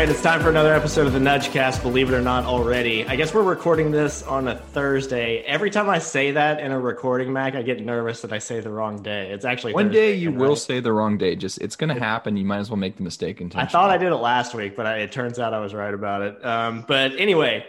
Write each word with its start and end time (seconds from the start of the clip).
right, 0.00 0.08
it's 0.08 0.22
time 0.22 0.40
for 0.40 0.48
another 0.48 0.72
episode 0.72 1.06
of 1.06 1.12
the 1.12 1.18
Nudgecast, 1.18 1.82
believe 1.82 2.10
it 2.10 2.14
or 2.14 2.22
not 2.22 2.46
already. 2.46 3.04
I 3.04 3.16
guess 3.16 3.34
we're 3.34 3.42
recording 3.42 3.90
this 3.90 4.22
on 4.22 4.48
a 4.48 4.56
Thursday. 4.56 5.40
Every 5.40 5.68
time 5.68 5.90
I 5.90 5.98
say 5.98 6.30
that 6.30 6.58
in 6.58 6.72
a 6.72 6.80
recording, 6.80 7.30
Mac, 7.30 7.54
I 7.54 7.60
get 7.60 7.84
nervous 7.84 8.22
that 8.22 8.32
I 8.32 8.38
say 8.38 8.60
the 8.60 8.70
wrong 8.70 9.02
day. 9.02 9.30
It's 9.30 9.44
actually 9.44 9.74
One 9.74 9.88
Thursday, 9.88 10.12
day 10.12 10.14
you 10.16 10.30
right? 10.30 10.38
will 10.38 10.56
say 10.56 10.80
the 10.80 10.90
wrong 10.90 11.18
day. 11.18 11.36
Just 11.36 11.60
it's 11.60 11.76
going 11.76 11.94
to 11.94 12.00
happen. 12.00 12.38
You 12.38 12.46
might 12.46 12.60
as 12.60 12.70
well 12.70 12.78
make 12.78 12.96
the 12.96 13.02
mistake 13.02 13.42
I 13.54 13.66
thought 13.66 13.90
I 13.90 13.98
did 13.98 14.10
it 14.10 14.16
last 14.16 14.54
week, 14.54 14.74
but 14.74 14.86
I, 14.86 15.00
it 15.00 15.12
turns 15.12 15.38
out 15.38 15.52
I 15.52 15.60
was 15.60 15.74
right 15.74 15.92
about 15.92 16.22
it. 16.22 16.46
Um, 16.46 16.82
but 16.88 17.12
anyway, 17.18 17.66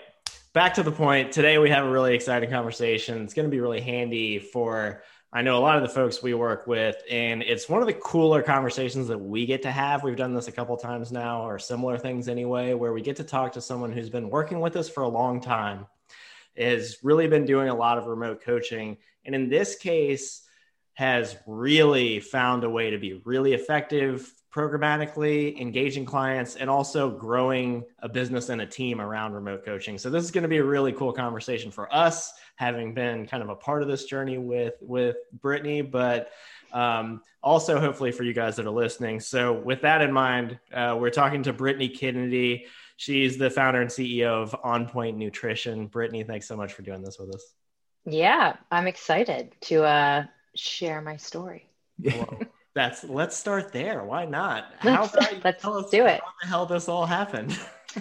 back 0.54 0.75
to 0.75 0.84
the 0.84 0.91
point. 0.91 1.34
Today 1.34 1.57
we 1.57 1.70
have 1.70 1.86
a 1.86 1.89
really 1.89 2.16
exciting 2.16 2.50
conversation. 2.50 3.24
It's 3.24 3.33
going 3.33 3.46
to 3.46 3.52
be 3.52 3.60
really 3.60 3.82
handy 3.82 4.39
for 4.39 5.04
I 5.33 5.41
know 5.43 5.57
a 5.57 5.59
lot 5.59 5.77
of 5.77 5.83
the 5.83 5.87
folks 5.87 6.21
we 6.21 6.33
work 6.33 6.67
with, 6.67 6.97
and 7.09 7.41
it's 7.41 7.69
one 7.69 7.79
of 7.79 7.87
the 7.87 7.93
cooler 7.93 8.41
conversations 8.41 9.07
that 9.07 9.17
we 9.17 9.45
get 9.45 9.61
to 9.61 9.71
have. 9.71 10.04
We've 10.04 10.17
done 10.17 10.33
this 10.33 10.49
a 10.49 10.51
couple 10.51 10.75
times 10.75 11.09
now, 11.09 11.47
or 11.47 11.57
similar 11.57 11.97
things 11.97 12.27
anyway, 12.27 12.73
where 12.73 12.91
we 12.91 13.01
get 13.01 13.15
to 13.15 13.23
talk 13.23 13.54
to 13.54 13.61
someone 13.61 13.93
who's 13.93 14.09
been 14.09 14.29
working 14.29 14.59
with 14.59 14.75
us 14.75 14.89
for 14.89 15.04
a 15.04 15.07
long 15.07 15.39
time, 15.39 15.87
has 16.57 16.97
really 17.01 17.27
been 17.27 17.45
doing 17.45 17.69
a 17.69 17.73
lot 17.73 17.97
of 17.97 18.07
remote 18.07 18.43
coaching, 18.43 18.97
and 19.23 19.33
in 19.33 19.47
this 19.47 19.75
case, 19.75 20.41
has 20.95 21.37
really 21.47 22.19
found 22.19 22.65
a 22.65 22.69
way 22.69 22.89
to 22.89 22.97
be 22.97 23.21
really 23.23 23.54
effective 23.54 24.33
programmatically, 24.54 25.57
engaging 25.61 26.04
clients, 26.04 26.57
and 26.57 26.69
also 26.69 27.09
growing 27.09 27.85
a 27.99 28.09
business 28.09 28.49
and 28.49 28.61
a 28.61 28.65
team 28.65 28.99
around 28.99 29.32
remote 29.32 29.63
coaching. 29.63 29.97
So 29.97 30.09
this 30.09 30.25
is 30.25 30.32
going 30.32 30.41
to 30.41 30.49
be 30.49 30.57
a 30.57 30.63
really 30.63 30.91
cool 30.91 31.13
conversation 31.13 31.71
for 31.71 31.93
us, 31.95 32.33
having 32.61 32.94
been 32.94 33.25
kind 33.25 33.42
of 33.42 33.50
a 33.50 33.56
part 33.56 33.81
of 33.81 33.88
this 33.88 34.06
journey 34.06 34.38
with 34.38 34.75
with 34.81 35.17
Brittany, 35.41 35.81
but 35.81 36.30
um, 36.72 37.23
also 37.41 37.80
hopefully 37.80 38.11
for 38.11 38.22
you 38.23 38.33
guys 38.33 38.55
that 38.58 38.67
are 38.67 38.69
listening. 38.69 39.19
So 39.19 39.52
with 39.52 39.81
that 39.81 40.02
in 40.02 40.11
mind, 40.11 40.59
uh, 40.72 40.95
we're 41.00 41.09
talking 41.09 41.41
to 41.44 41.53
Brittany 41.53 41.89
Kennedy. 41.89 42.67
She's 42.97 43.39
the 43.39 43.50
founder 43.50 43.81
and 43.81 43.89
CEO 43.89 44.44
of 44.44 44.55
On 44.63 44.88
Point 44.88 45.17
Nutrition. 45.17 45.88
Brittany, 45.88 46.23
thanks 46.23 46.47
so 46.47 46.55
much 46.55 46.73
for 46.73 46.83
doing 46.83 47.02
this 47.02 47.17
with 47.17 47.33
us. 47.33 47.44
Yeah, 48.05 48.58
I'm 48.69 48.85
excited 48.85 49.55
to 49.61 49.83
uh, 49.83 50.25
share 50.55 51.02
my 51.02 51.17
story. 51.17 51.67
Well, 52.00 52.41
that's 52.75 53.03
let's 53.03 53.35
start 53.35 53.73
there. 53.73 54.03
Why 54.03 54.25
not? 54.25 54.66
About 54.81 55.13
you 55.31 55.39
let's 55.44 55.63
tell 55.63 55.80
us 55.80 55.89
do 55.89 56.05
it. 56.05 56.22
How 56.22 56.33
the 56.41 56.47
hell 56.47 56.66
this 56.67 56.88
all 56.88 57.07
happened? 57.07 57.59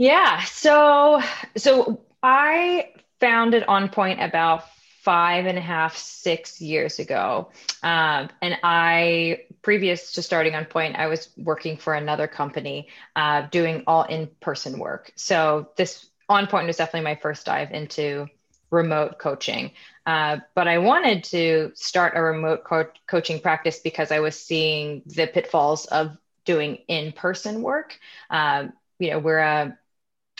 Yeah, 0.00 0.42
so 0.44 1.20
so 1.58 2.00
I 2.22 2.88
founded 3.20 3.64
On 3.64 3.88
Point 3.88 4.22
about 4.22 4.64
five 5.02 5.46
and 5.46 5.56
a 5.56 5.60
half, 5.62 5.96
six 5.96 6.60
years 6.60 6.98
ago, 6.98 7.50
um, 7.82 8.28
and 8.42 8.58
I 8.62 9.44
previous 9.62 10.12
to 10.12 10.22
starting 10.22 10.54
On 10.54 10.64
Point, 10.64 10.96
I 10.96 11.06
was 11.06 11.28
working 11.36 11.76
for 11.76 11.94
another 11.94 12.26
company, 12.26 12.88
uh, 13.16 13.42
doing 13.50 13.84
all 13.86 14.04
in-person 14.04 14.78
work. 14.78 15.12
So 15.16 15.70
this 15.76 16.06
On 16.28 16.46
Point 16.46 16.66
was 16.66 16.76
definitely 16.76 17.04
my 17.04 17.16
first 17.16 17.46
dive 17.46 17.72
into 17.72 18.28
remote 18.70 19.18
coaching. 19.18 19.72
Uh, 20.06 20.38
but 20.54 20.68
I 20.68 20.78
wanted 20.78 21.24
to 21.24 21.72
start 21.74 22.14
a 22.16 22.22
remote 22.22 22.64
co- 22.64 22.90
coaching 23.06 23.40
practice 23.40 23.80
because 23.80 24.12
I 24.12 24.20
was 24.20 24.38
seeing 24.38 25.02
the 25.06 25.26
pitfalls 25.26 25.86
of 25.86 26.16
doing 26.44 26.78
in-person 26.88 27.62
work. 27.62 27.98
Um, 28.30 28.72
you 28.98 29.10
know, 29.10 29.18
we're 29.18 29.38
a, 29.38 29.78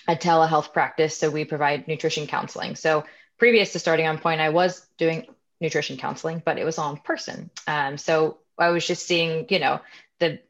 a 0.09 0.17
telehealth 0.17 0.73
practice, 0.73 1.17
so 1.17 1.31
we 1.31 1.45
provide 1.45 1.89
nutrition 1.89 2.27
counseling. 2.27 2.77
So 2.77 3.05
previous 3.39 3.73
to 3.73 3.79
starting 3.79 4.07
on 4.07 4.19
point, 4.19 4.41
I 4.41 4.51
was 4.51 4.87
doing 4.99 5.27
nutrition 5.61 5.97
counseling, 5.97 6.43
but 6.45 6.59
it 6.59 6.65
was 6.65 6.79
all 6.79 6.93
in 6.93 6.97
person. 6.99 7.51
Um, 7.67 7.99
so 7.99 8.39
I 8.59 8.71
was 8.71 8.87
just 8.87 9.07
seeing, 9.07 9.47
you 9.49 9.59
know, 9.59 9.81
the 10.19 10.41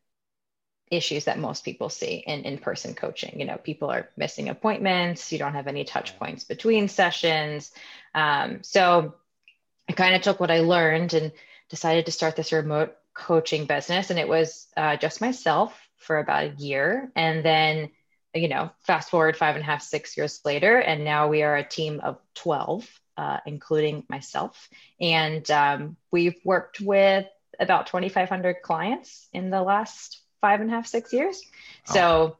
issues 0.91 1.27
that 1.27 1.39
most 1.39 1.65
people 1.65 1.89
see 1.89 2.25
in 2.27 2.43
in-person 2.43 2.95
coaching. 2.95 3.39
You 3.39 3.47
know, 3.47 3.57
people 3.57 3.91
are 3.91 4.09
missing 4.17 4.49
appointments. 4.49 5.31
You 5.31 5.39
don't 5.39 5.55
have 5.55 5.69
any 5.69 5.85
touch 5.85 6.19
points 6.19 6.45
between 6.45 6.89
sessions. 6.89 7.71
Um, 8.15 8.63
so 8.63 9.15
I 9.89 9.93
kind 9.93 10.17
of 10.17 10.23
took 10.23 10.41
what 10.41 10.51
I 10.51 10.61
learned 10.61 11.15
and 11.15 11.33
decided 11.69 12.07
to 12.07 12.13
start 12.13 12.35
this 12.35 12.53
remote 12.53 12.97
coaching 13.15 13.67
business. 13.67 14.11
And 14.11 14.19
it 14.19 14.29
was 14.29 14.67
uh, 14.77 14.97
just 14.97 15.21
myself 15.21 15.79
for 15.97 16.19
about 16.19 16.45
a 16.45 16.55
year. 16.59 17.13
And 17.15 17.45
then, 17.45 17.91
you 18.35 18.49
know, 18.49 18.71
fast 18.81 19.11
forward 19.11 19.37
five 19.37 19.57
and 19.57 19.63
a 19.63 19.67
half, 19.67 19.83
six 19.83 20.17
years 20.17 20.41
later, 20.45 20.79
and 20.79 21.05
now 21.05 21.29
we 21.29 21.43
are 21.43 21.57
a 21.57 21.65
team 21.65 22.01
of 22.01 22.19
12, 22.35 22.89
uh, 23.17 23.39
including 23.47 24.05
myself. 24.09 24.69
And 25.01 25.49
um, 25.51 25.97
we've 26.11 26.39
worked 26.45 26.81
with 26.81 27.27
about 27.59 27.87
2,500 27.89 28.63
clients 28.63 29.29
in 29.33 29.51
the 29.51 29.63
last 29.63 30.21
five 30.41 30.61
and 30.61 30.71
a 30.71 30.75
half, 30.75 30.87
six 30.87 31.13
years. 31.13 31.43
So, 31.85 32.37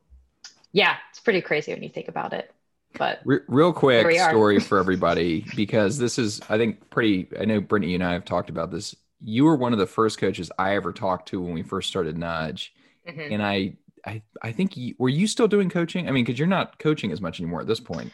yeah, 0.73 0.97
it's 1.11 1.21
pretty 1.21 1.41
crazy 1.41 1.73
when 1.73 1.83
you 1.83 1.89
think 1.89 2.09
about 2.09 2.33
it. 2.33 2.53
But 2.97 3.21
Re- 3.25 3.41
real 3.47 3.73
quick 3.73 4.01
Here 4.01 4.09
we 4.09 4.19
are. 4.19 4.31
story 4.31 4.59
for 4.61 4.79
everybody 4.81 5.45
because 5.55 5.99
this 5.99 6.19
is, 6.19 6.41
I 6.49 6.57
think, 6.57 6.91
pretty. 6.91 7.29
I 7.39 7.45
know 7.45 7.61
Brittany 7.61 7.95
and 7.95 8.05
I 8.05 8.13
have 8.13 8.25
talked 8.25 8.51
about 8.51 8.71
this. 8.71 8.97
You 9.21 9.45
were 9.45 9.57
one 9.57 9.73
of 9.73 9.79
the 9.79 9.87
first 9.87 10.19
coaches 10.19 10.51
I 10.59 10.77
ever 10.77 10.93
talked 10.93 11.29
to 11.29 11.41
when 11.41 11.53
we 11.53 11.63
first 11.63 11.89
started 11.89 12.17
Nudge, 12.17 12.73
mhm. 13.09 13.33
and 13.33 13.43
I, 13.43 13.75
I, 14.07 14.23
I 14.43 14.53
think 14.53 14.77
you, 14.77 14.95
were 14.99 15.09
you 15.09 15.27
still 15.27 15.49
doing 15.49 15.69
coaching? 15.69 16.09
I 16.09 16.13
mean, 16.13 16.25
because 16.25 16.39
you're 16.39 16.49
not 16.49 16.79
coaching 16.79 17.13
as 17.13 17.21
much 17.21 17.41
anymore 17.41 17.61
at 17.61 17.67
this 17.67 17.81
point. 17.81 18.13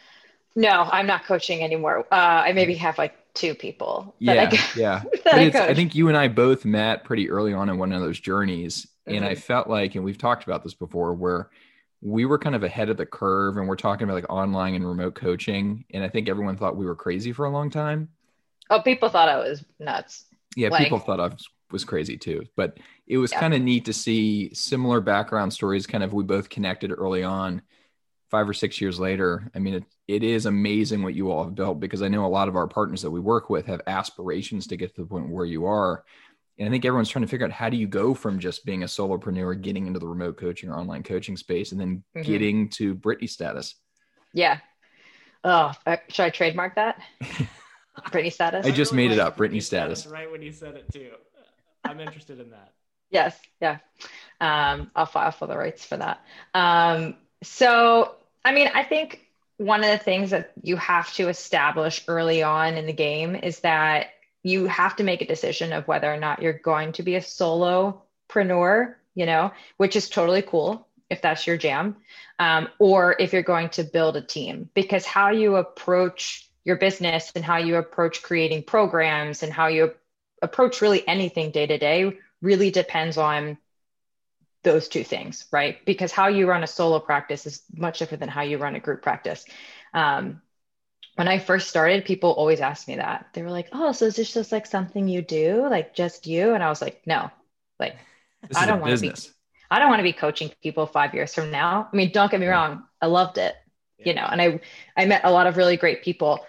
no, 0.55 0.87
I'm 0.91 1.07
not 1.07 1.25
coaching 1.25 1.63
anymore. 1.63 1.99
Uh, 2.11 2.15
I 2.45 2.53
maybe 2.53 2.73
have 2.75 2.97
like 2.97 3.15
two 3.33 3.53
people. 3.53 4.15
that 4.21 4.31
I 4.31 4.41
Yeah, 4.43 4.49
go- 4.49 4.57
yeah. 4.75 5.03
that 5.23 5.53
But 5.53 5.55
I 5.55 5.67
I 5.69 5.73
think 5.73 5.95
you 5.95 6.07
and 6.07 6.17
I 6.17 6.27
both 6.27 6.65
met 6.65 7.03
pretty 7.03 7.29
early 7.29 7.53
on 7.53 7.69
in 7.69 7.77
one 7.77 7.91
of 7.93 8.01
those 8.01 8.19
journeys. 8.19 8.87
And 9.05 9.23
I 9.23 9.35
Mhm. 9.35 9.39
felt 9.39 9.67
like, 9.69 9.95
and 9.95 10.03
we've 10.03 10.17
talked 10.17 10.43
about 10.43 10.63
this 10.63 10.73
before, 10.73 11.13
where 11.13 11.49
we 12.01 12.25
were 12.25 12.37
kind 12.37 12.55
of 12.55 12.63
ahead 12.63 12.89
of 12.89 12.97
the 12.97 13.05
curve 13.05 13.57
and 13.57 13.67
we're 13.67 13.75
talking 13.75 14.03
about 14.03 14.15
like 14.15 14.29
online 14.29 14.75
and 14.75 14.85
remote 14.87 15.15
coaching. 15.15 15.85
And 15.93 16.03
I 16.03 16.09
think 16.09 16.27
everyone 16.27 16.57
thought 16.57 16.75
we 16.75 16.85
were 16.85 16.95
crazy 16.95 17.31
for 17.31 17.45
a 17.45 17.49
long 17.49 17.69
time. 17.69 18.09
Oh, 18.69 18.81
people 18.81 19.07
thought 19.09 19.29
I 19.29 19.37
was 19.37 19.63
nuts. 19.79 20.25
Yeah, 20.55 20.69
Like- 20.69 20.83
people 20.83 20.99
thought 20.99 21.19
I 21.21 21.27
was, 21.27 21.47
was 21.71 21.83
crazy 21.85 22.17
too. 22.17 22.43
But 22.55 22.77
it 23.07 23.17
was 23.17 23.31
Yeah. 23.31 23.39
kind 23.39 23.53
of 23.53 23.61
neat 23.61 23.85
to 23.85 23.93
see 23.93 24.53
similar 24.53 25.01
background 25.01 25.53
stories. 25.53 25.87
Kind 25.87 26.03
of, 26.03 26.13
we 26.13 26.23
both 26.23 26.49
connected 26.49 26.91
early 26.91 27.23
on. 27.23 27.61
Five 28.29 28.49
or 28.49 28.53
six 28.53 28.81
years 28.81 28.99
later, 28.99 29.49
I 29.55 29.59
mean, 29.59 29.75
it, 29.75 29.83
it 30.07 30.21
is 30.23 30.45
amazing 30.45 31.01
what 31.01 31.13
you 31.15 31.31
all 31.31 31.45
have 31.45 31.55
built 31.55 31.79
because 31.79 32.01
I 32.01 32.09
know 32.09 32.25
a 32.25 32.27
lot 32.27 32.49
of 32.49 32.57
our 32.57 32.67
partners 32.67 33.01
that 33.03 33.11
we 33.11 33.21
work 33.21 33.49
with 33.49 33.67
have 33.67 33.81
aspirations 33.87 34.67
to 34.67 34.75
get 34.75 34.93
to 34.95 35.01
the 35.01 35.07
point 35.07 35.29
where 35.29 35.45
you 35.45 35.65
are. 35.65 36.03
And 36.59 36.67
I 36.67 36.71
think 36.71 36.83
everyone's 36.83 37.07
trying 37.07 37.23
to 37.23 37.29
figure 37.29 37.45
out 37.45 37.53
how 37.53 37.69
do 37.69 37.77
you 37.77 37.87
go 37.87 38.13
from 38.13 38.39
just 38.39 38.65
being 38.65 38.83
a 38.83 38.87
solopreneur, 38.87 39.61
getting 39.61 39.87
into 39.87 39.99
the 39.99 40.07
remote 40.07 40.35
coaching 40.37 40.69
or 40.69 40.77
online 40.77 41.03
coaching 41.03 41.37
space, 41.37 41.71
and 41.71 41.79
then 41.79 42.03
Mhm. 42.17 42.25
getting 42.25 42.69
to 42.71 42.95
Brittany 42.95 43.27
status. 43.27 43.75
Yeah. 44.33 44.59
Oh, 45.45 45.71
uh, 45.85 45.97
should 46.09 46.23
I 46.25 46.29
trademark 46.29 46.75
that? 46.75 47.01
Brittany 48.11 48.29
status? 48.31 48.65
I 48.65 48.71
just 48.71 48.91
made 48.91 49.11
it 49.11 49.19
up, 49.19 49.37
Brittany 49.37 49.61
status. 49.61 50.05
Right 50.05 50.29
when 50.29 50.41
you 50.41 50.51
said 50.51 50.75
it 50.75 50.91
too. 50.91 51.11
I'm 51.83 51.99
interested 51.99 52.39
in 52.39 52.51
that. 52.51 52.73
Yes, 53.09 53.39
yeah. 53.61 53.77
Um, 54.41 54.91
I'll 54.93 55.05
file 55.05 55.31
for 55.31 55.47
the 55.47 55.57
rights 55.57 55.85
for 55.85 55.95
that. 55.95 56.19
Um, 56.53 57.15
so, 57.41 58.15
I 58.43 58.51
mean, 58.51 58.69
I 58.73 58.83
think 58.83 59.25
one 59.55 59.81
of 59.81 59.89
the 59.89 59.97
things 59.97 60.31
that 60.31 60.51
you 60.61 60.75
have 60.75 61.13
to 61.13 61.29
establish 61.29 62.03
early 62.09 62.43
on 62.43 62.75
in 62.75 62.85
the 62.85 62.91
game 62.91 63.33
is 63.35 63.61
that 63.61 64.07
you 64.43 64.65
have 64.67 64.95
to 64.97 65.03
make 65.03 65.21
a 65.21 65.25
decision 65.25 65.73
of 65.73 65.87
whether 65.87 66.11
or 66.11 66.17
not 66.17 66.41
you're 66.41 66.51
going 66.51 66.91
to 66.93 67.03
be 67.03 67.15
a 67.15 67.21
solopreneur, 67.21 68.95
you 69.15 69.25
know, 69.25 69.51
which 69.77 69.95
is 69.95 70.09
totally 70.09 70.41
cool 70.41 70.87
if 71.09 71.21
that's 71.21 71.47
your 71.47 71.57
jam, 71.57 71.95
um, 72.39 72.67
or 72.77 73.15
if 73.19 73.33
you're 73.33 73.41
going 73.41 73.69
to 73.69 73.83
build 73.83 74.17
a 74.17 74.21
team, 74.21 74.69
because 74.73 75.05
how 75.05 75.29
you 75.29 75.55
approach 75.55 76.49
your 76.65 76.75
business 76.75 77.31
and 77.33 77.45
how 77.45 77.57
you 77.57 77.77
approach 77.77 78.21
creating 78.21 78.63
programs 78.63 79.41
and 79.41 79.53
how 79.53 79.67
you 79.67 79.93
approach 80.41 80.81
really 80.81 81.07
anything 81.07 81.51
day 81.51 81.65
to 81.67 81.77
day 81.77 82.17
really 82.41 82.71
depends 82.71 83.17
on 83.17 83.57
those 84.63 84.87
two 84.87 85.03
things, 85.03 85.45
right? 85.51 85.83
Because 85.85 86.11
how 86.11 86.27
you 86.27 86.47
run 86.47 86.63
a 86.63 86.67
solo 86.67 86.99
practice 86.99 87.45
is 87.45 87.61
much 87.73 87.99
different 87.99 88.19
than 88.19 88.29
how 88.29 88.41
you 88.41 88.57
run 88.57 88.75
a 88.75 88.79
group 88.79 89.01
practice. 89.01 89.45
Um, 89.93 90.41
when 91.15 91.27
I 91.27 91.39
first 91.39 91.69
started, 91.69 92.05
people 92.05 92.31
always 92.31 92.61
asked 92.61 92.87
me 92.87 92.97
that. 92.97 93.27
They 93.33 93.43
were 93.43 93.51
like, 93.51 93.69
"Oh, 93.73 93.91
so 93.93 94.05
is 94.05 94.15
this 94.17 94.33
just 94.33 94.51
like 94.51 94.65
something 94.65 95.07
you 95.07 95.21
do, 95.21 95.67
like 95.69 95.95
just 95.95 96.27
you?" 96.27 96.53
And 96.53 96.63
I 96.63 96.69
was 96.69 96.81
like, 96.81 97.01
"No, 97.07 97.31
like 97.79 97.97
This 98.47 98.57
I 98.57 98.65
don't 98.65 98.81
wanna 98.81 98.97
be- 98.97 99.15
I 99.71 99.79
don't 99.79 99.89
want 99.89 99.99
to 99.99 100.03
be 100.03 100.13
coaching 100.13 100.51
people 100.63 100.85
five 100.87 101.13
years 101.13 101.33
from 101.35 101.51
now. 101.51 101.89
I 101.91 101.95
mean, 101.95 102.11
don't 102.11 102.31
get 102.31 102.39
me 102.39 102.47
wrong, 102.47 102.83
I 103.01 103.07
loved 103.07 103.37
it, 103.37 103.55
you 104.03 104.13
know, 104.13 104.25
and 104.31 104.41
I 104.41 104.61
I 104.95 105.05
met 105.05 105.25
a 105.25 105.31
lot 105.31 105.47
of 105.47 105.57
really 105.57 105.77
great 105.77 106.03
people, 106.03 106.45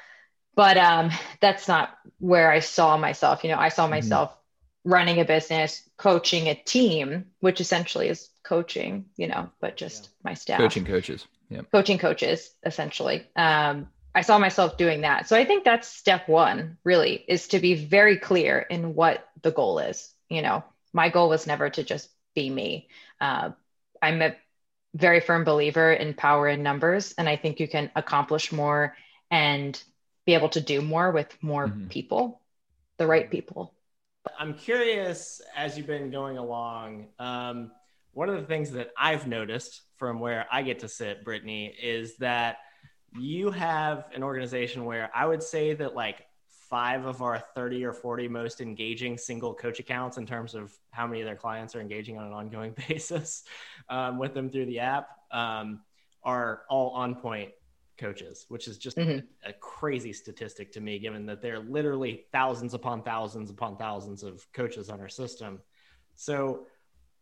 but 0.59 0.77
um, 0.79 1.13
that's 1.41 1.69
not 1.69 1.97
where 2.19 2.53
I 2.53 2.61
saw 2.61 2.99
myself. 2.99 3.45
You 3.45 3.53
know, 3.53 3.59
I 3.59 3.71
saw 3.71 3.89
Mm-hmm. 3.89 3.97
myself 3.97 4.37
running 4.85 5.21
a 5.21 5.27
business, 5.27 5.89
coaching 5.99 6.49
a 6.49 6.57
team, 6.57 7.27
which 7.41 7.63
essentially 7.63 8.09
is 8.09 8.31
coaching, 8.45 9.07
you 9.17 9.29
know, 9.29 9.51
but 9.63 9.79
just 9.79 10.11
my 10.25 10.35
staff 10.35 10.75
Coaching 10.75 10.85
coaches. 10.85 11.29
Yeah. 11.51 11.63
coaching 11.73 11.99
coaches 11.99 12.51
essentially 12.65 13.27
um, 13.37 13.89
i 14.15 14.23
saw 14.23 14.39
myself 14.39 14.77
doing 14.79 15.03
that 15.03 15.29
so 15.29 15.37
i 15.37 15.45
think 15.45 15.65
that's 15.65 15.89
step 15.89 16.29
one 16.29 16.79
really 16.85 17.25
is 17.29 17.49
to 17.49 17.59
be 17.59 17.75
very 17.75 18.19
clear 18.19 18.59
in 18.59 18.95
what 18.95 19.29
the 19.43 19.51
goal 19.53 19.79
is 19.79 20.13
you 20.31 20.43
know 20.43 20.65
my 20.93 21.11
goal 21.11 21.29
was 21.29 21.47
never 21.47 21.71
to 21.71 21.85
just 21.85 22.11
be 22.35 22.51
me 22.51 22.89
uh, 23.21 23.51
i'm 24.03 24.23
a 24.23 24.37
very 24.95 25.21
firm 25.21 25.45
believer 25.45 25.93
in 25.93 26.15
power 26.15 26.49
in 26.49 26.63
numbers. 26.63 27.15
And 27.19 27.29
I 27.29 27.37
think 27.37 27.61
you 27.61 27.69
can 27.69 27.91
accomplish 27.97 28.53
more 28.53 28.97
and 29.31 29.81
be 30.29 30.35
able 30.35 30.51
to 30.51 30.61
do 30.61 30.83
more 30.83 31.11
with 31.11 31.35
more 31.41 31.69
mm-hmm. 31.69 31.87
people, 31.87 32.43
the 32.99 33.07
right 33.07 33.31
people. 33.31 33.73
I'm 34.39 34.53
curious 34.53 35.41
as 35.57 35.79
you've 35.79 35.87
been 35.87 36.11
going 36.11 36.37
along. 36.37 37.07
Um, 37.19 37.71
one 38.13 38.29
of 38.29 38.39
the 38.39 38.47
things 38.47 38.71
that 38.73 38.91
I've 38.99 39.27
noticed 39.27 39.81
from 39.97 40.21
where 40.21 40.47
I 40.53 40.61
get 40.61 40.81
to 40.81 40.89
sit, 40.89 41.25
Brittany, 41.25 41.75
is 41.83 42.19
that 42.19 42.59
you 43.19 43.51
have 43.53 44.05
an 44.15 44.23
organization 44.23 44.85
where 44.85 45.11
I 45.15 45.25
would 45.25 45.43
say 45.43 45.73
that 45.73 45.95
like 45.95 46.27
five 46.69 47.07
of 47.07 47.23
our 47.23 47.39
30 47.55 47.87
or 47.87 47.95
40 47.95 48.29
most 48.29 48.61
engaging 48.61 49.17
single 49.17 49.55
coach 49.55 49.81
accounts 49.81 50.19
in 50.19 50.27
terms 50.27 50.55
of 50.55 50.71
how 50.91 51.07
many 51.07 51.23
of 51.23 51.27
their 51.27 51.37
clients 51.37 51.75
are 51.75 51.81
engaging 51.81 52.19
on 52.19 52.27
an 52.27 52.35
ongoing 52.35 52.75
basis 52.89 53.45
um, 53.89 54.19
with 54.19 54.35
them 54.35 54.51
through 54.51 54.67
the 54.67 54.81
app 54.81 55.09
um, 55.31 55.81
are 56.23 56.65
all 56.69 56.91
on 56.91 57.15
point 57.15 57.49
coaches, 57.99 58.47
which 58.49 58.69
is 58.69 58.79
just 58.79 58.97
mm-hmm. 58.97 59.27
a, 59.45 59.51
a, 59.51 59.53
crazy 59.55 60.13
statistic 60.13 60.73
to 60.73 60.81
me, 60.81 60.99
given 60.99 61.27
that 61.27 61.43
there 61.43 61.57
are 61.57 61.59
literally 61.59 62.25
thousands 62.33 62.75
upon 62.75 63.03
thousands 63.03 63.51
upon 63.51 63.77
thousands 63.77 64.23
of 64.23 64.47
coaches 64.53 64.89
on 64.89 65.01
our 65.01 65.09
system. 65.09 65.61
So, 66.15 66.67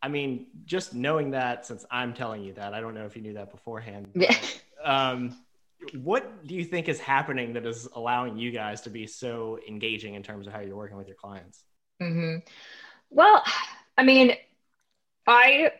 I 0.02 0.08
mean, 0.08 0.48
just 0.64 0.94
knowing 0.94 1.30
that, 1.32 1.66
since 1.66 1.84
I'm 1.90 2.14
telling 2.14 2.42
you 2.42 2.52
that, 2.54 2.74
I 2.74 2.80
don't 2.80 2.94
know 2.94 3.06
if 3.06 3.16
you 3.16 3.22
knew 3.22 3.34
that 3.34 3.50
beforehand. 3.50 4.08
But, 4.14 4.62
um, 4.84 5.36
what 5.94 6.46
do 6.46 6.54
you 6.54 6.64
think 6.64 6.88
is 6.88 7.00
happening 7.00 7.52
that 7.54 7.66
is 7.66 7.88
allowing 7.94 8.38
you 8.38 8.50
guys 8.50 8.80
to 8.82 8.90
be 8.90 9.06
so 9.06 9.58
engaging 9.68 10.14
in 10.14 10.22
terms 10.22 10.46
of 10.46 10.52
how 10.52 10.60
you're 10.60 10.76
working 10.76 10.96
with 10.96 11.06
your 11.06 11.16
clients? 11.16 11.62
Mm-hmm. 12.02 12.38
Well, 13.10 13.42
I 13.96 14.02
mean, 14.02 14.34
I 15.26 15.72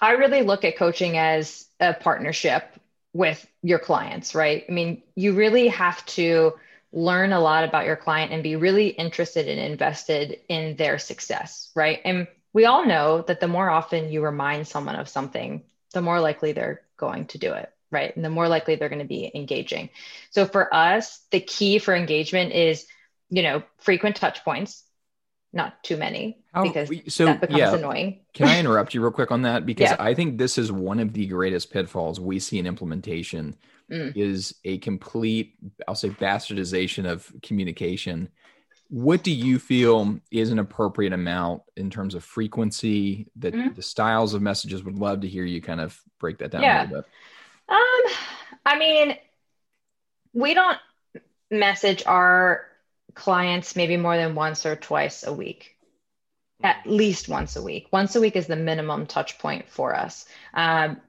I 0.00 0.12
really 0.12 0.42
look 0.42 0.64
at 0.64 0.76
coaching 0.76 1.16
as 1.16 1.66
a 1.80 1.94
partnership 1.94 2.73
with 3.14 3.46
your 3.62 3.78
clients, 3.78 4.34
right? 4.34 4.64
I 4.68 4.72
mean, 4.72 5.02
you 5.14 5.32
really 5.32 5.68
have 5.68 6.04
to 6.06 6.52
learn 6.92 7.32
a 7.32 7.40
lot 7.40 7.64
about 7.64 7.86
your 7.86 7.96
client 7.96 8.32
and 8.32 8.42
be 8.42 8.56
really 8.56 8.88
interested 8.88 9.48
and 9.48 9.58
invested 9.58 10.40
in 10.48 10.76
their 10.76 10.98
success, 10.98 11.70
right? 11.74 12.00
And 12.04 12.26
we 12.52 12.66
all 12.66 12.84
know 12.84 13.22
that 13.22 13.40
the 13.40 13.48
more 13.48 13.70
often 13.70 14.12
you 14.12 14.22
remind 14.22 14.68
someone 14.68 14.96
of 14.96 15.08
something, 15.08 15.62
the 15.92 16.02
more 16.02 16.20
likely 16.20 16.52
they're 16.52 16.82
going 16.98 17.26
to 17.28 17.38
do 17.38 17.54
it 17.54 17.70
right? 17.94 18.14
And 18.14 18.24
the 18.24 18.30
more 18.30 18.48
likely 18.48 18.74
they're 18.74 18.90
going 18.90 18.98
to 18.98 19.06
be 19.06 19.30
engaging. 19.34 19.88
So 20.30 20.44
for 20.44 20.74
us, 20.74 21.20
the 21.30 21.40
key 21.40 21.78
for 21.78 21.94
engagement 21.94 22.52
is, 22.52 22.86
you 23.30 23.42
know, 23.42 23.62
frequent 23.78 24.16
touch 24.16 24.44
points, 24.44 24.83
not 25.54 25.82
too 25.84 25.96
many 25.96 26.38
How, 26.52 26.64
because 26.64 26.90
so, 27.08 27.26
that 27.26 27.40
becomes 27.40 27.58
yeah. 27.58 27.74
annoying. 27.74 28.20
Can 28.34 28.48
I 28.48 28.58
interrupt 28.58 28.92
you 28.92 29.00
real 29.00 29.12
quick 29.12 29.30
on 29.30 29.42
that? 29.42 29.64
Because 29.74 29.90
yeah. 29.90 29.96
I 29.98 30.14
think 30.14 30.36
this 30.36 30.58
is 30.58 30.70
one 30.70 30.98
of 30.98 31.12
the 31.12 31.26
greatest 31.26 31.72
pitfalls 31.72 32.20
we 32.20 32.38
see 32.38 32.58
in 32.58 32.66
implementation 32.66 33.56
mm. 33.90 34.14
is 34.16 34.56
a 34.64 34.78
complete, 34.78 35.54
I'll 35.88 35.94
say 35.94 36.10
bastardization 36.10 37.10
of 37.10 37.32
communication. 37.42 38.28
What 38.88 39.22
do 39.22 39.30
you 39.30 39.58
feel 39.58 40.18
is 40.30 40.50
an 40.50 40.58
appropriate 40.58 41.12
amount 41.12 41.62
in 41.76 41.88
terms 41.88 42.14
of 42.14 42.24
frequency, 42.24 43.28
that 43.36 43.54
mm. 43.54 43.74
the 43.74 43.82
styles 43.82 44.34
of 44.34 44.42
messages 44.42 44.84
would 44.84 44.98
love 44.98 45.20
to 45.20 45.28
hear 45.28 45.44
you 45.44 45.62
kind 45.62 45.80
of 45.80 45.98
break 46.18 46.38
that 46.38 46.50
down 46.50 46.62
yeah. 46.62 46.82
a 46.82 46.86
little 46.86 47.02
bit. 47.02 47.04
Um, 47.68 48.12
I 48.66 48.78
mean, 48.78 49.16
we 50.32 50.52
don't 50.54 50.78
message 51.50 52.02
our 52.06 52.66
clients 53.14 53.76
maybe 53.76 53.96
more 53.96 54.16
than 54.16 54.34
once 54.34 54.66
or 54.66 54.76
twice 54.76 55.24
a 55.24 55.32
week. 55.32 55.76
At 56.62 56.86
least 56.86 57.28
once 57.28 57.56
a 57.56 57.62
week. 57.62 57.88
Once 57.92 58.16
a 58.16 58.20
week 58.20 58.36
is 58.36 58.46
the 58.46 58.56
minimum 58.56 59.06
touch 59.06 59.38
point 59.38 59.68
for 59.68 59.94
us. 59.94 60.26
Um, 60.54 61.00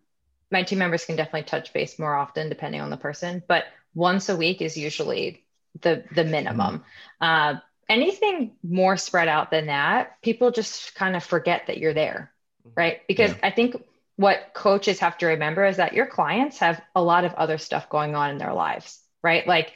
my 0.51 0.63
team 0.63 0.79
members 0.79 1.05
can 1.05 1.15
definitely 1.15 1.43
touch 1.43 1.73
base 1.73 1.97
more 1.97 2.15
often 2.15 2.49
depending 2.49 2.79
on 2.79 2.89
the 2.89 2.97
person 2.97 3.41
but 3.47 3.65
once 3.93 4.29
a 4.29 4.35
week 4.37 4.61
is 4.61 4.77
usually 4.77 5.43
the 5.81 6.03
the 6.13 6.23
minimum. 6.23 6.85
Uh, 7.19 7.55
anything 7.89 8.51
more 8.63 8.95
spread 8.95 9.27
out 9.27 9.51
than 9.51 9.67
that 9.67 10.21
people 10.21 10.51
just 10.51 10.95
kind 10.95 11.15
of 11.15 11.23
forget 11.23 11.67
that 11.67 11.77
you're 11.77 11.93
there 11.93 12.31
right? 12.75 13.01
Because 13.07 13.31
yeah. 13.31 13.39
i 13.43 13.51
think 13.51 13.75
what 14.15 14.51
coaches 14.53 14.99
have 14.99 15.17
to 15.17 15.27
remember 15.27 15.65
is 15.65 15.77
that 15.77 15.93
your 15.93 16.05
clients 16.05 16.59
have 16.59 16.81
a 16.95 17.01
lot 17.01 17.25
of 17.25 17.33
other 17.33 17.57
stuff 17.57 17.89
going 17.89 18.15
on 18.15 18.29
in 18.31 18.37
their 18.37 18.53
lives, 18.53 19.01
right? 19.21 19.45
Like 19.45 19.73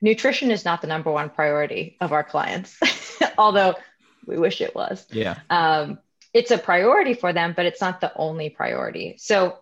nutrition 0.00 0.50
is 0.50 0.64
not 0.64 0.80
the 0.80 0.86
number 0.86 1.10
one 1.10 1.30
priority 1.30 1.96
of 2.00 2.12
our 2.12 2.24
clients, 2.24 2.78
although 3.38 3.74
we 4.26 4.38
wish 4.38 4.60
it 4.60 4.74
was. 4.74 5.06
Yeah. 5.10 5.38
Um, 5.50 5.98
it's 6.34 6.50
a 6.50 6.58
priority 6.58 7.14
for 7.14 7.32
them, 7.32 7.54
but 7.56 7.66
it's 7.66 7.80
not 7.80 8.00
the 8.00 8.12
only 8.14 8.50
priority. 8.50 9.16
So 9.18 9.58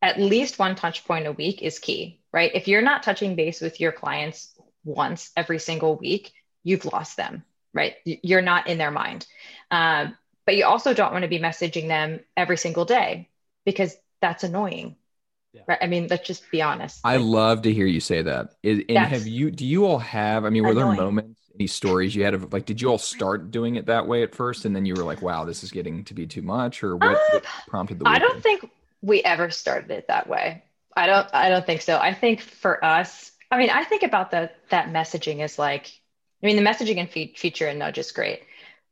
at 0.00 0.20
least 0.20 0.58
one 0.58 0.76
touch 0.76 1.04
point 1.04 1.26
a 1.26 1.32
week 1.32 1.62
is 1.62 1.78
key, 1.78 2.20
right? 2.32 2.50
If 2.54 2.68
you're 2.68 2.82
not 2.82 3.02
touching 3.02 3.34
base 3.34 3.60
with 3.60 3.80
your 3.80 3.92
clients 3.92 4.54
once 4.84 5.30
every 5.36 5.58
single 5.58 5.96
week, 5.96 6.32
you've 6.62 6.84
lost 6.84 7.16
them, 7.16 7.44
right? 7.74 7.94
You're 8.04 8.42
not 8.42 8.68
in 8.68 8.78
their 8.78 8.90
mind. 8.90 9.26
Um, 9.70 10.16
but 10.44 10.56
you 10.56 10.64
also 10.64 10.94
don't 10.94 11.12
want 11.12 11.22
to 11.22 11.28
be 11.28 11.40
messaging 11.40 11.88
them 11.88 12.20
every 12.36 12.56
single 12.56 12.84
day 12.84 13.28
because 13.64 13.96
that's 14.20 14.44
annoying. 14.44 14.96
Yeah. 15.56 15.62
Right. 15.66 15.78
I 15.80 15.86
mean, 15.86 16.06
let's 16.10 16.26
just 16.26 16.50
be 16.50 16.60
honest. 16.60 17.00
I 17.02 17.16
like, 17.16 17.24
love 17.24 17.62
to 17.62 17.72
hear 17.72 17.86
you 17.86 18.00
say 18.00 18.22
that. 18.22 18.50
and 18.62 18.90
have 18.90 19.26
you, 19.26 19.50
do 19.50 19.64
you 19.64 19.86
all 19.86 19.98
have, 19.98 20.44
I 20.44 20.50
mean, 20.50 20.62
were 20.62 20.72
annoying. 20.72 20.96
there 20.96 21.04
moments, 21.04 21.40
any 21.54 21.66
stories 21.66 22.14
you 22.14 22.24
had 22.24 22.34
of 22.34 22.52
like, 22.52 22.66
did 22.66 22.82
you 22.82 22.88
all 22.88 22.98
start 22.98 23.50
doing 23.50 23.76
it 23.76 23.86
that 23.86 24.06
way 24.06 24.22
at 24.22 24.34
first? 24.34 24.66
And 24.66 24.76
then 24.76 24.84
you 24.84 24.94
were 24.94 25.02
like, 25.02 25.22
wow, 25.22 25.44
this 25.46 25.64
is 25.64 25.70
getting 25.70 26.04
to 26.04 26.14
be 26.14 26.26
too 26.26 26.42
much 26.42 26.84
or 26.84 26.96
what, 26.96 27.16
uh, 27.16 27.20
what 27.32 27.44
prompted 27.68 27.98
the, 27.98 28.06
I 28.06 28.18
don't 28.18 28.42
think 28.42 28.70
we 29.00 29.22
ever 29.22 29.50
started 29.50 29.90
it 29.90 30.08
that 30.08 30.28
way. 30.28 30.62
I 30.94 31.06
don't, 31.06 31.28
I 31.32 31.48
don't 31.48 31.64
think 31.64 31.80
so. 31.80 31.96
I 31.98 32.12
think 32.12 32.42
for 32.42 32.84
us, 32.84 33.32
I 33.50 33.56
mean, 33.56 33.70
I 33.70 33.84
think 33.84 34.02
about 34.02 34.30
the, 34.30 34.50
that 34.68 34.88
messaging 34.88 35.42
is 35.42 35.58
like, 35.58 35.86
I 36.42 36.46
mean, 36.46 36.62
the 36.62 36.70
messaging 36.70 36.98
and 36.98 37.08
feed, 37.08 37.38
feature 37.38 37.66
and 37.66 37.78
nudge 37.78 37.96
is 37.96 38.12
great, 38.12 38.42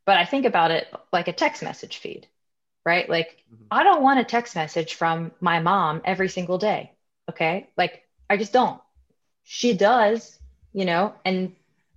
but 0.05 0.17
I 0.17 0.25
think 0.25 0.45
about 0.45 0.71
it 0.71 0.87
like 1.13 1.27
a 1.27 1.33
text 1.33 1.61
message 1.61 1.97
feed 1.97 2.27
right? 2.85 3.09
Like, 3.09 3.37
mm-hmm. 3.51 3.65
I 3.71 3.83
don't 3.83 4.03
want 4.03 4.19
a 4.19 4.23
text 4.23 4.55
message 4.55 4.95
from 4.95 5.31
my 5.41 5.59
mom 5.59 6.01
every 6.05 6.29
single 6.29 6.57
day. 6.57 6.91
Okay. 7.29 7.69
Like, 7.75 8.03
I 8.29 8.37
just 8.37 8.53
don't. 8.53 8.79
She 9.43 9.73
does, 9.73 10.37
you 10.73 10.85
know, 10.85 11.13
and 11.25 11.55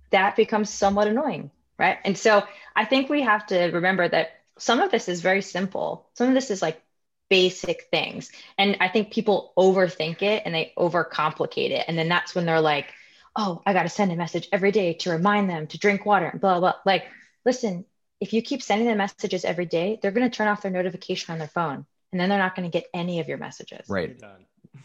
that 0.09 0.35
becomes 0.35 0.69
somewhat 0.69 1.07
annoying. 1.07 1.51
Right. 1.77 1.97
And 2.03 2.17
so 2.17 2.43
I 2.75 2.83
think 2.83 3.09
we 3.09 3.21
have 3.21 3.47
to 3.47 3.67
remember 3.67 4.07
that 4.09 4.41
some 4.57 4.81
of 4.81 4.91
this 4.91 5.07
is 5.07 5.21
very 5.21 5.41
simple. 5.41 6.09
Some 6.15 6.27
of 6.27 6.33
this 6.33 6.51
is 6.51 6.61
like 6.61 6.81
basic 7.29 7.87
things. 7.89 8.31
And 8.57 8.77
I 8.81 8.89
think 8.89 9.11
people 9.11 9.53
overthink 9.57 10.21
it 10.21 10.43
and 10.45 10.53
they 10.53 10.73
overcomplicate 10.77 11.71
it. 11.71 11.85
And 11.87 11.97
then 11.97 12.09
that's 12.09 12.35
when 12.35 12.45
they're 12.45 12.59
like, 12.59 12.87
oh, 13.35 13.61
I 13.65 13.71
got 13.71 13.83
to 13.83 13.89
send 13.89 14.11
a 14.11 14.17
message 14.17 14.49
every 14.51 14.71
day 14.71 14.93
to 14.95 15.11
remind 15.11 15.49
them 15.49 15.67
to 15.67 15.77
drink 15.77 16.05
water 16.05 16.25
and 16.27 16.41
blah, 16.41 16.59
blah. 16.59 16.73
Like, 16.85 17.05
listen, 17.45 17.85
if 18.19 18.33
you 18.33 18.41
keep 18.41 18.61
sending 18.61 18.87
them 18.87 18.97
messages 18.97 19.45
every 19.45 19.65
day, 19.65 19.99
they're 20.01 20.11
going 20.11 20.29
to 20.29 20.35
turn 20.35 20.47
off 20.47 20.61
their 20.61 20.71
notification 20.71 21.33
on 21.33 21.39
their 21.39 21.47
phone 21.47 21.85
and 22.11 22.19
then 22.19 22.29
they're 22.29 22.39
not 22.39 22.55
going 22.55 22.69
to 22.69 22.75
get 22.75 22.87
any 22.93 23.19
of 23.19 23.27
your 23.27 23.37
messages. 23.37 23.87
Right. 23.87 24.21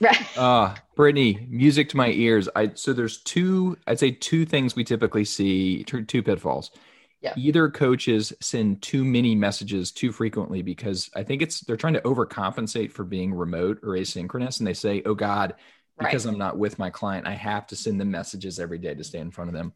Right. 0.01 0.39
uh, 0.39 0.75
Brittany, 0.97 1.47
music 1.49 1.89
to 1.91 1.97
my 1.97 2.09
ears. 2.09 2.49
I 2.55 2.73
so 2.75 2.93
there's 2.93 3.19
two, 3.19 3.79
I'd 3.87 3.99
say 3.99 4.11
two 4.11 4.45
things 4.45 4.75
we 4.75 4.85
typically 4.85 5.25
see, 5.25 5.85
two, 5.85 6.05
two 6.05 6.23
pitfalls. 6.23 6.71
Yeah. 7.21 7.33
Either 7.37 7.71
coaches 7.71 8.33
send 8.41 8.83
too 8.83 9.05
many 9.05 9.35
messages 9.35 9.93
too 9.93 10.13
frequently 10.13 10.63
because 10.63 11.11
I 11.15 11.23
think 11.23 11.41
it's 11.41 11.61
they're 11.61 11.77
trying 11.77 11.95
to 11.95 12.03
overcompensate 12.03 12.93
for 12.93 13.05
being 13.05 13.33
remote 13.33 13.79
or 13.83 13.91
asynchronous, 13.91 14.59
and 14.59 14.67
they 14.67 14.75
say, 14.75 15.01
"Oh 15.07 15.15
God, 15.15 15.55
because 15.99 16.27
right. 16.27 16.33
I'm 16.33 16.39
not 16.39 16.59
with 16.59 16.79
my 16.79 16.91
client, 16.91 17.27
I 17.27 17.33
have 17.33 17.67
to 17.69 17.77
send 17.77 17.99
them 17.99 18.11
messages 18.11 18.61
every 18.61 18.79
day 18.79 18.95
to 18.95 19.05
stay 19.05 19.21
in 19.21 19.31
front 19.31 19.49
of 19.49 19.55
them," 19.55 19.73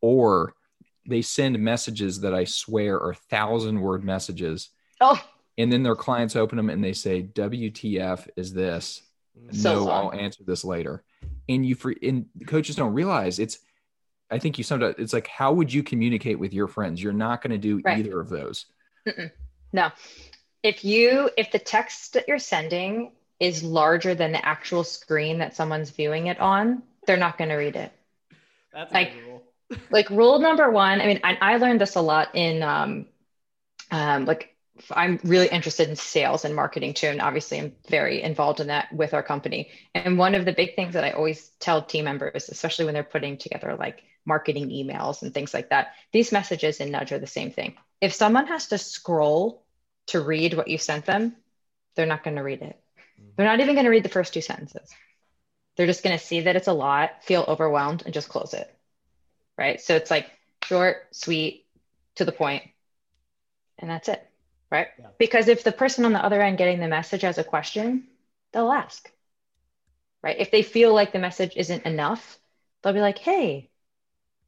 or 0.00 0.54
they 1.06 1.22
send 1.22 1.58
messages 1.58 2.20
that 2.20 2.34
I 2.34 2.44
swear 2.44 3.00
are 3.00 3.14
thousand 3.14 3.80
word 3.80 4.04
messages. 4.04 4.70
Oh. 5.00 5.20
And 5.58 5.72
then 5.72 5.82
their 5.82 5.96
clients 5.96 6.36
open 6.36 6.56
them 6.56 6.70
and 6.70 6.82
they 6.82 6.92
say, 6.92 7.22
WTF 7.22 8.28
is 8.36 8.52
this? 8.52 9.02
So 9.50 9.74
no, 9.74 9.84
long. 9.84 10.14
I'll 10.14 10.20
answer 10.20 10.44
this 10.44 10.64
later. 10.64 11.02
And 11.48 11.64
you 11.64 11.74
for 11.74 11.94
and 12.02 12.26
coaches 12.46 12.76
don't 12.76 12.92
realize 12.92 13.38
it's 13.38 13.58
I 14.30 14.38
think 14.38 14.58
you 14.58 14.64
sometimes 14.64 14.96
it's 14.98 15.12
like 15.12 15.26
how 15.26 15.52
would 15.52 15.72
you 15.72 15.82
communicate 15.82 16.38
with 16.38 16.52
your 16.52 16.68
friends? 16.68 17.02
You're 17.02 17.12
not 17.12 17.42
going 17.42 17.50
to 17.50 17.58
do 17.58 17.80
right. 17.84 17.98
either 17.98 18.20
of 18.20 18.28
those. 18.28 18.66
Mm-mm. 19.06 19.30
No. 19.72 19.90
If 20.62 20.84
you 20.84 21.30
if 21.36 21.50
the 21.50 21.58
text 21.58 22.12
that 22.14 22.28
you're 22.28 22.38
sending 22.38 23.12
is 23.40 23.64
larger 23.64 24.14
than 24.14 24.32
the 24.32 24.44
actual 24.46 24.84
screen 24.84 25.38
that 25.38 25.56
someone's 25.56 25.90
viewing 25.90 26.28
it 26.28 26.38
on, 26.38 26.82
they're 27.06 27.16
not 27.16 27.36
going 27.36 27.50
to 27.50 27.56
read 27.56 27.76
it. 27.76 27.92
That's 28.72 28.92
like 28.92 29.12
like 29.90 30.10
rule 30.10 30.38
number 30.38 30.70
one 30.70 31.00
i 31.00 31.06
mean 31.06 31.20
I, 31.24 31.38
I 31.40 31.56
learned 31.56 31.80
this 31.80 31.96
a 31.96 32.00
lot 32.00 32.34
in 32.34 32.62
um, 32.62 33.06
um, 33.90 34.24
like 34.26 34.56
i'm 34.90 35.20
really 35.24 35.48
interested 35.48 35.88
in 35.88 35.96
sales 35.96 36.44
and 36.44 36.54
marketing 36.54 36.94
too 36.94 37.08
and 37.08 37.20
obviously 37.20 37.60
i'm 37.60 37.72
very 37.88 38.22
involved 38.22 38.60
in 38.60 38.68
that 38.68 38.92
with 38.92 39.14
our 39.14 39.22
company 39.22 39.70
and 39.94 40.18
one 40.18 40.34
of 40.34 40.44
the 40.44 40.52
big 40.52 40.76
things 40.76 40.94
that 40.94 41.04
i 41.04 41.10
always 41.10 41.50
tell 41.60 41.82
team 41.82 42.04
members 42.04 42.48
especially 42.48 42.84
when 42.86 42.94
they're 42.94 43.04
putting 43.04 43.38
together 43.38 43.76
like 43.78 44.02
marketing 44.24 44.68
emails 44.70 45.22
and 45.22 45.34
things 45.34 45.52
like 45.54 45.70
that 45.70 45.92
these 46.12 46.32
messages 46.32 46.80
in 46.80 46.90
nudge 46.90 47.12
are 47.12 47.18
the 47.18 47.26
same 47.26 47.50
thing 47.50 47.74
if 48.00 48.12
someone 48.14 48.46
has 48.46 48.68
to 48.68 48.78
scroll 48.78 49.64
to 50.06 50.20
read 50.20 50.54
what 50.54 50.68
you 50.68 50.78
sent 50.78 51.04
them 51.06 51.36
they're 51.94 52.06
not 52.06 52.24
going 52.24 52.36
to 52.36 52.42
read 52.42 52.62
it 52.62 52.78
They're 53.36 53.46
not 53.46 53.60
even 53.60 53.74
going 53.74 53.84
to 53.84 53.90
read 53.90 54.04
the 54.04 54.08
first 54.08 54.34
two 54.34 54.40
sentences. 54.40 54.90
They're 55.76 55.86
just 55.86 56.02
going 56.02 56.18
to 56.18 56.24
see 56.24 56.42
that 56.42 56.56
it's 56.56 56.68
a 56.68 56.72
lot, 56.72 57.24
feel 57.24 57.44
overwhelmed, 57.48 58.02
and 58.04 58.14
just 58.14 58.28
close 58.28 58.54
it. 58.54 58.74
Right. 59.62 59.80
So 59.80 59.94
it's 59.94 60.10
like 60.10 60.28
short, 60.64 61.06
sweet, 61.12 61.66
to 62.16 62.24
the 62.24 62.32
point, 62.32 62.64
and 63.78 63.88
that's 63.88 64.08
it. 64.08 64.28
Right. 64.72 64.88
Yeah. 64.98 65.06
Because 65.18 65.46
if 65.46 65.62
the 65.62 65.70
person 65.70 66.04
on 66.04 66.12
the 66.12 66.24
other 66.24 66.42
end 66.42 66.58
getting 66.58 66.80
the 66.80 66.88
message 66.88 67.22
has 67.22 67.38
a 67.38 67.44
question, 67.44 68.08
they'll 68.52 68.72
ask. 68.72 69.08
Right. 70.20 70.36
If 70.36 70.50
they 70.50 70.62
feel 70.62 70.92
like 70.92 71.12
the 71.12 71.20
message 71.20 71.52
isn't 71.54 71.86
enough, 71.86 72.40
they'll 72.82 72.92
be 72.92 72.98
like, 72.98 73.18
hey, 73.18 73.70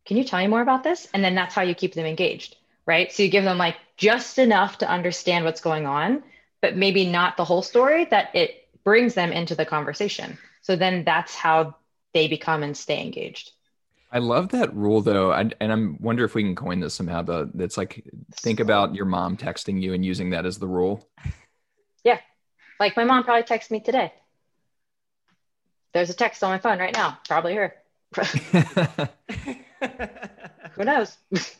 can 0.04 0.16
you 0.16 0.24
tell 0.24 0.40
me 0.40 0.48
more 0.48 0.62
about 0.62 0.82
this? 0.82 1.06
And 1.14 1.22
then 1.22 1.36
that's 1.36 1.54
how 1.54 1.62
you 1.62 1.76
keep 1.76 1.94
them 1.94 2.06
engaged. 2.06 2.56
Right. 2.84 3.12
So 3.12 3.22
you 3.22 3.28
give 3.28 3.44
them 3.44 3.56
like 3.56 3.76
just 3.96 4.40
enough 4.40 4.78
to 4.78 4.90
understand 4.90 5.44
what's 5.44 5.60
going 5.60 5.86
on, 5.86 6.24
but 6.60 6.76
maybe 6.76 7.06
not 7.06 7.36
the 7.36 7.44
whole 7.44 7.62
story 7.62 8.06
that 8.06 8.34
it 8.34 8.66
brings 8.82 9.14
them 9.14 9.30
into 9.30 9.54
the 9.54 9.64
conversation. 9.64 10.38
So 10.62 10.74
then 10.74 11.04
that's 11.04 11.36
how 11.36 11.76
they 12.14 12.26
become 12.26 12.64
and 12.64 12.76
stay 12.76 13.00
engaged. 13.00 13.52
I 14.14 14.18
love 14.18 14.50
that 14.50 14.72
rule 14.74 15.00
though, 15.00 15.32
I, 15.32 15.50
and 15.60 15.72
I'm 15.72 15.98
wonder 16.00 16.24
if 16.24 16.36
we 16.36 16.44
can 16.44 16.54
coin 16.54 16.78
this 16.78 16.94
somehow. 16.94 17.22
But 17.22 17.48
it's 17.58 17.76
like 17.76 18.08
think 18.32 18.60
about 18.60 18.94
your 18.94 19.06
mom 19.06 19.36
texting 19.36 19.82
you 19.82 19.92
and 19.92 20.04
using 20.04 20.30
that 20.30 20.46
as 20.46 20.58
the 20.58 20.68
rule. 20.68 21.06
Yeah, 22.06 22.18
like 22.78 22.98
my 22.98 23.04
mom 23.04 23.24
probably 23.24 23.44
texted 23.44 23.70
me 23.70 23.80
today. 23.80 24.12
There's 25.94 26.10
a 26.10 26.14
text 26.14 26.44
on 26.44 26.50
my 26.50 26.58
phone 26.58 26.78
right 26.78 26.92
now, 26.92 27.18
probably 27.26 27.54
her. 27.54 27.74
Who 30.72 30.84
knows? 30.84 31.16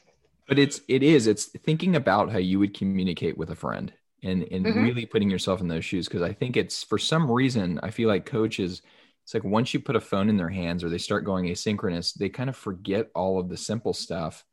but 0.47 0.59
it's 0.59 0.83
it 0.87 1.03
is 1.03 1.27
it's 1.27 1.47
thinking 1.47 1.97
about 1.97 2.31
how 2.31 2.37
you 2.37 2.59
would 2.59 2.77
communicate 2.77 3.39
with 3.39 3.49
a 3.49 3.55
friend 3.55 3.91
and 4.23 4.43
and 4.53 4.67
mm-hmm. 4.67 4.83
really 4.83 5.07
putting 5.07 5.31
yourself 5.31 5.63
in 5.63 5.69
those 5.69 5.87
shoes 5.87 6.09
because 6.09 6.21
I 6.21 6.35
think 6.35 6.59
it's 6.59 6.85
for 6.85 6.99
some 6.99 7.31
reason 7.31 7.81
I 7.83 7.89
feel 7.91 8.11
like 8.11 8.27
coaches 8.27 8.83
it's 9.25 9.33
like 9.33 9.43
once 9.43 9.73
you 9.73 9.81
put 9.81 9.97
a 9.97 10.01
phone 10.01 10.29
in 10.29 10.37
their 10.37 10.51
hands 10.51 10.85
or 10.85 10.91
they 10.91 10.99
start 10.99 11.25
going 11.25 11.47
asynchronous, 11.47 12.13
they 12.13 12.29
kind 12.29 12.51
of 12.51 12.57
forget 12.57 13.09
all 13.15 13.41
of 13.41 13.49
the 13.49 13.57
simple 13.57 13.95
stuff. 13.95 14.45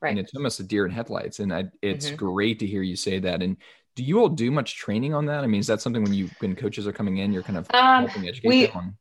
Right. 0.00 0.10
And 0.10 0.20
it's 0.20 0.34
almost 0.34 0.60
a 0.60 0.62
deer 0.62 0.86
in 0.86 0.92
headlights. 0.92 1.40
And 1.40 1.52
I, 1.52 1.64
it's 1.82 2.06
mm-hmm. 2.06 2.16
great 2.16 2.60
to 2.60 2.66
hear 2.66 2.80
you 2.80 2.94
say 2.94 3.18
that. 3.18 3.42
And 3.42 3.56
do 3.96 4.04
you 4.04 4.20
all 4.20 4.28
do 4.28 4.52
much 4.52 4.76
training 4.76 5.14
on 5.14 5.26
that? 5.26 5.42
I 5.42 5.48
mean, 5.48 5.60
is 5.60 5.66
that 5.66 5.82
something 5.82 6.04
when 6.04 6.14
you 6.14 6.30
when 6.38 6.54
coaches 6.54 6.86
are 6.86 6.92
coming 6.92 7.18
in, 7.18 7.32
you're 7.32 7.42
kind 7.42 7.58
of 7.58 7.68
um, 7.74 8.06
helping 8.06 8.28
educate 8.28 8.48
we, 8.48 8.66
them 8.66 8.76
on? 8.76 8.96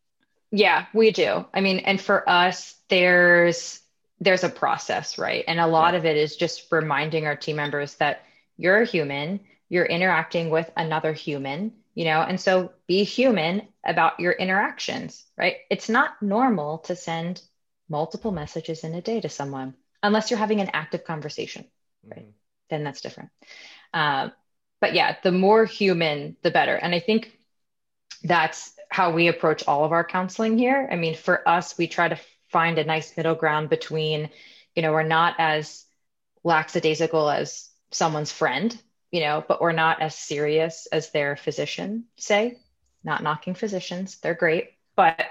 Yeah, 0.51 0.88
we 0.93 1.12
do. 1.12 1.45
I 1.53 1.62
mean, 1.62 1.79
and 1.79 2.01
for 2.01 2.27
us, 2.27 2.75
there's 2.89 3.79
there's 4.19 4.43
a 4.43 4.50
process, 4.50 5.19
right? 5.19 5.45
And 5.48 5.59
a 5.59 5.67
lot 5.67 5.93
yeah. 5.93 6.00
of 6.00 6.05
it 6.05 6.17
is 6.17 6.36
just 6.36 6.71
reminding 6.71 7.27
our 7.27 7.36
team 7.36 7.55
members 7.55 7.93
that 7.95 8.25
you're 8.57 8.81
a 8.81 8.86
human, 8.86 9.39
you're 9.69 9.86
interacting 9.86 10.50
with 10.50 10.69
another 10.75 11.13
human 11.13 11.71
you 12.00 12.06
know? 12.06 12.22
And 12.22 12.39
so 12.39 12.72
be 12.88 13.03
human 13.03 13.68
about 13.86 14.22
your 14.22 14.32
interactions 14.32 15.25
right? 15.38 15.58
It's 15.70 15.89
not 15.89 16.22
normal 16.22 16.77
to 16.88 16.96
send 16.96 17.41
multiple 17.89 18.32
messages 18.32 18.86
in 18.86 18.96
a 18.96 19.01
day 19.01 19.20
to 19.20 19.27
someone 19.27 19.75
unless 20.01 20.29
you're 20.29 20.39
having 20.39 20.62
an 20.62 20.70
active 20.72 21.03
conversation 21.03 21.65
right? 22.10 22.22
Mm-hmm. 22.22 22.29
then 22.70 22.86
that's 22.86 23.01
different. 23.01 23.32
Uh, 23.94 24.29
but 24.79 24.94
yeah 24.94 25.18
the 25.24 25.34
more 25.34 25.65
human 25.65 26.38
the 26.41 26.51
better. 26.51 26.75
And 26.75 26.96
i 26.96 27.01
think 27.01 27.38
that's 28.24 28.74
how 28.89 29.12
we 29.12 29.27
approach 29.27 29.68
all 29.68 29.84
of 29.84 29.91
our 29.91 30.06
counseling 30.06 30.58
here. 30.58 30.88
I 30.89 30.96
mean 30.96 31.15
for 31.15 31.48
us 31.48 31.77
we 31.77 31.88
try 31.88 32.08
to 32.08 32.20
find 32.48 32.77
a 32.77 32.86
nice 32.86 33.18
middle 33.18 33.36
ground 33.36 33.70
between 33.70 34.29
you 34.74 34.84
know 34.84 34.94
we're 34.94 35.03
not 35.03 35.36
as 35.38 35.84
lackadaisical 36.46 37.29
as 37.29 37.70
someone's 37.91 38.32
friend 38.32 38.82
you 39.11 39.21
know, 39.21 39.43
but 39.47 39.61
we're 39.61 39.71
not 39.71 40.01
as 40.01 40.15
serious 40.15 40.87
as 40.91 41.11
their 41.11 41.35
physician 41.35 42.05
say. 42.17 42.57
Not 43.03 43.23
knocking 43.23 43.53
physicians, 43.53 44.17
they're 44.17 44.33
great, 44.33 44.71
but 44.95 45.25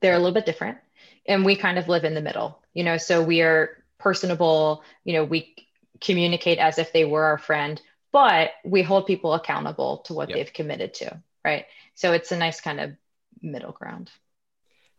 they're 0.00 0.14
a 0.14 0.18
little 0.18 0.34
bit 0.34 0.46
different. 0.46 0.78
And 1.26 1.44
we 1.44 1.56
kind 1.56 1.78
of 1.78 1.88
live 1.88 2.04
in 2.04 2.14
the 2.14 2.20
middle, 2.20 2.60
you 2.74 2.84
know, 2.84 2.96
so 2.96 3.22
we 3.22 3.42
are 3.42 3.82
personable, 3.98 4.82
you 5.04 5.14
know, 5.14 5.24
we 5.24 5.54
communicate 6.00 6.58
as 6.58 6.78
if 6.78 6.92
they 6.92 7.04
were 7.04 7.24
our 7.24 7.38
friend, 7.38 7.80
but 8.12 8.50
we 8.64 8.82
hold 8.82 9.06
people 9.06 9.32
accountable 9.34 9.98
to 9.98 10.14
what 10.14 10.28
yep. 10.28 10.36
they've 10.36 10.52
committed 10.52 10.94
to, 10.94 11.22
right? 11.44 11.66
So 11.94 12.12
it's 12.12 12.32
a 12.32 12.36
nice 12.36 12.60
kind 12.60 12.80
of 12.80 12.92
middle 13.40 13.72
ground 13.72 14.10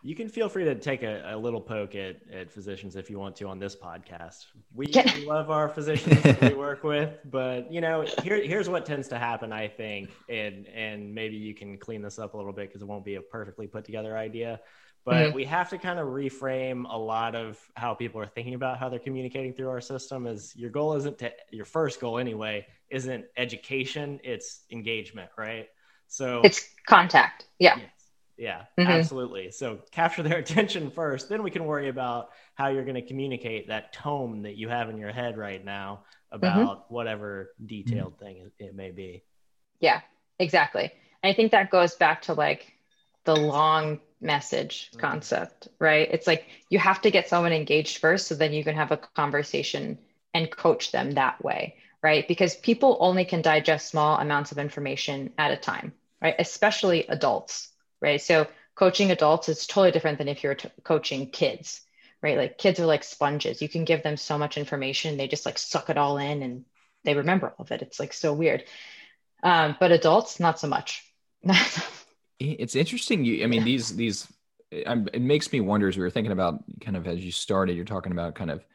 you 0.05 0.13
can 0.13 0.29
feel 0.29 0.47
free 0.47 0.63
to 0.65 0.75
take 0.75 1.01
a, 1.01 1.33
a, 1.33 1.35
little 1.35 1.59
poke 1.59 1.95
at, 1.95 2.17
at 2.31 2.51
physicians 2.51 2.95
if 2.95 3.09
you 3.09 3.17
want 3.17 3.35
to 3.37 3.47
on 3.47 3.57
this 3.57 3.75
podcast. 3.75 4.45
We, 4.75 4.85
love 5.25 5.49
our 5.49 5.67
physicians 5.67 6.23
we 6.41 6.49
work 6.53 6.83
with, 6.83 7.17
but 7.25 7.73
you 7.73 7.81
know, 7.81 8.05
here, 8.21 8.39
here's 8.43 8.69
what 8.69 8.85
tends 8.85 9.07
to 9.07 9.17
happen, 9.17 9.51
I 9.51 9.67
think, 9.67 10.11
and 10.29 10.67
and 10.67 11.15
maybe 11.15 11.37
you 11.37 11.55
can 11.55 11.79
clean 11.79 12.03
this 12.03 12.19
up 12.19 12.35
a 12.35 12.37
little 12.37 12.53
bit 12.53 12.67
because 12.67 12.83
it 12.83 12.85
won't 12.85 13.03
be 13.03 13.15
a 13.15 13.21
perfectly 13.21 13.65
put 13.65 13.83
together 13.83 14.15
idea. 14.15 14.59
But 15.05 15.15
mm-hmm. 15.15 15.35
we 15.35 15.45
have 15.45 15.71
to 15.71 15.79
kind 15.79 15.97
of 15.97 16.07
reframe 16.09 16.85
a 16.87 16.97
lot 16.97 17.33
of 17.33 17.59
how 17.75 17.95
people 17.95 18.21
are 18.21 18.27
thinking 18.27 18.53
about 18.53 18.77
how 18.77 18.89
they're 18.89 18.99
communicating 18.99 19.53
through 19.53 19.69
our 19.69 19.81
system. 19.81 20.27
Is 20.27 20.55
your 20.55 20.69
goal 20.69 20.93
isn't 20.97 21.17
to 21.17 21.31
your 21.49 21.65
first 21.65 21.99
goal 21.99 22.19
anyway? 22.19 22.67
Isn't 22.91 23.25
education? 23.37 24.19
It's 24.23 24.65
engagement, 24.71 25.31
right? 25.35 25.67
So 26.07 26.41
it's 26.43 26.69
contact. 26.85 27.45
Yeah. 27.57 27.77
yeah 27.77 27.85
yeah, 28.37 28.63
mm-hmm. 28.77 28.89
absolutely. 28.89 29.51
So 29.51 29.79
capture 29.91 30.23
their 30.23 30.37
attention 30.39 30.91
first, 30.91 31.29
then 31.29 31.43
we 31.43 31.51
can 31.51 31.65
worry 31.65 31.89
about 31.89 32.29
how 32.55 32.67
you're 32.67 32.83
going 32.83 32.95
to 32.95 33.01
communicate 33.01 33.67
that 33.67 33.93
tone 33.93 34.43
that 34.43 34.55
you 34.55 34.69
have 34.69 34.89
in 34.89 34.97
your 34.97 35.11
head 35.11 35.37
right 35.37 35.63
now 35.63 36.03
mm-hmm. 36.33 36.37
about 36.37 36.83
mm-hmm. 36.83 36.93
whatever 36.93 37.53
detailed 37.65 38.15
mm-hmm. 38.15 38.25
thing 38.25 38.51
it 38.59 38.75
may 38.75 38.91
be. 38.91 39.23
Yeah, 39.79 40.01
exactly. 40.39 40.91
And 41.23 41.31
I 41.31 41.33
think 41.33 41.51
that 41.51 41.69
goes 41.69 41.95
back 41.95 42.23
to 42.23 42.33
like 42.33 42.73
the 43.23 43.35
long 43.35 43.99
message 44.21 44.89
mm-hmm. 44.89 44.99
concept, 44.99 45.67
right? 45.79 46.07
It's 46.11 46.27
like 46.27 46.45
you 46.69 46.79
have 46.79 47.01
to 47.01 47.11
get 47.11 47.29
someone 47.29 47.53
engaged 47.53 47.99
first 47.99 48.27
so 48.27 48.35
then 48.35 48.53
you 48.53 48.63
can 48.63 48.75
have 48.75 48.91
a 48.91 48.97
conversation 48.97 49.97
and 50.33 50.51
coach 50.51 50.91
them 50.91 51.11
that 51.11 51.41
way, 51.43 51.75
right? 52.03 52.27
Because 52.27 52.55
people 52.57 52.97
only 52.99 53.23
can 53.23 53.41
digest 53.41 53.89
small 53.89 54.17
amounts 54.17 54.51
of 54.51 54.57
information 54.57 55.31
at 55.37 55.51
a 55.51 55.57
time, 55.57 55.93
right? 56.21 56.35
Especially 56.37 57.07
adults 57.07 57.71
right? 58.05 58.21
So 58.21 58.47
coaching 58.75 59.11
adults 59.11 59.49
is 59.49 59.65
totally 59.65 59.91
different 59.91 60.19
than 60.19 60.27
if 60.27 60.43
you're 60.43 60.55
t- 60.55 60.69
coaching 60.83 61.31
kids, 61.31 61.81
right? 62.21 62.37
Like 62.37 62.57
kids 62.57 62.79
are 62.79 62.85
like 62.85 63.03
sponges. 63.03 63.61
You 63.61 63.67
can 63.67 63.83
give 63.83 64.03
them 64.03 64.15
so 64.15 64.37
much 64.37 64.57
information, 64.57 65.17
they 65.17 65.27
just 65.27 65.45
like 65.45 65.57
suck 65.57 65.89
it 65.89 65.97
all 65.97 66.17
in 66.17 66.43
and 66.43 66.65
they 67.03 67.15
remember 67.15 67.47
all 67.47 67.65
of 67.65 67.71
it. 67.71 67.81
It's 67.81 67.99
like 67.99 68.13
so 68.13 68.31
weird. 68.31 68.63
Um, 69.43 69.75
but 69.79 69.91
adults, 69.91 70.39
not 70.39 70.59
so 70.59 70.67
much. 70.67 71.03
it's 72.39 72.75
interesting. 72.75 73.25
You, 73.25 73.43
I 73.43 73.47
mean, 73.47 73.63
these 73.63 73.95
these 73.95 74.27
it 74.71 75.21
makes 75.21 75.51
me 75.51 75.61
wonder 75.61 75.87
as 75.87 75.97
we 75.97 76.03
were 76.03 76.09
thinking 76.09 76.31
about 76.31 76.63
kind 76.81 76.97
of 76.97 77.07
as 77.07 77.23
you 77.23 77.31
started, 77.31 77.75
you're 77.75 77.85
talking 77.85 78.11
about 78.11 78.35
kind 78.35 78.51
of 78.51 78.65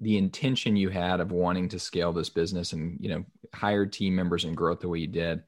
the 0.00 0.16
intention 0.16 0.76
you 0.76 0.88
had 0.88 1.20
of 1.20 1.32
wanting 1.32 1.68
to 1.70 1.78
scale 1.78 2.12
this 2.12 2.28
business 2.28 2.72
and 2.72 2.98
you 3.00 3.08
know 3.08 3.24
hire 3.54 3.86
team 3.86 4.14
members 4.14 4.44
and 4.44 4.56
growth 4.56 4.80
the 4.80 4.88
way 4.88 4.98
you 4.98 5.06
did 5.06 5.42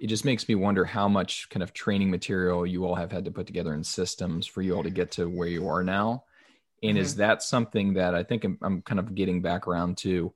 it 0.00 0.06
just 0.06 0.24
makes 0.24 0.48
me 0.48 0.54
wonder 0.54 0.84
how 0.84 1.08
much 1.08 1.48
kind 1.50 1.62
of 1.62 1.72
training 1.72 2.10
material 2.10 2.66
you 2.66 2.84
all 2.84 2.94
have 2.94 3.10
had 3.10 3.24
to 3.24 3.30
put 3.30 3.46
together 3.46 3.74
in 3.74 3.82
systems 3.82 4.46
for 4.46 4.62
you 4.62 4.74
all 4.74 4.82
to 4.82 4.90
get 4.90 5.10
to 5.12 5.28
where 5.28 5.48
you 5.48 5.68
are 5.68 5.82
now. 5.82 6.24
And 6.82 6.92
mm-hmm. 6.92 7.02
is 7.02 7.16
that 7.16 7.42
something 7.42 7.94
that 7.94 8.14
I 8.14 8.22
think 8.22 8.44
I'm, 8.44 8.58
I'm, 8.62 8.82
kind 8.82 8.98
of 9.00 9.14
getting 9.14 9.42
back 9.42 9.66
around 9.66 9.96
to 9.98 10.32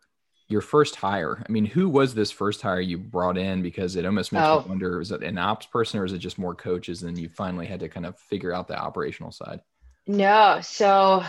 your 0.48 0.60
first 0.60 0.96
hire? 0.96 1.42
I 1.46 1.52
mean, 1.52 1.64
who 1.64 1.88
was 1.88 2.14
this 2.14 2.30
first 2.30 2.60
hire 2.60 2.80
you 2.80 2.98
brought 2.98 3.38
in? 3.38 3.62
Because 3.62 3.94
it 3.94 4.04
almost 4.04 4.32
makes 4.32 4.44
oh. 4.44 4.62
me 4.62 4.68
wonder, 4.68 5.00
is 5.00 5.12
it 5.12 5.22
an 5.22 5.38
ops 5.38 5.66
person 5.66 6.00
or 6.00 6.04
is 6.04 6.12
it 6.12 6.18
just 6.18 6.38
more 6.38 6.54
coaches 6.54 7.02
and 7.04 7.16
you 7.18 7.28
finally 7.28 7.66
had 7.66 7.80
to 7.80 7.88
kind 7.88 8.06
of 8.06 8.18
figure 8.18 8.52
out 8.52 8.66
the 8.66 8.76
operational 8.76 9.30
side? 9.30 9.60
No. 10.06 10.58
So 10.62 11.22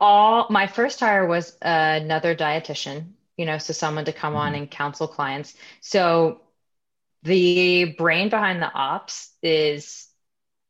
all 0.00 0.46
my 0.50 0.66
first 0.66 1.00
hire 1.00 1.26
was 1.26 1.56
another 1.60 2.36
dietitian, 2.36 3.06
you 3.36 3.46
know, 3.46 3.58
so 3.58 3.72
someone 3.72 4.04
to 4.04 4.12
come 4.12 4.34
mm-hmm. 4.34 4.42
on 4.42 4.54
and 4.54 4.70
counsel 4.70 5.08
clients. 5.08 5.54
So 5.80 6.40
the 7.22 7.94
brain 7.96 8.28
behind 8.28 8.60
the 8.62 8.72
ops 8.72 9.30
is 9.42 10.08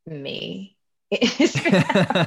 me. 0.06 0.76
I 1.12 2.26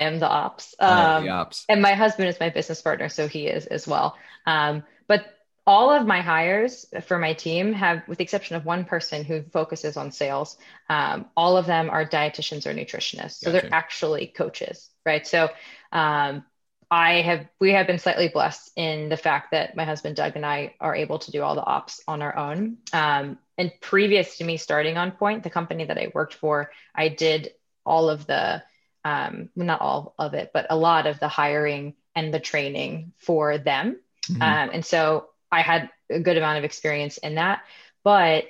am 0.00 0.18
the 0.18 0.28
ops. 0.28 0.74
Um, 0.78 1.24
the 1.24 1.30
ops. 1.30 1.64
And 1.68 1.80
my 1.80 1.94
husband 1.94 2.28
is 2.28 2.40
my 2.40 2.50
business 2.50 2.82
partner, 2.82 3.08
so 3.08 3.28
he 3.28 3.46
is 3.46 3.66
as 3.66 3.86
well. 3.86 4.16
Um, 4.46 4.82
but 5.06 5.24
all 5.66 5.90
of 5.90 6.06
my 6.06 6.20
hires 6.20 6.86
for 7.06 7.18
my 7.18 7.32
team 7.32 7.72
have, 7.72 8.06
with 8.06 8.18
the 8.18 8.24
exception 8.24 8.56
of 8.56 8.66
one 8.66 8.84
person 8.84 9.24
who 9.24 9.42
focuses 9.42 9.96
on 9.96 10.10
sales, 10.10 10.58
um, 10.90 11.26
all 11.36 11.56
of 11.56 11.66
them 11.66 11.88
are 11.88 12.04
dietitians 12.04 12.66
or 12.66 12.74
nutritionists. 12.74 13.38
So 13.38 13.50
gotcha. 13.50 13.66
they're 13.66 13.74
actually 13.74 14.26
coaches, 14.26 14.90
right? 15.06 15.26
So 15.26 15.48
um, 15.90 16.44
I 16.94 17.22
have 17.22 17.48
we 17.58 17.72
have 17.72 17.88
been 17.88 17.98
slightly 17.98 18.28
blessed 18.28 18.70
in 18.76 19.08
the 19.08 19.16
fact 19.16 19.50
that 19.50 19.74
my 19.74 19.84
husband 19.84 20.14
Doug 20.14 20.36
and 20.36 20.46
I 20.46 20.74
are 20.78 20.94
able 20.94 21.18
to 21.18 21.32
do 21.32 21.42
all 21.42 21.56
the 21.56 21.64
ops 21.64 22.00
on 22.06 22.22
our 22.22 22.36
own. 22.36 22.76
Um, 22.92 23.36
and 23.58 23.72
previous 23.80 24.36
to 24.36 24.44
me 24.44 24.58
starting 24.58 24.96
on 24.96 25.10
Point, 25.10 25.42
the 25.42 25.50
company 25.50 25.86
that 25.86 25.98
I 25.98 26.12
worked 26.14 26.34
for, 26.34 26.70
I 26.94 27.08
did 27.08 27.50
all 27.84 28.08
of 28.08 28.28
the 28.28 28.62
um, 29.04 29.48
not 29.56 29.80
all 29.80 30.14
of 30.20 30.34
it, 30.34 30.52
but 30.54 30.68
a 30.70 30.76
lot 30.76 31.08
of 31.08 31.18
the 31.18 31.26
hiring 31.26 31.94
and 32.14 32.32
the 32.32 32.38
training 32.38 33.12
for 33.18 33.58
them. 33.58 33.98
Mm-hmm. 34.30 34.42
Um, 34.42 34.70
and 34.74 34.86
so 34.86 35.30
I 35.50 35.62
had 35.62 35.90
a 36.08 36.20
good 36.20 36.36
amount 36.36 36.58
of 36.58 36.64
experience 36.64 37.18
in 37.18 37.34
that. 37.34 37.62
But 38.04 38.44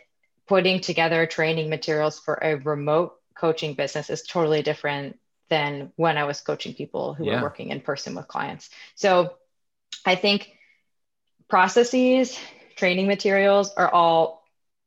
putting 0.47 0.81
together 0.81 1.25
training 1.25 1.71
materials 1.71 2.21
for 2.21 2.35
a 2.35 2.57
remote 2.57 3.15
coaching 3.35 3.73
business 3.73 4.11
is 4.11 4.23
totally 4.23 4.61
different 4.61 5.19
than 5.55 5.93
when 5.95 6.19
I 6.19 6.25
was 6.25 6.41
coaching 6.41 6.75
people 6.75 7.15
who 7.15 7.27
yeah. 7.27 7.37
were 7.37 7.43
working 7.43 7.69
in 7.69 7.81
person 7.81 8.17
with 8.17 8.27
clients. 8.27 8.71
So 8.97 9.35
I 10.05 10.17
think 10.17 10.51
processes, 11.49 12.37
training 12.75 13.07
materials 13.07 13.73
are 13.75 13.89
all 13.89 14.43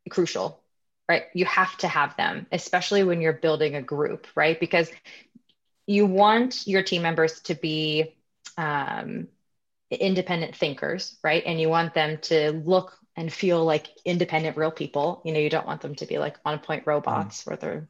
crucial, 0.10 0.62
right? 1.08 1.24
You 1.34 1.46
have 1.46 1.78
to 1.78 1.88
have 1.88 2.18
them, 2.18 2.48
especially 2.52 3.06
when 3.06 3.22
you're 3.22 3.32
building 3.48 3.76
a 3.76 3.82
group, 3.82 4.28
right? 4.36 4.60
Because 4.60 4.92
you 5.86 6.06
want 6.06 6.68
your 6.68 6.84
team 6.84 7.02
members 7.02 7.40
to 7.44 7.56
be 7.56 8.18
um, 8.58 9.30
independent 9.90 10.54
thinkers, 10.54 11.16
right? 11.24 11.44
And 11.46 11.62
you 11.62 11.70
want 11.70 11.94
them 11.94 12.18
to 12.24 12.52
look 12.52 12.98
and 13.16 13.32
feel 13.32 13.64
like 13.64 13.88
independent, 14.04 14.58
real 14.58 14.72
people. 14.72 15.22
You 15.24 15.32
know, 15.32 15.40
you 15.40 15.50
don't 15.50 15.66
want 15.66 15.80
them 15.80 15.96
to 15.96 16.06
be 16.06 16.18
like 16.18 16.36
on 16.44 16.60
point 16.60 16.84
robots 16.86 17.44
mm. 17.44 17.48
where 17.48 17.58
they're 17.58 17.88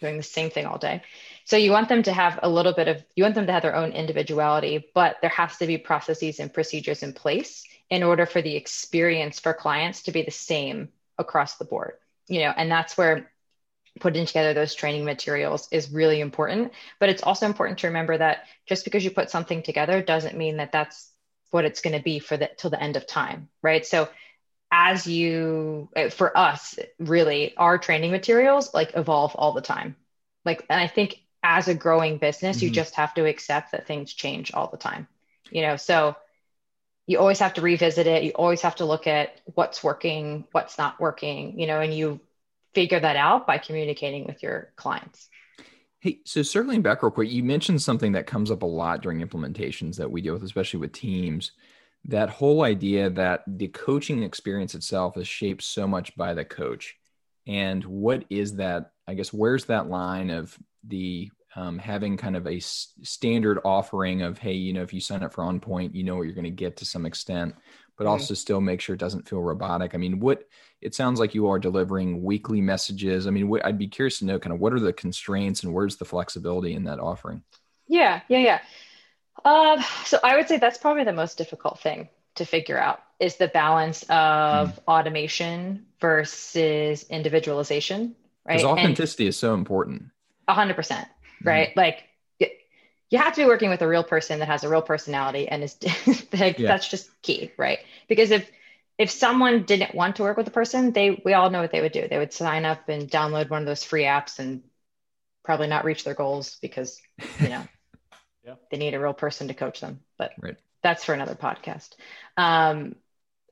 doing 0.00 0.16
the 0.16 0.22
same 0.22 0.50
thing 0.50 0.66
all 0.66 0.78
day. 0.78 1.02
So 1.44 1.56
you 1.56 1.70
want 1.70 1.88
them 1.88 2.02
to 2.04 2.12
have 2.12 2.40
a 2.42 2.48
little 2.48 2.72
bit 2.72 2.88
of, 2.88 3.04
you 3.16 3.24
want 3.24 3.34
them 3.34 3.46
to 3.46 3.52
have 3.52 3.62
their 3.62 3.76
own 3.76 3.92
individuality, 3.92 4.86
but 4.94 5.16
there 5.20 5.30
has 5.30 5.56
to 5.58 5.66
be 5.66 5.78
processes 5.78 6.40
and 6.40 6.52
procedures 6.52 7.02
in 7.02 7.12
place 7.12 7.64
in 7.90 8.02
order 8.02 8.26
for 8.26 8.40
the 8.40 8.56
experience 8.56 9.40
for 9.40 9.52
clients 9.52 10.02
to 10.02 10.12
be 10.12 10.22
the 10.22 10.30
same 10.30 10.88
across 11.18 11.56
the 11.56 11.64
board. 11.64 11.94
You 12.28 12.40
know, 12.40 12.52
and 12.56 12.70
that's 12.70 12.96
where 12.96 13.30
putting 13.98 14.26
together 14.26 14.54
those 14.54 14.74
training 14.74 15.04
materials 15.04 15.68
is 15.72 15.90
really 15.90 16.20
important 16.20 16.72
but 17.00 17.08
it's 17.08 17.22
also 17.22 17.46
important 17.46 17.78
to 17.80 17.88
remember 17.88 18.16
that 18.16 18.44
just 18.66 18.84
because 18.84 19.04
you 19.04 19.10
put 19.10 19.30
something 19.30 19.62
together 19.62 20.00
doesn't 20.00 20.36
mean 20.36 20.58
that 20.58 20.70
that's 20.70 21.10
what 21.50 21.64
it's 21.64 21.80
going 21.80 21.96
to 21.96 22.02
be 22.02 22.20
for 22.20 22.36
the 22.36 22.48
till 22.56 22.70
the 22.70 22.80
end 22.80 22.96
of 22.96 23.06
time 23.06 23.48
right 23.62 23.84
so 23.84 24.08
as 24.72 25.06
you 25.06 25.88
eh, 25.96 26.08
for 26.08 26.36
us 26.36 26.78
really 26.98 27.56
our 27.56 27.78
training 27.78 28.10
materials 28.10 28.72
like 28.74 28.92
evolve 28.96 29.34
all 29.34 29.52
the 29.52 29.60
time 29.60 29.96
like 30.44 30.64
and 30.70 30.80
i 30.80 30.86
think 30.86 31.22
as 31.42 31.68
a 31.68 31.74
growing 31.74 32.18
business 32.18 32.58
mm-hmm. 32.58 32.66
you 32.66 32.70
just 32.72 32.94
have 32.94 33.14
to 33.14 33.24
accept 33.24 33.72
that 33.72 33.86
things 33.86 34.12
change 34.12 34.52
all 34.52 34.68
the 34.68 34.76
time 34.76 35.08
you 35.50 35.62
know 35.62 35.76
so 35.76 36.14
you 37.06 37.18
always 37.18 37.40
have 37.40 37.54
to 37.54 37.60
revisit 37.60 38.06
it 38.06 38.22
you 38.22 38.30
always 38.32 38.62
have 38.62 38.76
to 38.76 38.84
look 38.84 39.06
at 39.06 39.40
what's 39.54 39.82
working 39.82 40.44
what's 40.52 40.78
not 40.78 41.00
working 41.00 41.58
you 41.58 41.66
know 41.66 41.80
and 41.80 41.94
you 41.94 42.20
figure 42.74 43.00
that 43.00 43.16
out 43.16 43.46
by 43.46 43.58
communicating 43.58 44.26
with 44.26 44.42
your 44.42 44.72
clients. 44.76 45.28
Hey, 45.98 46.20
so 46.24 46.42
circling 46.42 46.82
back 46.82 47.02
real 47.02 47.10
quick, 47.10 47.30
you 47.30 47.42
mentioned 47.42 47.82
something 47.82 48.12
that 48.12 48.26
comes 48.26 48.50
up 48.50 48.62
a 48.62 48.66
lot 48.66 49.02
during 49.02 49.20
implementations 49.20 49.96
that 49.96 50.10
we 50.10 50.22
deal 50.22 50.32
with, 50.32 50.44
especially 50.44 50.80
with 50.80 50.92
teams. 50.92 51.52
That 52.06 52.30
whole 52.30 52.62
idea 52.62 53.10
that 53.10 53.42
the 53.46 53.68
coaching 53.68 54.22
experience 54.22 54.74
itself 54.74 55.16
is 55.16 55.28
shaped 55.28 55.62
so 55.62 55.86
much 55.86 56.16
by 56.16 56.34
the 56.34 56.44
coach. 56.44 56.96
And 57.46 57.84
what 57.84 58.24
is 58.30 58.56
that? 58.56 58.92
I 59.06 59.14
guess, 59.14 59.32
where's 59.32 59.66
that 59.66 59.88
line 59.88 60.30
of 60.30 60.56
the 60.86 61.30
um, 61.56 61.78
having 61.78 62.16
kind 62.16 62.36
of 62.36 62.46
a 62.46 62.56
s- 62.56 62.92
standard 63.02 63.58
offering 63.64 64.22
of, 64.22 64.38
hey, 64.38 64.52
you 64.52 64.72
know, 64.72 64.82
if 64.82 64.94
you 64.94 65.00
sign 65.00 65.22
up 65.22 65.32
for 65.32 65.44
On 65.44 65.58
Point, 65.60 65.94
you 65.94 66.04
know 66.04 66.16
what 66.16 66.22
you're 66.22 66.34
going 66.34 66.44
to 66.44 66.50
get 66.50 66.76
to 66.76 66.84
some 66.84 67.06
extent, 67.06 67.54
but 67.98 68.04
mm-hmm. 68.04 68.12
also 68.12 68.34
still 68.34 68.60
make 68.60 68.80
sure 68.80 68.94
it 68.94 69.00
doesn't 69.00 69.28
feel 69.28 69.40
robotic. 69.40 69.94
I 69.94 69.98
mean, 69.98 70.20
what 70.20 70.44
it 70.80 70.94
sounds 70.94 71.18
like 71.18 71.34
you 71.34 71.48
are 71.48 71.58
delivering 71.58 72.22
weekly 72.22 72.60
messages. 72.60 73.26
I 73.26 73.30
mean, 73.30 73.48
what, 73.48 73.64
I'd 73.66 73.78
be 73.78 73.88
curious 73.88 74.20
to 74.20 74.26
know 74.26 74.38
kind 74.38 74.54
of 74.54 74.60
what 74.60 74.72
are 74.72 74.80
the 74.80 74.92
constraints 74.92 75.62
and 75.64 75.74
where's 75.74 75.96
the 75.96 76.04
flexibility 76.04 76.74
in 76.74 76.84
that 76.84 77.00
offering? 77.00 77.42
Yeah, 77.88 78.20
yeah, 78.28 78.38
yeah. 78.38 78.60
Uh, 79.44 79.82
so 80.04 80.18
I 80.22 80.36
would 80.36 80.48
say 80.48 80.58
that's 80.58 80.78
probably 80.78 81.04
the 81.04 81.12
most 81.12 81.38
difficult 81.38 81.80
thing 81.80 82.08
to 82.36 82.44
figure 82.44 82.78
out 82.78 83.00
is 83.18 83.36
the 83.36 83.48
balance 83.48 84.02
of 84.04 84.74
mm. 84.74 84.78
automation 84.86 85.86
versus 86.00 87.04
individualization, 87.10 88.14
right? 88.46 88.58
Because 88.58 88.64
authenticity 88.64 89.24
and 89.24 89.28
is 89.30 89.36
so 89.36 89.54
important. 89.54 90.06
A 90.48 90.54
hundred 90.54 90.76
percent, 90.76 91.06
right? 91.42 91.70
Mm. 91.70 91.76
Like 91.76 92.04
you 93.10 93.18
have 93.18 93.34
to 93.34 93.40
be 93.42 93.46
working 93.46 93.70
with 93.70 93.82
a 93.82 93.88
real 93.88 94.04
person 94.04 94.38
that 94.38 94.46
has 94.46 94.64
a 94.64 94.68
real 94.68 94.82
personality 94.82 95.48
and 95.48 95.64
is 95.64 95.76
like, 96.32 96.58
yeah. 96.58 96.68
that's 96.68 96.88
just 96.88 97.10
key, 97.22 97.50
right? 97.56 97.80
Because 98.08 98.30
if 98.30 98.50
if 98.98 99.10
someone 99.10 99.62
didn't 99.62 99.94
want 99.94 100.16
to 100.16 100.22
work 100.22 100.36
with 100.36 100.46
a 100.46 100.52
person, 100.52 100.92
they 100.92 101.20
we 101.24 101.34
all 101.34 101.50
know 101.50 101.60
what 101.60 101.72
they 101.72 101.80
would 101.80 101.92
do. 101.92 102.06
They 102.08 102.18
would 102.18 102.32
sign 102.32 102.64
up 102.64 102.88
and 102.88 103.10
download 103.10 103.50
one 103.50 103.62
of 103.62 103.66
those 103.66 103.82
free 103.82 104.04
apps 104.04 104.38
and 104.38 104.62
probably 105.42 105.66
not 105.66 105.84
reach 105.84 106.04
their 106.04 106.14
goals 106.14 106.58
because 106.62 107.00
you 107.40 107.48
know 107.48 107.64
yeah. 108.50 108.56
they 108.70 108.76
need 108.76 108.94
a 108.94 109.00
real 109.00 109.14
person 109.14 109.48
to 109.48 109.54
coach 109.54 109.80
them. 109.80 110.00
But 110.18 110.32
right. 110.40 110.56
that's 110.82 111.04
for 111.04 111.14
another 111.14 111.34
podcast. 111.34 111.90
Um, 112.36 112.96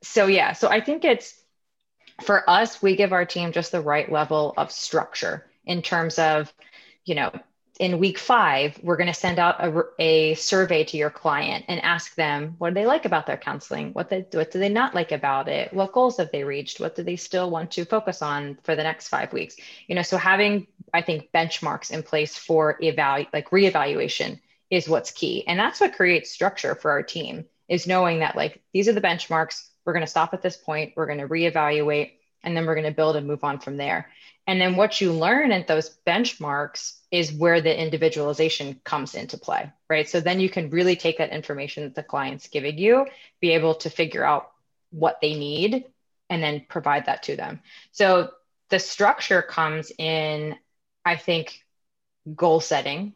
so 0.03 0.27
yeah, 0.27 0.53
so 0.53 0.69
I 0.69 0.81
think 0.81 1.05
it's 1.05 1.35
for 2.23 2.49
us, 2.49 2.83
we 2.83 2.97
give 2.97 3.13
our 3.13 3.25
team 3.25 3.53
just 3.53 3.73
the 3.73 3.81
right 3.81 4.11
level 4.11 4.55
of 4.57 4.73
structure 4.73 5.47
in 5.65 5.83
terms 5.83 6.19
of, 6.19 6.53
you 7.05 7.15
know, 7.15 7.33
in 7.79 8.01
week 8.01 8.19
five, 8.19 8.77
we're 8.83 8.97
going 8.97 9.07
to 9.07 9.15
send 9.15 9.39
out 9.39 9.65
a, 9.65 9.85
a, 10.01 10.35
survey 10.35 10.83
to 10.83 10.97
your 10.97 11.11
client 11.11 11.65
and 11.69 11.81
ask 11.83 12.15
them 12.17 12.57
what 12.59 12.71
do 12.71 12.75
they 12.75 12.87
like 12.87 13.05
about 13.05 13.27
their 13.27 13.37
counseling? 13.37 13.93
What, 13.93 14.09
they, 14.09 14.27
what 14.33 14.51
do 14.51 14.59
they 14.59 14.69
not 14.69 14.97
like 14.97 15.13
about 15.13 15.49
it? 15.49 15.73
What 15.73 15.93
goals 15.93 16.17
have 16.17 16.33
they 16.33 16.43
reached? 16.43 16.81
What 16.81 16.97
do 16.97 17.05
they 17.05 17.15
still 17.15 17.51
want 17.51 17.71
to 17.73 17.85
focus 17.85 18.21
on 18.21 18.59
for 18.65 18.75
the 18.75 18.83
next 18.83 19.09
five 19.09 19.33
weeks? 19.33 19.57
You 19.87 19.95
know, 19.95 20.03
so 20.03 20.17
having, 20.17 20.67
I 20.93 21.03
think, 21.03 21.31
benchmarks 21.33 21.93
in 21.93 22.03
place 22.03 22.37
for 22.37 22.77
evaluate, 22.83 23.33
like 23.33 23.51
reevaluation 23.51 24.41
is 24.71 24.89
what's 24.89 25.11
key. 25.11 25.47
And 25.47 25.59
that's 25.59 25.81
what 25.81 25.97
creates 25.97 26.31
structure 26.31 26.75
for 26.75 26.91
our 26.91 27.03
team 27.03 27.47
is 27.69 27.87
knowing 27.87 28.21
that 28.21 28.37
like, 28.37 28.63
these 28.73 28.89
are 28.89 28.93
the 28.93 29.01
benchmarks. 29.01 29.69
We're 29.85 29.93
going 29.93 30.05
to 30.05 30.11
stop 30.11 30.35
at 30.35 30.43
this 30.43 30.57
point. 30.57 30.93
We're 30.97 31.07
going 31.07 31.19
to 31.19 31.29
reevaluate 31.29 32.13
and 32.43 32.57
then 32.57 32.67
we're 32.67 32.75
going 32.75 32.87
to 32.87 32.93
build 32.93 33.17
and 33.17 33.27
move 33.27 33.45
on 33.45 33.59
from 33.59 33.77
there. 33.77 34.11
And 34.47 34.61
then 34.61 34.77
what 34.77 35.01
you 35.01 35.13
learn 35.13 35.53
at 35.53 35.67
those 35.67 35.99
benchmarks 36.07 36.99
is 37.11 37.33
where 37.33 37.61
the 37.61 37.79
individualization 37.79 38.81
comes 38.85 39.15
into 39.15 39.37
play, 39.37 39.71
right? 39.91 40.09
So 40.09 40.21
then 40.21 40.41
you 40.41 40.49
can 40.49 40.71
really 40.71 40.97
take 40.97 41.19
that 41.19 41.31
information 41.31 41.85
that 41.85 41.95
the 41.95 42.03
client's 42.03 42.49
giving 42.49 42.79
you, 42.79 43.07
be 43.41 43.51
able 43.51 43.75
to 43.77 43.91
figure 43.91 44.25
out 44.25 44.51
what 44.91 45.19
they 45.21 45.35
need, 45.35 45.85
and 46.31 46.43
then 46.43 46.65
provide 46.67 47.07
that 47.07 47.25
to 47.25 47.37
them. 47.37 47.61
So 47.93 48.31
the 48.71 48.79
structure 48.79 49.43
comes 49.43 49.93
in, 49.99 50.57
I 51.05 51.17
think, 51.17 51.63
goal 52.35 52.61
setting, 52.61 53.15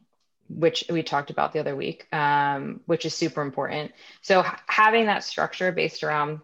which 0.55 0.85
we 0.91 1.03
talked 1.03 1.31
about 1.31 1.53
the 1.53 1.61
other 1.61 1.75
week, 1.75 2.07
um, 2.13 2.81
which 2.87 3.05
is 3.05 3.15
super 3.15 3.43
important. 3.43 3.93
So 4.21 4.45
having 4.67 5.07
that 5.07 5.25
structure 5.25 5.73
based 5.73 6.03
around 6.03 6.41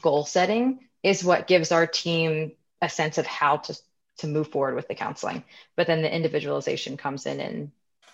goal 0.00 0.24
setting 0.24 0.80
is 1.02 1.24
what 1.24 1.46
gives 1.46 1.72
our 1.72 1.86
team 1.86 2.52
a 2.82 2.88
sense 2.88 3.18
of 3.18 3.26
how 3.26 3.58
to 3.58 3.78
to 4.18 4.26
move 4.26 4.48
forward 4.48 4.74
with 4.74 4.88
the 4.88 4.94
counseling. 4.94 5.44
But 5.76 5.86
then 5.86 6.02
the 6.02 6.14
individualization 6.14 6.96
comes 6.96 7.26
in 7.26 7.38
in 7.38 7.72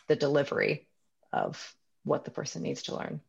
the 0.09 0.17
delivery 0.17 0.87
of 1.33 1.75
what 2.05 2.25
the 2.25 2.33
person 2.33 2.63
needs 2.63 2.83
to 2.85 2.97
learn. 2.97 3.21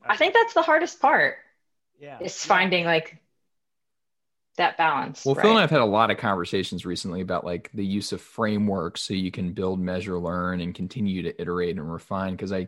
Gotcha. 0.00 0.12
I 0.12 0.16
think 0.16 0.34
that's 0.34 0.52
the 0.52 0.62
hardest 0.62 1.00
part. 1.00 1.38
Yeah. 1.98 2.18
Is 2.20 2.44
finding 2.44 2.84
like 2.84 3.18
that 4.56 4.76
balance. 4.76 5.24
Well, 5.24 5.34
right? 5.34 5.42
Phil 5.42 5.50
and 5.52 5.60
I've 5.60 5.70
had 5.70 5.80
a 5.80 5.86
lot 5.86 6.10
of 6.10 6.18
conversations 6.18 6.86
recently 6.86 7.20
about 7.20 7.44
like 7.44 7.70
the 7.74 7.84
use 7.84 8.12
of 8.12 8.20
frameworks 8.20 9.02
so 9.02 9.14
you 9.14 9.30
can 9.30 9.52
build, 9.52 9.80
measure, 9.80 10.18
learn, 10.18 10.60
and 10.60 10.74
continue 10.74 11.22
to 11.22 11.40
iterate 11.40 11.76
and 11.76 11.92
refine. 11.92 12.32
Because 12.32 12.52
I, 12.52 12.64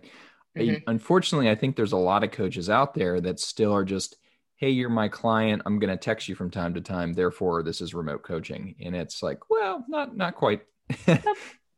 mm-hmm. 0.56 0.60
I, 0.60 0.82
unfortunately, 0.86 1.50
I 1.50 1.54
think 1.54 1.76
there's 1.76 1.92
a 1.92 1.96
lot 1.96 2.24
of 2.24 2.30
coaches 2.30 2.68
out 2.68 2.94
there 2.94 3.20
that 3.20 3.40
still 3.40 3.72
are 3.72 3.84
just 3.84 4.16
hey 4.56 4.70
you're 4.70 4.88
my 4.88 5.06
client 5.06 5.62
i'm 5.66 5.78
going 5.78 5.90
to 5.90 5.96
text 5.96 6.28
you 6.28 6.34
from 6.34 6.50
time 6.50 6.74
to 6.74 6.80
time 6.80 7.12
therefore 7.12 7.62
this 7.62 7.80
is 7.80 7.94
remote 7.94 8.22
coaching 8.22 8.74
and 8.80 8.96
it's 8.96 9.22
like 9.22 9.38
well 9.50 9.84
not 9.86 10.16
not 10.16 10.34
quite 10.34 10.62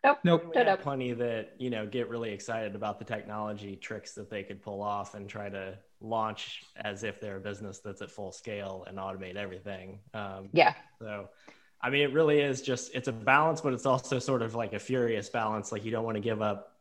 nope 0.09 0.19
nope, 0.25 0.43
nope. 0.45 0.53
We 0.55 0.71
have 0.71 0.81
plenty 0.81 1.13
that 1.13 1.55
you 1.59 1.71
know 1.71 1.87
get 1.87 2.09
really 2.09 2.31
excited 2.31 2.75
about 2.75 2.99
the 2.99 3.05
technology 3.05 3.77
tricks 3.77 4.13
that 4.15 4.31
they 4.31 4.43
could 4.43 4.63
pull 4.63 4.83
off 4.83 5.15
and 5.15 5.29
try 5.29 5.49
to 5.49 5.79
launch 6.01 6.65
as 6.77 7.05
if 7.05 7.21
they're 7.21 7.37
a 7.37 7.41
business 7.41 7.79
that's 7.79 8.03
at 8.03 8.11
full 8.11 8.33
scale 8.33 8.85
and 8.87 8.99
automate 8.99 9.37
everything 9.37 9.99
um, 10.15 10.49
yeah 10.53 10.75
so 11.01 11.29
i 11.83 11.91
mean 11.91 12.03
it 12.03 12.13
really 12.13 12.41
is 12.41 12.63
just 12.63 12.95
it's 12.95 13.09
a 13.09 13.13
balance 13.13 13.61
but 13.61 13.73
it's 13.73 13.87
also 13.87 14.19
sort 14.19 14.43
of 14.43 14.55
like 14.55 14.73
a 14.73 14.79
furious 14.79 15.29
balance 15.29 15.73
like 15.73 15.85
you 15.85 15.91
don't 15.91 16.05
want 16.05 16.15
to 16.15 16.21
give 16.21 16.41
up 16.41 16.78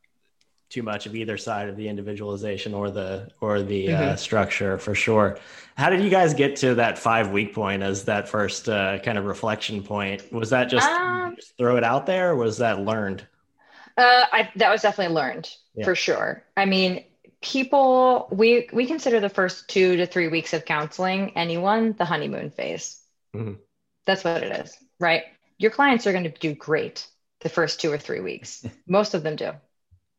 too 0.70 0.84
much 0.84 1.06
of 1.06 1.16
either 1.16 1.38
side 1.38 1.70
of 1.70 1.78
the 1.78 1.88
individualization 1.88 2.74
or 2.74 2.92
the 2.92 3.30
or 3.40 3.62
the 3.62 3.90
uh, 3.90 3.92
mm-hmm. 3.92 4.10
uh, 4.10 4.16
structure 4.16 4.78
for 4.78 4.94
sure. 4.94 5.38
How 5.76 5.90
did 5.90 6.02
you 6.02 6.10
guys 6.10 6.34
get 6.34 6.56
to 6.58 6.76
that 6.76 6.98
five 6.98 7.32
week 7.32 7.54
point 7.54 7.84
as 7.84 8.06
that 8.06 8.28
first 8.28 8.68
uh, 8.68 9.00
kind 9.00 9.18
of 9.18 9.26
reflection 9.26 9.84
point? 9.84 10.32
Was 10.34 10.50
that 10.50 10.70
just, 10.70 10.90
um, 10.90 11.36
just, 11.36 11.56
throw 11.58 11.78
it 11.78 11.84
out 11.84 12.06
there, 12.06 12.32
or 12.32 12.36
was 12.36 12.58
that 12.58 12.80
learned? 12.80 13.26
Uh, 13.96 14.26
I, 14.32 14.50
that 14.58 14.70
was 14.70 14.82
definitely 14.82 15.16
learned 15.16 15.50
yeah. 15.76 15.86
for 15.86 15.96
sure. 15.96 16.44
I 16.56 16.66
mean, 16.66 17.04
people 17.42 18.28
we 18.32 18.70
we 18.74 18.86
consider 18.88 19.20
the 19.20 19.30
first 19.30 19.70
two 19.70 19.98
to 19.98 20.06
three 20.06 20.28
weeks 20.28 20.54
of 20.54 20.66
counseling 20.66 21.32
anyone 21.38 21.94
the 21.98 22.06
honeymoon 22.06 22.52
phase. 22.52 23.00
Mm-hmm. 23.36 23.54
That's 24.06 24.24
what 24.24 24.44
it 24.44 24.66
is, 24.66 24.76
right? 25.00 25.24
Your 25.58 25.72
clients 25.72 26.08
are 26.08 26.12
going 26.12 26.24
to 26.26 26.30
do 26.30 26.54
great 26.54 27.08
the 27.42 27.50
first 27.50 27.80
two 27.80 27.92
or 27.92 27.98
three 27.98 28.20
weeks. 28.20 28.66
Most 28.88 29.14
of 29.14 29.24
them 29.24 29.36
do 29.36 29.52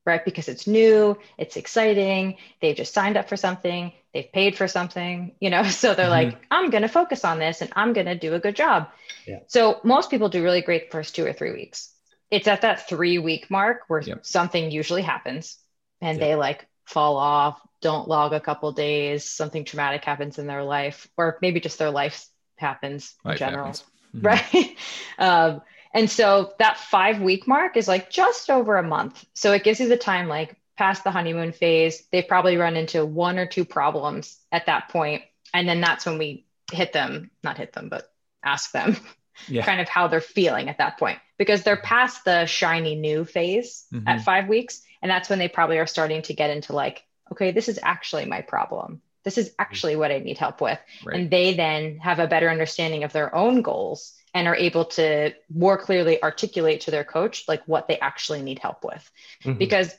right? 0.08 0.24
Because 0.24 0.48
it's 0.48 0.66
new, 0.66 1.16
it's 1.36 1.56
exciting. 1.56 2.38
They've 2.60 2.74
just 2.74 2.92
signed 2.92 3.16
up 3.16 3.28
for 3.28 3.36
something. 3.36 3.92
They 4.12 4.18
they've 4.22 4.32
paid 4.32 4.56
for 4.56 4.66
something, 4.66 5.32
you 5.40 5.50
know, 5.50 5.62
so 5.68 5.94
they're 5.94 6.06
mm-hmm. 6.06 6.30
like, 6.30 6.46
I'm 6.50 6.70
going 6.70 6.82
to 6.82 6.88
focus 6.88 7.24
on 7.24 7.38
this 7.38 7.60
and 7.60 7.72
I'm 7.76 7.92
going 7.92 8.06
to 8.06 8.18
do 8.18 8.34
a 8.34 8.40
good 8.40 8.56
job. 8.56 8.88
Yeah. 9.26 9.40
So 9.46 9.80
most 9.84 10.10
people 10.10 10.28
do 10.28 10.42
really 10.42 10.62
great 10.62 10.90
first 10.90 11.14
two 11.14 11.24
or 11.24 11.32
three 11.32 11.52
weeks. 11.52 11.92
It's 12.30 12.48
at 12.48 12.62
that 12.62 12.88
three 12.88 13.18
week 13.18 13.50
mark 13.50 13.82
where 13.88 14.00
yep. 14.00 14.26
something 14.26 14.70
usually 14.70 15.02
happens 15.02 15.58
and 16.00 16.18
yep. 16.18 16.26
they 16.26 16.34
like 16.34 16.66
fall 16.84 17.16
off, 17.16 17.60
don't 17.80 18.08
log 18.08 18.32
a 18.32 18.40
couple 18.40 18.72
days, 18.72 19.24
something 19.28 19.64
traumatic 19.64 20.04
happens 20.04 20.38
in 20.38 20.46
their 20.46 20.64
life, 20.64 21.08
or 21.16 21.38
maybe 21.40 21.60
just 21.60 21.78
their 21.78 21.90
life 21.90 22.26
happens 22.56 23.14
in 23.24 23.36
general. 23.36 23.66
Happens. 23.66 23.82
Mm-hmm. 23.82 23.88
Right. 24.26 24.76
um, 25.18 25.60
and 25.92 26.10
so 26.10 26.52
that 26.58 26.78
five 26.78 27.20
week 27.20 27.46
mark 27.46 27.76
is 27.76 27.88
like 27.88 28.10
just 28.10 28.50
over 28.50 28.76
a 28.76 28.82
month. 28.82 29.24
So 29.34 29.52
it 29.52 29.64
gives 29.64 29.80
you 29.80 29.88
the 29.88 29.96
time, 29.96 30.28
like 30.28 30.56
past 30.76 31.04
the 31.04 31.10
honeymoon 31.10 31.52
phase, 31.52 32.04
they've 32.12 32.26
probably 32.26 32.56
run 32.56 32.76
into 32.76 33.04
one 33.04 33.38
or 33.38 33.46
two 33.46 33.64
problems 33.64 34.38
at 34.52 34.66
that 34.66 34.88
point. 34.88 35.22
And 35.52 35.68
then 35.68 35.80
that's 35.80 36.06
when 36.06 36.18
we 36.18 36.46
hit 36.70 36.92
them, 36.92 37.30
not 37.42 37.58
hit 37.58 37.72
them, 37.72 37.88
but 37.88 38.10
ask 38.44 38.70
them 38.72 38.96
yeah. 39.48 39.64
kind 39.64 39.80
of 39.80 39.88
how 39.88 40.08
they're 40.08 40.20
feeling 40.20 40.68
at 40.68 40.78
that 40.78 40.98
point 40.98 41.18
because 41.38 41.62
they're 41.62 41.76
past 41.76 42.24
the 42.24 42.46
shiny 42.46 42.94
new 42.94 43.24
phase 43.24 43.86
mm-hmm. 43.92 44.06
at 44.06 44.22
five 44.22 44.48
weeks. 44.48 44.82
And 45.00 45.10
that's 45.10 45.28
when 45.28 45.38
they 45.38 45.48
probably 45.48 45.78
are 45.78 45.86
starting 45.86 46.22
to 46.22 46.34
get 46.34 46.50
into 46.50 46.72
like, 46.72 47.04
okay, 47.32 47.50
this 47.50 47.68
is 47.68 47.78
actually 47.82 48.26
my 48.26 48.42
problem. 48.42 49.00
This 49.24 49.38
is 49.38 49.52
actually 49.58 49.96
what 49.96 50.12
I 50.12 50.18
need 50.18 50.38
help 50.38 50.60
with. 50.60 50.78
Right. 51.04 51.16
And 51.16 51.30
they 51.30 51.54
then 51.54 51.98
have 51.98 52.18
a 52.18 52.26
better 52.26 52.50
understanding 52.50 53.04
of 53.04 53.12
their 53.12 53.34
own 53.34 53.62
goals 53.62 54.14
and 54.34 54.46
are 54.46 54.56
able 54.56 54.84
to 54.84 55.32
more 55.52 55.78
clearly 55.78 56.22
articulate 56.22 56.82
to 56.82 56.90
their 56.90 57.04
coach 57.04 57.44
like 57.48 57.62
what 57.66 57.88
they 57.88 57.98
actually 57.98 58.42
need 58.42 58.58
help 58.58 58.84
with. 58.84 59.10
Mm-hmm. 59.44 59.58
Because 59.58 59.94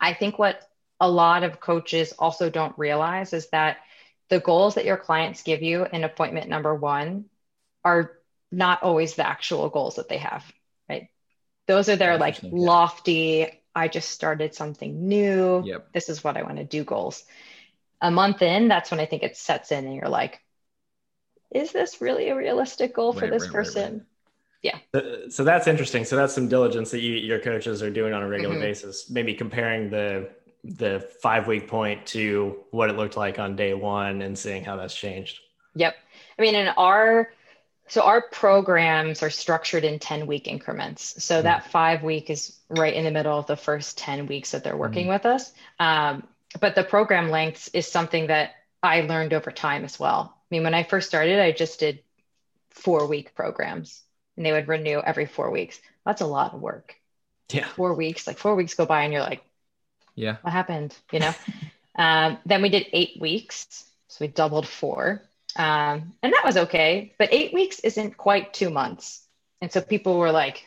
I 0.00 0.14
think 0.14 0.38
what 0.38 0.60
a 1.00 1.08
lot 1.08 1.44
of 1.44 1.60
coaches 1.60 2.12
also 2.18 2.50
don't 2.50 2.78
realize 2.78 3.32
is 3.32 3.48
that 3.50 3.78
the 4.28 4.40
goals 4.40 4.74
that 4.74 4.84
your 4.84 4.96
clients 4.96 5.42
give 5.42 5.62
you 5.62 5.86
in 5.86 6.04
appointment 6.04 6.48
number 6.48 6.74
one 6.74 7.26
are 7.84 8.12
not 8.50 8.82
always 8.82 9.14
the 9.14 9.26
actual 9.26 9.68
goals 9.68 9.96
that 9.96 10.08
they 10.08 10.18
have, 10.18 10.44
right? 10.88 11.08
Those 11.66 11.88
are 11.88 11.96
their 11.96 12.18
like 12.18 12.38
lofty, 12.42 13.46
I 13.74 13.88
just 13.88 14.10
started 14.10 14.54
something 14.54 15.08
new. 15.08 15.62
Yep. 15.64 15.92
This 15.92 16.08
is 16.08 16.24
what 16.24 16.36
I 16.36 16.42
want 16.42 16.56
to 16.56 16.64
do 16.64 16.84
goals. 16.84 17.24
A 18.00 18.10
month 18.10 18.42
in, 18.42 18.68
that's 18.68 18.90
when 18.90 19.00
I 19.00 19.06
think 19.06 19.22
it 19.22 19.36
sets 19.36 19.72
in 19.72 19.84
and 19.84 19.94
you're 19.94 20.08
like, 20.08 20.40
is 21.54 21.72
this 21.72 22.00
really 22.00 22.28
a 22.28 22.36
realistic 22.36 22.94
goal 22.94 23.12
for 23.12 23.22
right, 23.22 23.30
this 23.30 23.44
right, 23.44 23.52
person? 23.52 23.92
Right, 23.92 24.02
yeah 24.62 24.78
so 25.28 25.44
that's 25.44 25.66
interesting 25.66 26.04
so 26.04 26.16
that's 26.16 26.34
some 26.34 26.48
diligence 26.48 26.90
that 26.90 27.00
you, 27.00 27.14
your 27.14 27.38
coaches 27.38 27.82
are 27.82 27.90
doing 27.90 28.12
on 28.12 28.22
a 28.22 28.28
regular 28.28 28.54
mm-hmm. 28.54 28.64
basis 28.64 29.08
maybe 29.10 29.34
comparing 29.34 29.90
the 29.90 30.28
the 30.64 31.08
five 31.22 31.46
week 31.46 31.68
point 31.68 32.04
to 32.04 32.56
what 32.72 32.90
it 32.90 32.96
looked 32.96 33.16
like 33.16 33.38
on 33.38 33.54
day 33.54 33.74
one 33.74 34.22
and 34.22 34.36
seeing 34.36 34.64
how 34.64 34.76
that's 34.76 34.94
changed 34.94 35.40
yep 35.74 35.96
i 36.38 36.42
mean 36.42 36.54
in 36.54 36.68
our 36.76 37.30
so 37.86 38.02
our 38.02 38.20
programs 38.32 39.22
are 39.22 39.30
structured 39.30 39.84
in 39.84 39.98
10 39.98 40.26
week 40.26 40.48
increments 40.48 41.22
so 41.22 41.36
mm-hmm. 41.36 41.44
that 41.44 41.70
five 41.70 42.02
week 42.02 42.28
is 42.28 42.58
right 42.68 42.94
in 42.94 43.04
the 43.04 43.10
middle 43.10 43.38
of 43.38 43.46
the 43.46 43.56
first 43.56 43.96
10 43.98 44.26
weeks 44.26 44.50
that 44.50 44.64
they're 44.64 44.76
working 44.76 45.04
mm-hmm. 45.04 45.14
with 45.14 45.26
us 45.26 45.52
um, 45.78 46.26
but 46.60 46.74
the 46.74 46.84
program 46.84 47.30
lengths 47.30 47.68
is 47.68 47.86
something 47.86 48.26
that 48.26 48.56
i 48.82 49.02
learned 49.02 49.32
over 49.32 49.52
time 49.52 49.84
as 49.84 50.00
well 50.00 50.37
i 50.50 50.54
mean 50.54 50.62
when 50.62 50.74
i 50.74 50.82
first 50.82 51.08
started 51.08 51.38
i 51.40 51.52
just 51.52 51.80
did 51.80 52.00
four 52.70 53.06
week 53.06 53.34
programs 53.34 54.02
and 54.38 54.46
they 54.46 54.52
would 54.52 54.68
renew 54.68 55.00
every 55.00 55.26
four 55.26 55.50
weeks. 55.50 55.78
That's 56.06 56.22
a 56.22 56.26
lot 56.26 56.54
of 56.54 56.60
work. 56.60 56.94
Yeah. 57.52 57.66
Four 57.66 57.94
weeks, 57.94 58.26
like 58.26 58.38
four 58.38 58.54
weeks 58.54 58.74
go 58.74 58.86
by 58.86 59.02
and 59.02 59.12
you're 59.12 59.22
like, 59.22 59.42
yeah, 60.14 60.36
what 60.42 60.52
happened? 60.52 60.96
You 61.12 61.20
know? 61.20 61.34
um, 61.98 62.38
then 62.46 62.62
we 62.62 62.68
did 62.68 62.86
eight 62.92 63.20
weeks. 63.20 63.84
So 64.06 64.18
we 64.20 64.28
doubled 64.28 64.66
four. 64.66 65.22
Um, 65.56 66.14
and 66.22 66.32
that 66.32 66.44
was 66.44 66.56
okay. 66.56 67.14
But 67.18 67.32
eight 67.32 67.52
weeks 67.52 67.80
isn't 67.80 68.16
quite 68.16 68.54
two 68.54 68.70
months. 68.70 69.24
And 69.60 69.72
so 69.72 69.80
people 69.80 70.18
were 70.18 70.30
like 70.30 70.64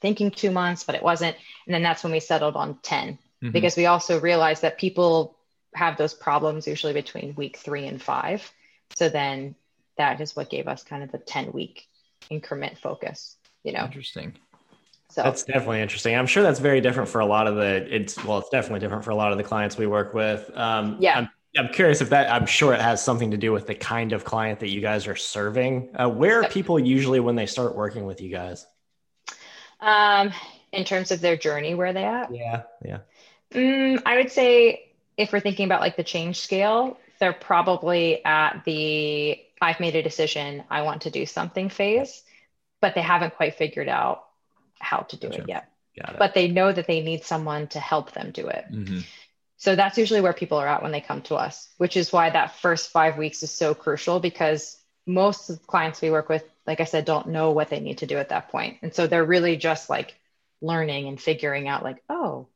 thinking 0.00 0.30
two 0.30 0.50
months, 0.50 0.84
but 0.84 0.94
it 0.94 1.02
wasn't. 1.02 1.36
And 1.66 1.74
then 1.74 1.82
that's 1.82 2.02
when 2.02 2.12
we 2.12 2.20
settled 2.20 2.56
on 2.56 2.78
10 2.82 3.12
mm-hmm. 3.12 3.50
because 3.50 3.76
we 3.76 3.86
also 3.86 4.18
realized 4.18 4.62
that 4.62 4.78
people 4.78 5.36
have 5.74 5.98
those 5.98 6.14
problems 6.14 6.66
usually 6.66 6.94
between 6.94 7.34
week 7.34 7.58
three 7.58 7.86
and 7.86 8.00
five. 8.00 8.50
So 8.94 9.08
then 9.08 9.54
that 9.96 10.20
is 10.20 10.36
what 10.36 10.50
gave 10.50 10.68
us 10.68 10.82
kind 10.82 11.02
of 11.02 11.12
the 11.12 11.18
10 11.18 11.52
week 11.52 11.88
increment 12.30 12.78
focus 12.78 13.36
you 13.62 13.72
know? 13.72 13.84
Interesting. 13.84 14.34
So 15.08 15.22
that's 15.22 15.42
definitely 15.42 15.80
interesting. 15.80 16.14
I'm 16.14 16.26
sure 16.26 16.42
that's 16.42 16.60
very 16.60 16.80
different 16.80 17.08
for 17.08 17.20
a 17.20 17.26
lot 17.26 17.46
of 17.46 17.56
the 17.56 17.94
it's 17.94 18.22
well 18.24 18.38
it's 18.38 18.48
definitely 18.48 18.80
different 18.80 19.04
for 19.04 19.10
a 19.10 19.16
lot 19.16 19.32
of 19.32 19.38
the 19.38 19.44
clients 19.44 19.76
we 19.76 19.86
work 19.86 20.14
with. 20.14 20.50
Um 20.54 20.96
yeah. 21.00 21.18
I'm, 21.18 21.28
I'm 21.58 21.72
curious 21.72 22.00
if 22.00 22.10
that 22.10 22.30
i'm 22.30 22.46
sure 22.46 22.72
it 22.72 22.80
has 22.80 23.02
something 23.02 23.32
to 23.32 23.36
do 23.36 23.50
with 23.50 23.66
the 23.66 23.74
kind 23.74 24.12
of 24.12 24.24
client 24.24 24.60
that 24.60 24.68
you 24.68 24.80
guys 24.80 25.08
are 25.08 25.16
serving. 25.16 25.90
Uh, 25.96 26.08
where 26.08 26.40
are 26.42 26.48
people 26.48 26.78
usually 26.78 27.18
when 27.18 27.34
they 27.34 27.46
start 27.46 27.74
working 27.74 28.04
with 28.06 28.20
you 28.20 28.30
guys? 28.30 28.66
Um 29.80 30.32
in 30.72 30.84
terms 30.84 31.10
of 31.10 31.20
their 31.20 31.36
journey 31.36 31.74
where 31.74 31.88
are 31.88 31.92
they 31.92 32.04
at? 32.04 32.32
Yeah 32.32 32.62
yeah. 32.84 32.98
Mm, 33.52 34.00
i 34.06 34.16
would 34.16 34.30
say 34.30 34.92
if 35.16 35.32
we're 35.32 35.40
thinking 35.40 35.64
about 35.64 35.80
like 35.80 35.96
the 35.96 36.04
change 36.04 36.38
scale 36.38 36.96
they're 37.20 37.32
probably 37.32 38.24
at 38.24 38.64
the 38.64 39.40
I've 39.60 39.78
made 39.78 39.94
a 39.94 40.02
decision, 40.02 40.64
I 40.70 40.82
want 40.82 41.02
to 41.02 41.10
do 41.10 41.26
something 41.26 41.68
phase, 41.68 42.22
but 42.80 42.94
they 42.94 43.02
haven't 43.02 43.36
quite 43.36 43.56
figured 43.56 43.88
out 43.88 44.24
how 44.78 45.00
to 45.00 45.16
do 45.16 45.28
gotcha. 45.28 45.42
it 45.42 45.48
yet. 45.48 45.72
It. 45.94 46.16
But 46.18 46.34
they 46.34 46.48
know 46.48 46.72
that 46.72 46.86
they 46.86 47.02
need 47.02 47.24
someone 47.24 47.68
to 47.68 47.80
help 47.80 48.12
them 48.12 48.30
do 48.30 48.48
it. 48.48 48.64
Mm-hmm. 48.72 49.00
So 49.58 49.76
that's 49.76 49.98
usually 49.98 50.22
where 50.22 50.32
people 50.32 50.56
are 50.56 50.66
at 50.66 50.82
when 50.82 50.92
they 50.92 51.02
come 51.02 51.20
to 51.22 51.34
us, 51.34 51.68
which 51.76 51.96
is 51.98 52.10
why 52.10 52.30
that 52.30 52.56
first 52.56 52.90
five 52.90 53.18
weeks 53.18 53.42
is 53.42 53.50
so 53.50 53.74
crucial 53.74 54.18
because 54.18 54.78
most 55.06 55.50
of 55.50 55.58
the 55.58 55.66
clients 55.66 56.00
we 56.00 56.10
work 56.10 56.30
with, 56.30 56.44
like 56.66 56.80
I 56.80 56.84
said, 56.84 57.04
don't 57.04 57.28
know 57.28 57.50
what 57.50 57.68
they 57.68 57.80
need 57.80 57.98
to 57.98 58.06
do 58.06 58.16
at 58.16 58.30
that 58.30 58.48
point. 58.48 58.78
And 58.80 58.94
so 58.94 59.06
they're 59.06 59.24
really 59.24 59.56
just 59.56 59.90
like 59.90 60.16
learning 60.62 61.08
and 61.08 61.20
figuring 61.20 61.68
out, 61.68 61.82
like, 61.82 62.02
oh, 62.08 62.46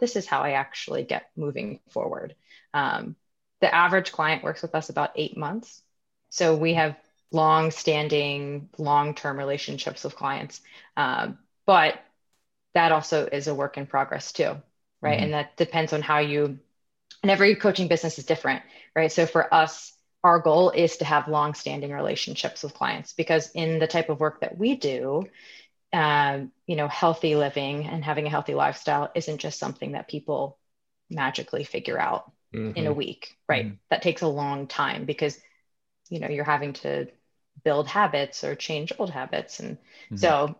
this 0.00 0.16
is 0.16 0.26
how 0.26 0.40
I 0.40 0.52
actually 0.52 1.04
get 1.04 1.30
moving 1.36 1.78
forward. 1.90 2.34
Um, 2.74 3.14
the 3.60 3.74
average 3.74 4.12
client 4.12 4.42
works 4.42 4.62
with 4.62 4.74
us 4.74 4.88
about 4.88 5.12
eight 5.16 5.36
months. 5.36 5.82
So 6.30 6.56
we 6.56 6.74
have 6.74 6.96
long 7.32 7.70
standing, 7.70 8.68
long 8.78 9.14
term 9.14 9.38
relationships 9.38 10.04
with 10.04 10.16
clients. 10.16 10.60
Um, 10.96 11.38
but 11.66 11.98
that 12.74 12.92
also 12.92 13.26
is 13.26 13.48
a 13.48 13.54
work 13.54 13.76
in 13.76 13.86
progress 13.86 14.32
too, 14.32 14.56
right? 15.00 15.16
Mm-hmm. 15.16 15.24
And 15.24 15.32
that 15.34 15.56
depends 15.56 15.92
on 15.92 16.02
how 16.02 16.18
you, 16.18 16.58
and 17.22 17.30
every 17.30 17.56
coaching 17.56 17.88
business 17.88 18.18
is 18.18 18.24
different, 18.24 18.62
right? 18.94 19.10
So 19.10 19.26
for 19.26 19.52
us, 19.52 19.92
our 20.24 20.38
goal 20.38 20.70
is 20.70 20.98
to 20.98 21.04
have 21.04 21.28
long 21.28 21.54
standing 21.54 21.92
relationships 21.92 22.62
with 22.62 22.74
clients 22.74 23.12
because 23.12 23.50
in 23.52 23.78
the 23.78 23.86
type 23.86 24.08
of 24.08 24.20
work 24.20 24.40
that 24.40 24.58
we 24.58 24.76
do, 24.76 25.26
um, 25.92 26.52
you 26.66 26.76
know, 26.76 26.88
healthy 26.88 27.34
living 27.34 27.86
and 27.86 28.04
having 28.04 28.26
a 28.26 28.30
healthy 28.30 28.54
lifestyle 28.54 29.10
isn't 29.14 29.38
just 29.38 29.58
something 29.58 29.92
that 29.92 30.08
people 30.08 30.58
magically 31.08 31.64
figure 31.64 31.98
out 31.98 32.30
mm-hmm. 32.54 32.76
in 32.76 32.86
a 32.86 32.90
mm-hmm. 32.90 32.98
week, 32.98 33.36
right? 33.48 33.66
Mm-hmm. 33.66 33.74
That 33.90 34.02
takes 34.02 34.22
a 34.22 34.28
long 34.28 34.66
time 34.66 35.04
because 35.04 35.38
you 36.10 36.20
know 36.20 36.28
you're 36.28 36.44
having 36.44 36.72
to 36.72 37.08
build 37.64 37.88
habits 37.88 38.44
or 38.44 38.54
change 38.54 38.92
old 38.98 39.10
habits 39.10 39.60
and 39.60 39.76
mm-hmm. 39.76 40.16
so 40.16 40.54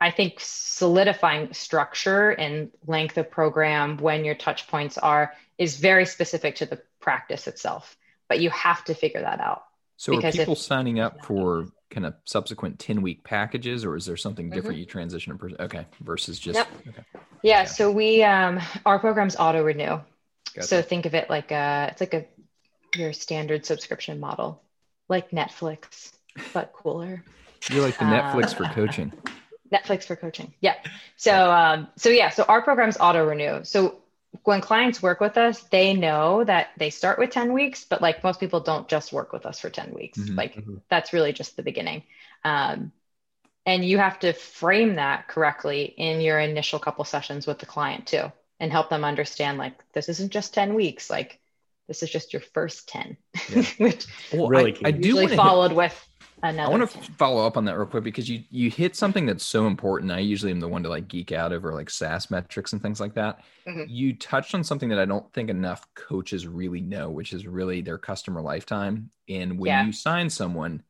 i 0.00 0.10
think 0.10 0.34
solidifying 0.38 1.52
structure 1.52 2.30
and 2.30 2.70
length 2.86 3.18
of 3.18 3.30
program 3.30 3.96
when 3.98 4.24
your 4.24 4.34
touch 4.34 4.68
points 4.68 4.98
are 4.98 5.32
is 5.58 5.76
very 5.76 6.06
specific 6.06 6.56
to 6.56 6.66
the 6.66 6.80
practice 7.00 7.46
itself 7.46 7.96
but 8.28 8.40
you 8.40 8.50
have 8.50 8.84
to 8.84 8.94
figure 8.94 9.20
that 9.20 9.40
out 9.40 9.64
so 9.96 10.16
are 10.16 10.32
people 10.32 10.54
if, 10.54 10.58
signing 10.58 11.00
up 11.00 11.24
for 11.24 11.68
kind 11.90 12.06
of 12.06 12.14
subsequent 12.24 12.78
10 12.78 13.02
week 13.02 13.22
packages 13.24 13.84
or 13.84 13.96
is 13.96 14.06
there 14.06 14.16
something 14.16 14.48
different 14.50 14.74
mm-hmm. 14.74 14.80
you 14.80 14.86
transition 14.86 15.36
person 15.38 15.56
okay 15.60 15.86
versus 16.00 16.38
just 16.38 16.56
yep. 16.56 16.68
okay. 16.88 17.02
yeah, 17.14 17.20
yeah, 17.42 17.64
so 17.64 17.90
we 17.90 18.22
um 18.22 18.60
our 18.86 18.98
programs 18.98 19.36
auto 19.36 19.62
renew 19.62 20.00
gotcha. 20.54 20.66
so 20.66 20.82
think 20.82 21.06
of 21.06 21.14
it 21.14 21.28
like 21.30 21.50
a 21.50 21.88
it's 21.90 22.00
like 22.00 22.14
a 22.14 22.24
your 22.96 23.12
standard 23.12 23.66
subscription 23.66 24.20
model 24.20 24.62
like 25.08 25.30
Netflix, 25.30 26.12
but 26.52 26.72
cooler. 26.72 27.24
You're 27.70 27.84
like 27.84 27.98
the 27.98 28.04
Netflix 28.04 28.52
uh, 28.52 28.56
for 28.56 28.64
coaching. 28.74 29.12
Netflix 29.72 30.04
for 30.04 30.16
coaching. 30.16 30.54
Yeah. 30.60 30.74
So 31.16 31.50
um, 31.50 31.88
so 31.96 32.08
yeah, 32.10 32.30
so 32.30 32.44
our 32.44 32.62
programs 32.62 32.96
auto 32.98 33.24
renew. 33.24 33.64
So 33.64 34.02
when 34.42 34.60
clients 34.60 35.02
work 35.02 35.20
with 35.20 35.38
us, 35.38 35.62
they 35.64 35.94
know 35.94 36.44
that 36.44 36.68
they 36.76 36.90
start 36.90 37.18
with 37.18 37.30
10 37.30 37.52
weeks, 37.52 37.84
but 37.84 38.02
like 38.02 38.24
most 38.24 38.40
people 38.40 38.60
don't 38.60 38.88
just 38.88 39.12
work 39.12 39.32
with 39.32 39.46
us 39.46 39.60
for 39.60 39.70
10 39.70 39.94
weeks. 39.94 40.18
Mm-hmm, 40.18 40.36
like 40.36 40.56
mm-hmm. 40.56 40.76
that's 40.90 41.12
really 41.12 41.32
just 41.32 41.56
the 41.56 41.62
beginning. 41.62 42.02
Um, 42.42 42.92
and 43.64 43.84
you 43.84 43.98
have 43.98 44.18
to 44.20 44.32
frame 44.32 44.96
that 44.96 45.28
correctly 45.28 45.84
in 45.84 46.20
your 46.20 46.38
initial 46.38 46.78
couple 46.78 47.04
sessions 47.04 47.46
with 47.46 47.58
the 47.60 47.66
client 47.66 48.06
too 48.06 48.30
and 48.64 48.72
help 48.72 48.88
them 48.88 49.04
understand 49.04 49.58
like 49.58 49.74
this 49.92 50.08
isn't 50.08 50.32
just 50.32 50.54
10 50.54 50.72
weeks 50.72 51.10
like 51.10 51.38
this 51.86 52.02
is 52.02 52.10
just 52.10 52.32
your 52.32 52.40
first 52.40 52.88
10 52.88 53.16
yeah. 53.50 53.62
which 53.78 54.06
well, 54.32 54.48
really 54.48 54.74
I, 54.82 54.88
I 54.88 54.90
do 54.90 55.08
usually 55.08 55.36
followed 55.36 55.72
hit... 55.72 55.76
with 55.76 56.08
another. 56.42 56.72
I 56.72 56.76
want 56.78 56.90
to 56.90 57.12
follow 57.12 57.46
up 57.46 57.56
on 57.56 57.64
that 57.66 57.76
real 57.76 57.86
quick 57.86 58.04
because 58.04 58.28
you 58.28 58.42
you 58.50 58.70
hit 58.70 58.96
something 58.96 59.26
that's 59.26 59.44
so 59.44 59.66
important. 59.66 60.12
I 60.12 60.18
usually 60.18 60.52
am 60.52 60.60
the 60.60 60.68
one 60.68 60.82
to 60.82 60.88
like 60.88 61.08
geek 61.08 61.32
out 61.32 61.52
over 61.52 61.72
like 61.72 61.90
SaaS 61.90 62.30
metrics 62.30 62.72
and 62.72 62.82
things 62.82 63.00
like 63.00 63.14
that. 63.14 63.40
Mhm. 63.66 63.86
You 63.88 64.14
touched 64.14 64.54
on 64.54 64.64
something 64.64 64.88
that 64.90 64.98
I 64.98 65.04
don't 65.04 65.30
think 65.32 65.50
enough 65.50 65.86
coaches 65.94 66.46
really 66.46 66.80
know, 66.80 67.10
which 67.10 67.32
is 67.32 67.46
really 67.46 67.80
their 67.80 67.98
customer 67.98 68.40
lifetime. 68.40 69.10
And 69.28 69.58
when 69.58 69.68
Yeah. 69.68 69.86
you 69.86 69.92
sign 69.92 70.28
someone, 70.28 70.82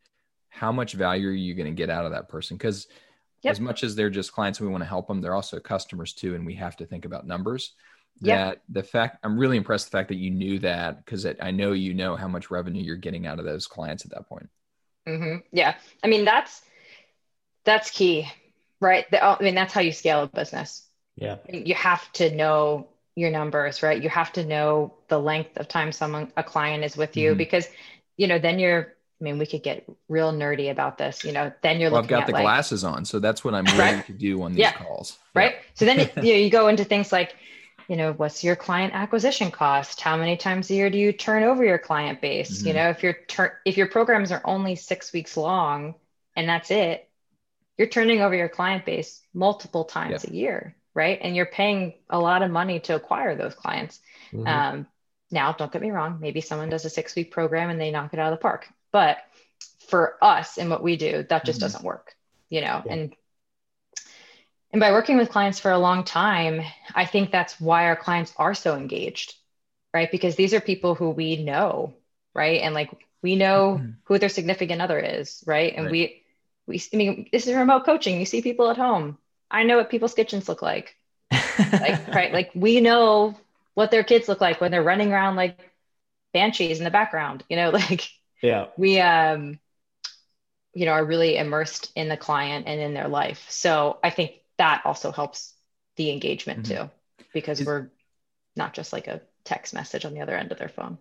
how 0.48 0.72
much 0.72 0.92
value 0.94 1.28
are 1.28 1.32
you 1.32 1.54
going 1.54 1.66
to 1.66 1.76
get 1.76 1.90
out 1.90 2.04
of 2.04 2.12
that 2.12 2.28
person? 2.28 2.56
Because 2.56 2.86
Yep. 3.44 3.52
as 3.52 3.60
much 3.60 3.84
as 3.84 3.94
they're 3.94 4.10
just 4.10 4.32
clients 4.32 4.58
and 4.58 4.68
we 4.68 4.72
want 4.72 4.82
to 4.82 4.88
help 4.88 5.06
them, 5.06 5.20
they're 5.20 5.34
also 5.34 5.60
customers 5.60 6.12
too, 6.12 6.34
and 6.34 6.44
we 6.46 6.54
have 6.54 6.76
to 6.76 6.86
think 6.86 7.04
about 7.04 7.26
numbers. 7.26 7.74
Yep. 8.20 8.38
That 8.38 8.62
the 8.68 8.82
fact 8.82 9.18
I'm 9.24 9.38
really 9.38 9.56
impressed 9.56 9.86
the 9.86 9.90
fact 9.98 10.08
that 10.08 10.16
you 10.16 10.30
knew 10.30 10.58
that 10.60 11.04
because 11.04 11.26
I 11.40 11.50
know 11.50 11.72
you 11.72 11.94
know 11.94 12.16
how 12.16 12.28
much 12.28 12.50
revenue 12.50 12.82
you're 12.82 12.96
getting 12.96 13.26
out 13.26 13.38
of 13.38 13.44
those 13.44 13.66
clients 13.66 14.04
at 14.04 14.12
that 14.12 14.28
point. 14.28 14.48
hmm 15.06 15.36
Yeah, 15.52 15.74
I 16.02 16.06
mean 16.06 16.24
that's 16.24 16.62
that's 17.64 17.90
key, 17.90 18.26
right? 18.80 19.10
The, 19.10 19.22
I 19.24 19.42
mean 19.42 19.54
that's 19.54 19.72
how 19.72 19.80
you 19.80 19.92
scale 19.92 20.22
a 20.22 20.28
business. 20.28 20.86
Yeah. 21.16 21.36
You 21.52 21.74
have 21.74 22.10
to 22.14 22.34
know 22.34 22.88
your 23.16 23.30
numbers, 23.30 23.82
right? 23.82 24.02
You 24.02 24.08
have 24.08 24.32
to 24.34 24.44
know 24.44 24.94
the 25.08 25.18
length 25.18 25.56
of 25.56 25.68
time 25.68 25.92
someone 25.92 26.32
a 26.36 26.42
client 26.42 26.84
is 26.84 26.96
with 26.96 27.16
you 27.16 27.34
Mhm. 27.34 27.38
because 27.38 27.68
you 28.16 28.26
know 28.26 28.38
then 28.38 28.58
you're. 28.58 28.93
I 29.20 29.24
mean, 29.24 29.38
we 29.38 29.46
could 29.46 29.62
get 29.62 29.88
real 30.08 30.32
nerdy 30.32 30.70
about 30.70 30.98
this. 30.98 31.24
You 31.24 31.32
know, 31.32 31.52
then 31.62 31.80
you're 31.80 31.90
Well, 31.90 32.02
I've 32.02 32.08
got 32.08 32.22
at 32.22 32.26
the 32.26 32.32
like 32.32 32.42
glasses 32.42 32.84
on, 32.84 33.04
so 33.04 33.18
that's 33.20 33.44
what 33.44 33.54
I'm 33.54 33.64
willing 33.76 34.02
to 34.04 34.12
do 34.12 34.42
on 34.42 34.52
these 34.52 34.60
Yeah. 34.60 34.72
calls. 34.72 35.18
right? 35.34 35.56
So 35.74 35.84
then 35.84 35.98
you, 36.00 36.06
know, 36.16 36.22
you 36.22 36.50
go 36.50 36.68
into 36.68 36.84
things 36.84 37.12
like, 37.12 37.34
you 37.88 37.96
know, 37.96 38.12
what's 38.12 38.42
your 38.42 38.56
client 38.56 38.94
acquisition 38.94 39.50
cost? 39.50 40.00
How 40.00 40.16
many 40.16 40.36
times 40.36 40.70
a 40.70 40.74
year 40.74 40.90
do 40.90 40.98
you 40.98 41.12
turn 41.12 41.42
over 41.42 41.64
your 41.64 41.78
client 41.78 42.20
base? 42.20 42.64
You 42.64 42.72
Mhm. 42.72 42.76
know, 42.76 42.88
if 42.90 43.02
your 43.02 43.12
tur- 43.12 43.60
if 43.64 43.76
your 43.76 43.86
programs 43.88 44.32
are 44.32 44.42
only 44.44 44.74
six 44.74 45.12
weeks 45.12 45.36
long 45.36 45.94
and 46.34 46.48
that's 46.48 46.70
it, 46.70 47.08
you're 47.78 47.88
turning 47.88 48.20
over 48.20 48.34
your 48.34 48.48
client 48.48 48.84
base 48.84 49.20
multiple 49.32 49.84
times 49.84 50.24
Yep. 50.24 50.32
a 50.32 50.34
year, 50.34 50.76
right? 50.94 51.18
And 51.22 51.36
you're 51.36 51.46
paying 51.46 51.94
a 52.10 52.18
lot 52.18 52.42
of 52.42 52.50
money 52.50 52.80
to 52.80 52.94
acquire 52.94 53.34
those 53.36 53.54
clients. 53.54 54.00
Mhm. 54.32 54.46
Um, 54.48 54.86
now, 55.30 55.52
don't 55.52 55.72
get 55.72 55.82
me 55.82 55.90
wrong, 55.90 56.18
maybe 56.20 56.40
someone 56.40 56.68
does 56.68 56.84
a 56.84 56.90
six 56.90 57.14
week 57.16 57.32
program 57.32 57.68
and 57.70 57.80
they 57.80 57.90
knock 57.90 58.12
it 58.12 58.18
out 58.20 58.32
of 58.32 58.38
the 58.38 58.42
park. 58.42 58.68
But 58.94 59.18
for 59.88 60.18
us 60.24 60.58
and 60.58 60.70
what 60.70 60.82
we 60.82 60.96
do, 60.96 61.24
that 61.30 61.46
just 61.46 61.60
Mhm. 61.60 61.60
doesn't 61.60 61.84
work, 61.84 62.16
you 62.50 62.62
know? 62.62 62.84
Yeah. 62.84 62.96
And 62.96 63.16
and 64.72 64.80
by 64.80 64.92
working 64.92 65.16
with 65.16 65.30
clients 65.30 65.60
for 65.60 65.70
a 65.70 65.78
long 65.78 66.04
time, 66.04 66.60
I 66.94 67.04
think 67.06 67.30
that's 67.30 67.60
why 67.60 67.86
our 67.86 67.96
clients 67.96 68.32
are 68.36 68.54
so 68.54 68.76
engaged, 68.76 69.34
right? 69.92 70.10
Because 70.10 70.36
these 70.36 70.54
are 70.54 70.60
people 70.60 70.94
who 70.94 71.10
we 71.10 71.42
know, 71.44 71.94
right? 72.34 72.60
And 72.60 72.74
like 72.74 72.90
we 73.22 73.36
know 73.36 73.82
Mhm. 73.82 73.98
who 74.04 74.18
their 74.18 74.28
significant 74.28 74.82
other 74.82 74.98
is, 74.98 75.44
right? 75.46 75.74
And 75.76 75.88
Right. 75.88 75.90
we 75.90 76.22
we 76.66 76.82
I 76.92 76.96
mean, 76.96 77.28
this 77.32 77.46
is 77.46 77.54
remote 77.54 77.84
coaching. 77.86 78.18
You 78.20 78.26
see 78.26 78.42
people 78.42 78.70
at 78.70 78.76
home. 78.76 79.18
I 79.50 79.64
know 79.64 79.76
what 79.78 79.90
people's 79.90 80.14
kitchens 80.14 80.48
look 80.48 80.62
like 80.62 80.96
like 81.80 82.06
right 82.14 82.32
like 82.32 82.50
we 82.54 82.80
know 82.80 83.36
what 83.74 83.90
their 83.90 84.04
kids 84.04 84.28
look 84.28 84.40
like 84.40 84.60
when 84.60 84.70
they're 84.70 84.82
running 84.82 85.12
around 85.12 85.36
like 85.36 85.58
banshees 86.34 86.78
in 86.78 86.84
the 86.84 86.90
background 86.90 87.44
you 87.48 87.56
know 87.56 87.70
like 87.72 88.08
yeah. 88.44 88.66
we 88.76 89.00
um 89.00 89.58
you 90.74 90.86
know 90.86 90.92
are 90.92 91.04
really 91.04 91.36
immersed 91.36 91.90
in 91.94 92.08
the 92.08 92.16
client 92.16 92.66
and 92.66 92.80
in 92.80 92.94
their 92.94 93.08
life 93.08 93.44
so 93.48 93.98
i 94.04 94.10
think 94.10 94.32
that 94.58 94.82
also 94.84 95.10
helps 95.12 95.54
the 95.96 96.10
engagement 96.10 96.64
Mhm. 96.64 96.68
too 96.68 96.90
because 97.32 97.60
Is- 97.60 97.66
we're 97.66 97.88
not 98.56 98.74
just 98.74 98.92
like 98.92 99.08
a 99.08 99.20
text 99.44 99.74
message 99.74 100.04
on 100.04 100.14
the 100.14 100.20
other 100.20 100.36
end 100.36 100.52
of 100.52 100.58
their 100.58 100.68
phone 100.68 100.98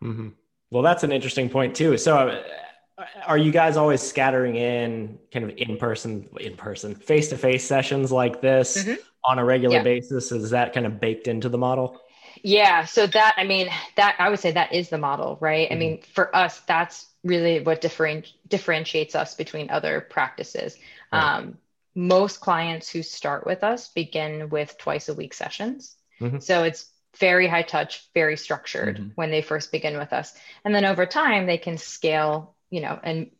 hmm 0.00 0.28
Well, 0.70 0.82
that's 0.82 1.04
an 1.04 1.12
interesting 1.12 1.50
point 1.50 1.76
too. 1.76 1.98
So, 1.98 2.16
uh, 2.16 3.04
are 3.26 3.36
you 3.36 3.52
guys 3.52 3.76
always 3.76 4.00
scattering 4.00 4.56
in 4.56 5.18
kind 5.32 5.44
of 5.44 5.56
in 5.58 5.76
person, 5.76 6.28
in 6.40 6.56
person, 6.56 6.94
face 6.94 7.28
to 7.28 7.36
face 7.36 7.64
sessions 7.66 8.10
like 8.10 8.40
this 8.40 8.68
Mhm. 8.82 8.98
on 9.24 9.38
a 9.38 9.44
regular 9.44 9.76
Yeah. 9.76 9.82
basis? 9.82 10.32
Is 10.32 10.50
that 10.50 10.72
kind 10.72 10.86
of 10.86 10.98
baked 10.98 11.28
into 11.28 11.48
the 11.50 11.58
model? 11.58 12.00
Yeah, 12.42 12.84
so 12.86 13.06
that 13.06 13.34
I 13.36 13.44
mean 13.44 13.68
that 13.96 14.16
I 14.18 14.28
would 14.28 14.40
say 14.40 14.52
that 14.52 14.72
is 14.72 14.88
the 14.88 14.98
model, 14.98 15.38
right? 15.40 15.68
I 15.70 15.74
Mhm. 15.74 15.78
mean, 15.78 16.02
for 16.02 16.34
us, 16.34 16.58
that's 16.60 17.06
really 17.22 17.60
what 17.60 17.80
different 17.80 18.32
differentiates 18.48 19.14
us 19.14 19.34
between 19.34 19.70
other 19.70 20.00
practices. 20.00 20.76
Right. 21.12 21.22
Um, 21.22 21.58
most 21.94 22.40
clients 22.40 22.88
who 22.88 23.02
start 23.02 23.46
with 23.46 23.62
us 23.62 23.88
begin 23.88 24.48
with 24.50 24.76
twice 24.78 25.08
a 25.08 25.14
week 25.14 25.34
sessions, 25.34 25.96
Mhm. 26.20 26.42
so 26.42 26.64
it's 26.64 26.90
very 27.18 27.46
high 27.46 27.62
touch, 27.62 28.08
very 28.14 28.36
structured 28.36 28.96
Mhm. 28.96 29.12
when 29.14 29.30
they 29.30 29.42
first 29.42 29.70
begin 29.70 29.98
with 29.98 30.12
us, 30.12 30.36
and 30.64 30.74
then 30.74 30.84
over 30.86 31.06
time 31.06 31.46
they 31.46 31.58
can 31.58 31.76
scale, 31.78 32.56
you 32.70 32.80
know, 32.80 32.98
and 33.02 33.30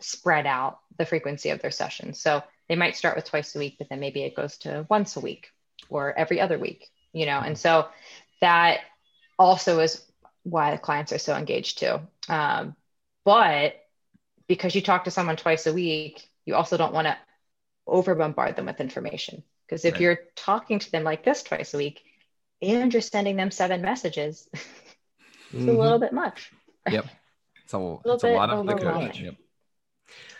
spread 0.00 0.46
out 0.46 0.80
the 0.98 1.06
frequency 1.06 1.50
of 1.50 1.60
their 1.60 1.70
sessions. 1.70 2.20
So 2.20 2.42
they 2.68 2.76
might 2.76 2.96
start 2.96 3.14
with 3.16 3.26
twice 3.26 3.54
a 3.54 3.58
week, 3.58 3.76
but 3.78 3.88
then 3.88 4.00
maybe 4.00 4.22
it 4.22 4.34
goes 4.34 4.58
to 4.58 4.86
once 4.88 5.16
a 5.16 5.20
week 5.20 5.50
or 5.90 6.12
every 6.18 6.40
other 6.40 6.58
week, 6.58 6.90
you 7.16 7.26
know, 7.26 7.40
and 7.40 7.58
so 7.58 7.88
that 8.40 8.80
also 9.38 9.80
is 9.80 10.04
why 10.44 10.70
the 10.72 10.78
clients 10.78 11.12
are 11.12 11.18
so 11.18 11.34
engaged 11.36 11.78
too. 11.78 12.00
Um, 12.28 12.76
but 13.24 13.76
because 14.48 14.74
you 14.74 14.82
talk 14.82 15.04
to 15.04 15.10
someone 15.10 15.36
twice 15.36 15.66
a 15.66 15.72
week, 15.72 16.28
you 16.44 16.54
also 16.54 16.76
don't 16.76 16.94
want 16.94 17.06
to 17.08 17.16
over 17.86 18.14
bombard 18.14 18.56
them 18.56 18.66
with 18.66 18.80
information. 18.80 19.42
Because 19.66 19.84
if 19.84 19.94
Right. 19.94 20.02
you're 20.02 20.20
talking 20.36 20.78
to 20.78 20.90
them 20.92 21.04
like 21.04 21.24
this 21.24 21.42
twice 21.42 21.74
a 21.74 21.78
week 21.78 22.02
and 22.62 22.92
you're 22.92 23.02
sending 23.02 23.36
them 23.36 23.50
seven 23.50 23.82
messages, 23.82 24.48
it's 24.54 24.72
Mhm. 25.54 25.68
a 25.68 25.72
little 25.72 25.98
bit 25.98 26.12
much. 26.12 26.52
Yep. 26.88 27.06
It's 27.64 27.74
a, 27.74 27.78
little 28.04 28.14
it's 28.14 28.24
a 28.24 28.28
lot 28.28 28.50
of 28.50 28.66
the 28.66 28.74
coach. 28.74 29.20
Yep. 29.20 29.36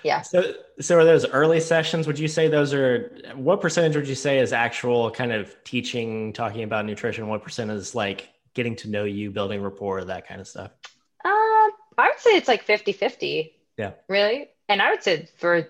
Yeah. 0.03 0.23
So, 0.23 0.55
so 0.81 0.97
are 0.99 1.05
those 1.05 1.27
early 1.27 1.61
sessions? 1.61 2.07
Would 2.07 2.19
you 2.19 2.29
say 2.29 2.49
those 2.49 2.73
are 2.73 3.11
what 3.35 3.61
percentage 3.61 3.97
would 3.97 4.09
you 4.09 4.15
say 4.15 4.39
is 4.39 4.53
actual 4.53 5.11
kind 5.11 5.33
of 5.33 5.55
teaching, 5.65 6.33
talking 6.33 6.63
about 6.63 6.87
nutrition? 6.87 7.29
What 7.29 7.43
percent 7.43 7.71
is 7.71 7.95
like 7.95 8.31
getting 8.55 8.77
to 8.77 8.89
know 8.89 9.05
you, 9.05 9.31
building 9.31 9.63
rapport, 9.63 10.05
that 10.05 10.27
kind 10.29 10.41
of 10.41 10.47
stuff? 10.49 10.71
Uh, 11.25 11.29
I 11.29 11.73
would 11.99 12.19
say 12.19 12.37
it's 12.37 12.49
like 12.49 12.63
50 12.63 12.93
50. 12.93 13.53
Yeah. 13.77 13.93
Really? 14.09 14.49
And 14.69 14.81
I 14.81 14.91
would 14.91 15.03
say 15.03 15.29
for 15.39 15.69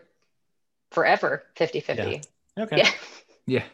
forever 0.90 1.44
50 1.56 1.80
50. 1.80 2.22
Okay. 2.58 2.76
Yeah. 2.76 2.90
Yeah. 3.48 3.62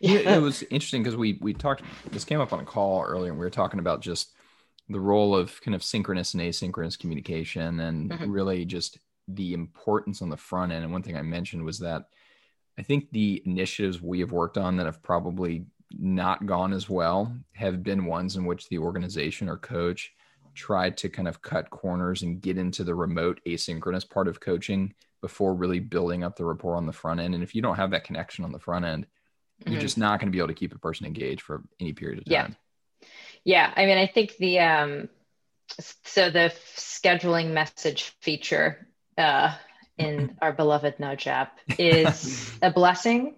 Yeah, 0.00 0.36
it 0.36 0.40
was 0.40 0.62
interesting 0.64 1.02
because 1.02 1.16
we 1.16 1.38
we 1.42 1.52
talked. 1.52 1.82
This 2.10 2.24
came 2.24 2.40
up 2.40 2.52
on 2.54 2.60
a 2.60 2.64
call 2.64 3.02
earlier, 3.02 3.30
and 3.30 3.38
we 3.38 3.44
were 3.44 3.50
talking 3.50 3.78
about 3.78 4.00
just 4.00 4.30
the 4.88 4.98
role 4.98 5.36
of 5.36 5.60
kind 5.60 5.74
of 5.74 5.84
synchronous 5.84 6.32
and 6.32 6.42
asynchronous 6.42 6.98
communication, 6.98 7.78
and 7.80 8.10
Mhm. 8.10 8.32
really 8.32 8.64
just 8.64 8.98
the 9.28 9.52
importance 9.52 10.22
on 10.22 10.28
the 10.28 10.36
front 10.36 10.72
end. 10.72 10.84
And 10.84 10.92
one 10.92 11.02
thing 11.02 11.16
I 11.16 11.22
mentioned 11.22 11.64
was 11.64 11.78
that 11.80 12.06
I 12.78 12.82
think 12.82 13.10
the 13.10 13.42
initiatives 13.44 14.00
we 14.00 14.20
have 14.20 14.32
worked 14.32 14.58
on 14.58 14.76
that 14.76 14.86
have 14.86 15.02
probably 15.02 15.66
not 15.98 16.46
gone 16.46 16.72
as 16.72 16.88
well 16.88 17.34
have 17.52 17.82
been 17.82 18.06
ones 18.06 18.36
in 18.36 18.44
which 18.44 18.68
the 18.68 18.78
organization 18.78 19.48
or 19.48 19.56
coach 19.56 20.12
tried 20.54 20.96
to 20.96 21.08
kind 21.08 21.28
of 21.28 21.42
cut 21.42 21.70
corners 21.70 22.22
and 22.22 22.40
get 22.40 22.58
into 22.58 22.84
the 22.84 22.94
remote 22.94 23.40
asynchronous 23.46 24.08
part 24.08 24.28
of 24.28 24.40
coaching 24.40 24.94
before 25.20 25.54
really 25.54 25.80
building 25.80 26.24
up 26.24 26.36
the 26.36 26.44
rapport 26.44 26.76
on 26.76 26.86
the 26.86 26.92
front 26.92 27.20
end. 27.20 27.34
And 27.34 27.42
if 27.42 27.54
you 27.54 27.62
don't 27.62 27.76
have 27.76 27.90
that 27.90 28.04
connection 28.04 28.44
on 28.44 28.52
the 28.52 28.58
front 28.58 28.84
end, 28.84 29.06
you're 29.66 29.76
Mhm. 29.76 29.80
just 29.80 29.98
not 29.98 30.18
going 30.18 30.28
to 30.28 30.32
be 30.32 30.38
able 30.38 30.48
to 30.48 30.54
keep 30.54 30.74
a 30.74 30.78
person 30.78 31.06
engaged 31.06 31.42
for 31.42 31.62
any 31.78 31.92
period 31.92 32.18
of 32.18 32.24
time. 32.24 32.56
Yeah, 33.02 33.06
Yeah. 33.44 33.74
I 33.76 33.86
mean, 33.86 33.98
I 33.98 34.06
think 34.06 34.36
the 34.38 34.60
um, 34.60 35.08
so 36.04 36.30
the 36.30 36.52
scheduling 36.76 37.52
message 37.52 38.04
feature 38.20 38.88
uh, 39.20 39.54
in 39.98 40.36
our 40.40 40.52
beloved 40.52 40.96
app 41.26 41.58
is 41.78 42.56
a 42.62 42.70
blessing, 42.70 43.36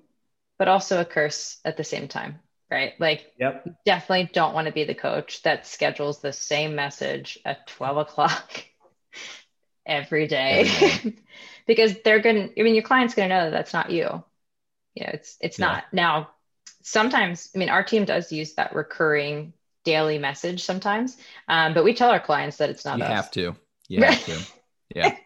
but 0.59 0.69
also 0.69 1.01
a 1.01 1.05
curse 1.05 1.59
at 1.65 1.77
the 1.77 1.85
same 1.85 2.09
time, 2.09 2.39
right? 2.71 2.93
Like, 2.99 3.33
Yep. 3.39 3.67
definitely 3.85 4.31
don't 4.33 4.55
want 4.55 4.67
to 4.67 4.73
be 4.73 4.85
the 4.85 4.95
coach 4.95 5.43
that 5.43 5.67
schedules 5.67 6.21
the 6.21 6.33
same 6.33 6.75
message 6.75 7.39
at 7.45 7.67
12 7.67 7.97
o'clock 7.99 8.65
every 9.87 10.27
day 10.29 10.71
because 11.67 11.97
they're 12.05 12.21
going 12.21 12.49
to, 12.49 12.61
I 12.61 12.63
mean, 12.63 12.75
your 12.75 12.85
client's 12.85 13.15
going 13.15 13.29
to 13.29 13.35
know 13.37 13.45
that 13.45 13.51
that's 13.57 13.73
not 13.75 13.91
you. 13.91 14.25
You 14.95 15.05
know, 15.05 15.11
it's, 15.15 15.37
it's 15.41 15.59
Yeah. 15.59 15.67
not. 15.67 15.85
Now, 15.93 16.31
sometimes, 16.83 17.51
I 17.55 17.59
mean, 17.59 17.69
our 17.71 17.83
team 17.83 18.05
does 18.05 18.31
use 18.33 18.55
that 18.55 18.75
recurring 18.75 19.53
daily 19.85 20.19
message 20.19 20.63
sometimes, 20.63 21.17
um, 21.49 21.75
but 21.75 21.83
we 21.85 21.95
tell 21.95 22.11
our 22.11 22.21
clients 22.21 22.59
that 22.59 22.71
it's 22.71 22.85
not 22.85 22.99
You 22.99 23.05
us. 23.05 23.11
have 23.11 23.31
to. 23.33 23.57
You 23.89 24.03
have 24.03 24.25
to. 24.27 24.39
Yeah. 24.95 25.17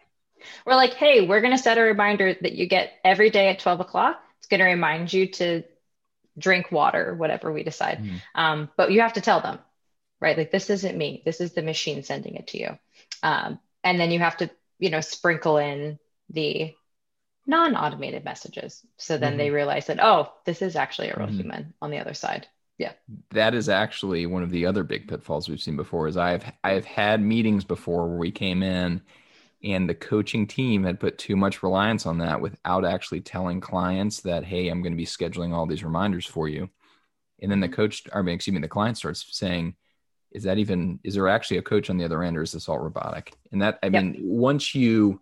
We're 0.67 0.75
like, 0.75 0.95
hey, 0.95 1.25
we're 1.25 1.39
going 1.39 1.55
to 1.55 1.63
set 1.63 1.77
a 1.77 1.81
reminder 1.81 2.33
that 2.41 2.51
you 2.51 2.67
get 2.67 2.91
every 3.05 3.29
day 3.29 3.47
at 3.47 3.59
12 3.59 3.79
o'clock. 3.79 4.21
It's 4.39 4.47
going 4.47 4.59
to 4.59 4.65
remind 4.65 5.13
you 5.13 5.27
to 5.27 5.63
drink 6.37 6.73
water, 6.73 7.15
whatever 7.15 7.53
we 7.53 7.63
decide. 7.63 7.99
Mhm. 7.99 8.21
Um, 8.35 8.69
but 8.75 8.91
you 8.91 8.99
have 8.99 9.13
to 9.13 9.21
tell 9.21 9.39
them, 9.39 9.59
right? 10.19 10.37
Like, 10.37 10.51
this 10.51 10.69
isn't 10.69 10.97
me. 10.97 11.21
This 11.23 11.39
is 11.39 11.53
the 11.53 11.61
machine 11.61 12.03
sending 12.03 12.35
it 12.35 12.47
to 12.47 12.59
you. 12.59 12.77
Um, 13.23 13.61
and 13.85 13.97
then 13.97 14.11
you 14.11 14.19
have 14.19 14.35
to, 14.37 14.49
you 14.77 14.89
know, 14.89 14.99
sprinkle 14.99 15.57
in 15.57 15.99
the 16.31 16.75
non 17.45 17.73
automated 17.77 18.25
messages. 18.25 18.85
So 18.97 19.17
then 19.17 19.37
they 19.37 19.51
realize 19.51 19.87
that, 19.87 20.03
oh, 20.03 20.33
this 20.43 20.61
is 20.61 20.75
actually 20.75 21.11
a 21.11 21.15
real 21.17 21.29
Mhm. 21.29 21.37
human 21.37 21.73
on 21.81 21.91
the 21.91 21.99
other 21.99 22.13
side. 22.13 22.45
Yeah. 22.77 22.91
That 23.29 23.55
is 23.55 23.69
actually 23.69 24.25
one 24.25 24.43
of 24.43 24.51
the 24.51 24.65
other 24.65 24.83
big 24.83 25.07
pitfalls 25.07 25.47
we've 25.47 25.61
seen 25.61 25.77
before 25.77 26.09
is 26.09 26.17
I've 26.17 26.43
I've 26.61 26.85
had 26.85 27.21
meetings 27.21 27.63
before 27.63 28.05
where 28.09 28.17
we 28.17 28.31
came 28.31 28.61
in 28.61 29.01
And 29.63 29.89
the 29.89 29.95
coaching 29.95 30.45
team 30.45 30.83
had 30.83 30.99
put 30.99 31.17
too 31.17 31.35
much 31.35 31.63
reliance 31.63 32.05
on 32.05 32.19
that 32.19 32.39
without 32.39 32.85
actually 32.85 33.21
telling 33.21 33.59
clients 33.59 34.21
that, 34.21 34.43
hey, 34.43 34.69
I'm 34.69 34.83
going 34.83 34.93
to 34.93 34.97
be 34.97 35.05
scheduling 35.05 35.51
all 35.51 35.65
these 35.65 35.83
reminders 35.83 36.25
for 36.25 36.47
you. 36.47 36.69
And 37.41 37.51
then 37.51 37.59
the 37.59 37.69
coach, 37.69 38.03
or 38.13 38.27
excuse 38.29 38.53
me, 38.53 38.61
the 38.61 38.67
client 38.67 38.97
starts 38.97 39.25
saying, 39.31 39.75
is 40.31 40.43
that 40.43 40.59
even, 40.59 40.99
is 41.03 41.15
there 41.15 41.27
actually 41.27 41.57
a 41.57 41.63
coach 41.63 41.89
on 41.89 41.97
the 41.97 42.05
other 42.05 42.21
end 42.21 42.37
or 42.37 42.43
is 42.43 42.51
this 42.51 42.69
all 42.69 42.77
robotic? 42.77 43.33
And 43.51 43.61
that, 43.61 43.79
I 43.81 43.87
yep. 43.87 44.03
mean, 44.03 44.17
once 44.21 44.75
you, 44.75 45.21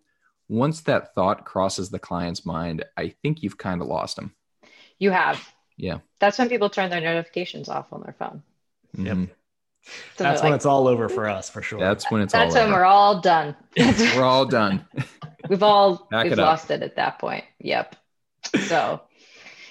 once 0.50 0.82
that 0.82 1.14
thought 1.16 1.46
crosses 1.46 1.90
the 1.90 2.00
client's 2.00 2.46
mind, 2.46 2.84
I 2.98 3.10
think 3.10 3.42
you've 3.42 3.58
kind 3.58 3.82
of 3.82 3.88
lost 3.88 4.16
them. 4.16 4.36
You 5.00 5.12
have. 5.12 5.42
Yeah. 5.78 6.00
That's 6.20 6.38
when 6.38 6.50
people 6.50 6.70
turn 6.70 6.90
their 6.90 7.02
notifications 7.02 7.70
off 7.70 7.94
on 7.94 8.02
their 8.02 8.16
phone. 8.18 8.44
Yep. 8.98 9.18
Mm-hmm. 9.18 9.32
So 10.18 10.24
that's 10.24 10.42
when 10.42 10.52
like, 10.52 10.58
it's 10.58 10.66
all 10.66 10.88
over 10.88 11.10
for 11.10 11.30
us, 11.30 11.50
for 11.50 11.62
sure. 11.62 11.80
That's 11.80 12.10
when 12.10 12.22
it's 12.22 12.34
that's 12.34 12.56
all 12.56 12.62
when 12.62 12.72
over. 12.72 12.82
we're 12.82 12.86
all 12.86 13.22
done. 13.22 13.56
we're 13.78 14.24
all 14.24 14.46
done. 14.46 14.86
we've 15.50 15.64
all 15.64 16.08
Back 16.10 16.24
we've 16.24 16.34
it 16.34 16.38
lost 16.40 16.72
it 16.72 16.82
at 16.82 16.96
that 16.96 17.20
point. 17.20 17.44
Yep. 17.60 17.96
So, 18.68 19.02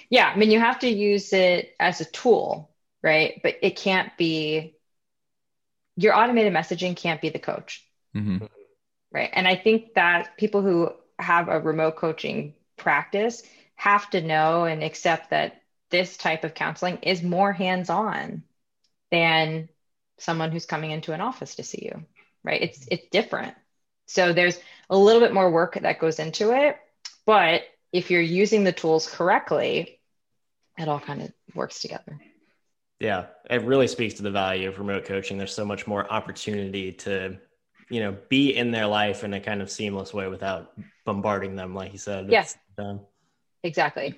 yeah, 0.09 0.31
I 0.33 0.37
mean, 0.37 0.51
you 0.51 0.59
have 0.59 0.79
to 0.79 0.89
use 0.89 1.33
it 1.33 1.75
as 1.79 2.01
a 2.01 2.05
tool, 2.05 2.71
right? 3.03 3.39
But 3.43 3.55
it 3.61 3.75
can't 3.75 4.15
be 4.17 4.75
your 5.97 6.15
automated 6.15 6.53
messaging 6.53 6.95
can't 6.95 7.21
be 7.21 7.29
the 7.29 7.39
coach, 7.39 7.83
mm-hmm. 8.15 8.45
right? 9.11 9.29
And 9.33 9.47
I 9.47 9.55
think 9.55 9.93
that 9.95 10.37
people 10.37 10.61
who 10.61 10.91
have 11.19 11.47
a 11.49 11.59
remote 11.59 11.95
coaching 11.95 12.53
practice 12.77 13.43
have 13.75 14.09
to 14.11 14.21
know 14.21 14.65
and 14.65 14.83
accept 14.83 15.29
that 15.31 15.61
this 15.89 16.17
type 16.17 16.43
of 16.43 16.53
counseling 16.53 16.99
is 17.01 17.23
more 17.23 17.53
hands-on 17.53 18.43
than 19.11 19.69
someone 20.17 20.51
who's 20.51 20.65
coming 20.65 20.91
into 20.91 21.13
an 21.13 21.21
office 21.21 21.55
to 21.55 21.63
see 21.63 21.89
you 21.91 22.05
right? 22.45 22.61
It's 22.61 22.87
it's 22.89 23.07
different. 23.09 23.55
So 24.05 24.31
there's 24.31 24.57
a 24.89 24.97
little 24.97 25.19
bit 25.19 25.33
more 25.33 25.49
work 25.51 25.79
that 25.81 25.99
goes 25.99 26.19
into 26.19 26.51
it 26.51 26.77
but 27.25 27.63
if 27.91 28.11
you're 28.11 28.21
using 28.21 28.63
the 28.63 28.71
tools 28.71 29.09
correctly 29.09 29.99
it 30.77 30.87
all 30.87 30.99
kind 30.99 31.23
of 31.23 31.33
works 31.55 31.81
together. 31.81 32.21
Yeah 32.99 33.25
it 33.49 33.63
really 33.63 33.87
speaks 33.87 34.13
to 34.15 34.23
the 34.23 34.31
value 34.31 34.69
of 34.69 34.79
remote 34.79 35.05
coaching. 35.05 35.37
There's 35.37 35.53
so 35.53 35.65
much 35.65 35.87
more 35.87 36.09
opportunity 36.11 36.91
to 36.93 37.37
you 37.89 37.99
know 37.99 38.15
be 38.29 38.55
in 38.55 38.71
their 38.71 38.85
life 38.85 39.23
in 39.23 39.33
a 39.33 39.39
kind 39.39 39.61
of 39.61 39.71
seamless 39.71 40.13
way 40.13 40.27
without 40.27 40.73
bombarding 41.03 41.55
them 41.55 41.73
like 41.73 41.91
you 41.91 41.99
said. 41.99 42.29
Yes 42.29 42.55
um, 42.77 43.01
exactly 43.63 44.15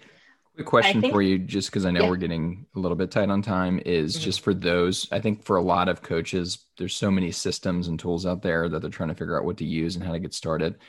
Quick 0.57 0.65
question 0.65 1.01
think, 1.01 1.13
for 1.13 1.21
you, 1.21 1.37
just 1.37 1.69
because 1.69 1.85
I 1.85 1.91
know 1.91 2.01
yeah. 2.01 2.09
we're 2.09 2.15
getting 2.15 2.65
a 2.75 2.79
little 2.79 2.97
bit 2.97 3.11
tight 3.11 3.29
on 3.29 3.43
time, 3.43 3.79
is 3.85 4.15
mm-hmm. 4.15 4.23
just 4.23 4.41
for 4.41 4.55
those. 4.55 5.07
I 5.11 5.19
think 5.19 5.43
for 5.43 5.57
a 5.57 5.61
lot 5.61 5.87
of 5.87 6.01
coaches, 6.01 6.65
there's 6.79 6.95
so 6.95 7.11
many 7.11 7.31
systems 7.31 7.87
and 7.87 7.99
tools 7.99 8.25
out 8.25 8.41
there 8.41 8.67
that 8.67 8.81
they're 8.81 8.89
trying 8.89 9.09
to 9.09 9.15
figure 9.15 9.37
out 9.37 9.45
what 9.45 9.57
to 9.57 9.65
use 9.65 9.95
and 9.95 10.03
how 10.03 10.13
to 10.13 10.19
get 10.19 10.33
started. 10.33 10.79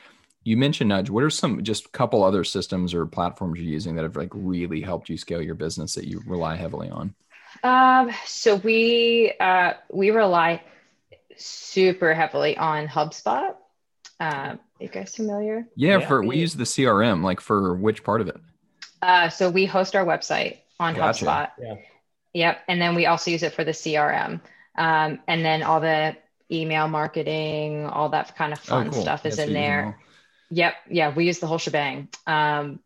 You 0.43 0.57
mentioned 0.57 0.89
Nudge. 0.89 1.11
What 1.11 1.23
are 1.23 1.29
some 1.29 1.61
just 1.61 1.85
a 1.85 1.89
couple 1.89 2.23
other 2.23 2.43
systems 2.43 2.95
or 2.95 3.05
platforms 3.05 3.59
you're 3.59 3.69
using 3.69 3.95
that 3.95 4.01
have 4.01 4.15
like 4.15 4.31
really 4.33 4.81
helped 4.81 5.07
you 5.07 5.17
scale 5.17 5.41
your 5.41 5.53
business 5.53 5.93
that 5.93 6.07
you 6.07 6.23
rely 6.25 6.55
heavily 6.55 6.89
on? 6.89 7.13
Um, 7.61 8.09
so 8.25 8.55
we 8.55 9.33
uh, 9.39 9.73
we 9.91 10.09
rely 10.09 10.63
super 11.37 12.15
heavily 12.15 12.57
on 12.57 12.87
HubSpot. 12.87 13.53
Um, 14.19 14.59
you 14.79 14.87
guys 14.87 15.15
familiar? 15.15 15.67
Yeah, 15.75 15.99
yeah, 15.99 16.07
for 16.07 16.25
we 16.25 16.37
use 16.37 16.55
the 16.55 16.63
CRM. 16.63 17.23
Like 17.23 17.39
for 17.39 17.75
which 17.75 18.03
part 18.03 18.21
of 18.21 18.29
it? 18.29 18.37
Uh, 19.01 19.29
so 19.29 19.49
we 19.49 19.65
host 19.65 19.95
our 19.95 20.05
website 20.05 20.57
on 20.79 20.95
gotcha. 20.95 21.25
HubSpot. 21.25 21.49
Yeah. 21.59 21.75
Yep. 22.33 22.59
And 22.67 22.81
then 22.81 22.95
we 22.95 23.05
also 23.05 23.31
use 23.31 23.43
it 23.43 23.53
for 23.53 23.63
the 23.63 23.71
CRM. 23.71 24.41
Um, 24.77 25.19
and 25.27 25.43
then 25.43 25.63
all 25.63 25.79
the 25.79 26.15
email 26.51 26.87
marketing, 26.87 27.85
all 27.85 28.09
that 28.09 28.35
kind 28.35 28.53
of 28.53 28.59
fun 28.59 28.87
oh, 28.87 28.91
cool. 28.91 29.01
stuff 29.01 29.25
is 29.25 29.37
that's 29.37 29.47
in 29.47 29.53
there. 29.53 29.81
Email. 29.81 29.95
Yep. 30.51 30.73
Yeah. 30.89 31.15
We 31.15 31.25
use 31.25 31.39
the 31.39 31.47
whole 31.47 31.57
shebang. 31.57 32.09
Um, 32.27 32.79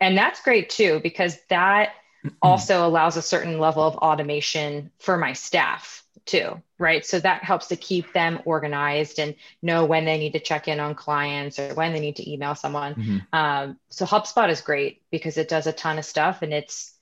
and 0.00 0.16
that's 0.16 0.42
great 0.42 0.70
too, 0.70 1.00
because 1.02 1.38
that 1.48 1.92
also 2.42 2.86
allows 2.86 3.16
a 3.16 3.22
certain 3.22 3.58
level 3.58 3.82
of 3.82 3.96
automation 3.96 4.90
for 4.98 5.16
my 5.16 5.32
staff 5.32 6.04
too, 6.30 6.62
right? 6.78 7.04
So 7.04 7.18
that 7.20 7.42
helps 7.42 7.68
to 7.68 7.76
keep 7.76 8.12
them 8.12 8.40
organized 8.44 9.18
and 9.18 9.34
know 9.62 9.84
when 9.84 10.04
they 10.04 10.18
need 10.18 10.32
to 10.32 10.40
check 10.40 10.68
in 10.68 10.78
on 10.78 10.94
clients 10.94 11.58
or 11.58 11.74
when 11.74 11.92
they 11.92 12.00
need 12.00 12.16
to 12.16 12.30
email 12.30 12.54
someone. 12.54 12.94
Mm-hmm. 12.94 13.18
Um, 13.32 13.78
so 13.88 14.06
HubSpot 14.06 14.48
is 14.48 14.60
great 14.60 15.02
because 15.10 15.36
it 15.36 15.48
does 15.48 15.66
a 15.66 15.72
ton 15.72 15.98
of 15.98 16.04
stuff 16.04 16.42
and 16.42 16.54
it's 16.54 16.94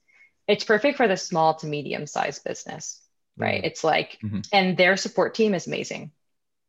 it's 0.46 0.64
perfect 0.64 0.96
for 0.96 1.06
the 1.06 1.16
small 1.16 1.54
to 1.56 1.66
medium 1.66 2.06
sized 2.06 2.42
business, 2.42 3.02
right? 3.36 3.58
Mm-hmm. 3.58 3.66
It's 3.66 3.84
like, 3.84 4.18
mm-hmm. 4.24 4.40
and 4.50 4.78
their 4.78 4.96
support 4.96 5.34
team 5.34 5.52
is 5.52 5.66
amazing. 5.66 6.10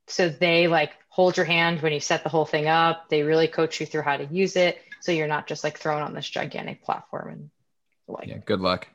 So 0.07 0.27
they 0.27 0.67
like 0.67 0.91
hold 1.07 1.37
your 1.37 1.45
hand 1.45 1.81
when 1.81 1.93
you 1.93 2.01
set 2.01 2.23
the 2.23 2.29
whole 2.29 2.45
thing 2.45 2.67
up. 2.67 3.07
They 3.09 3.23
really 3.23 3.47
coach 3.47 3.79
you 3.79 3.85
through 3.85 4.01
how 4.01 4.17
to 4.17 4.25
use 4.25 4.57
it. 4.57 4.77
So 4.99 5.13
you're 5.13 5.27
not 5.27 5.47
just 5.47 5.63
like 5.63 5.77
thrown 5.77 6.01
on 6.01 6.13
this 6.13 6.29
gigantic 6.29 6.83
platform 6.83 7.29
and 7.29 7.49
like, 8.09 8.27
yeah, 8.27 8.39
good 8.43 8.59
luck 8.59 8.87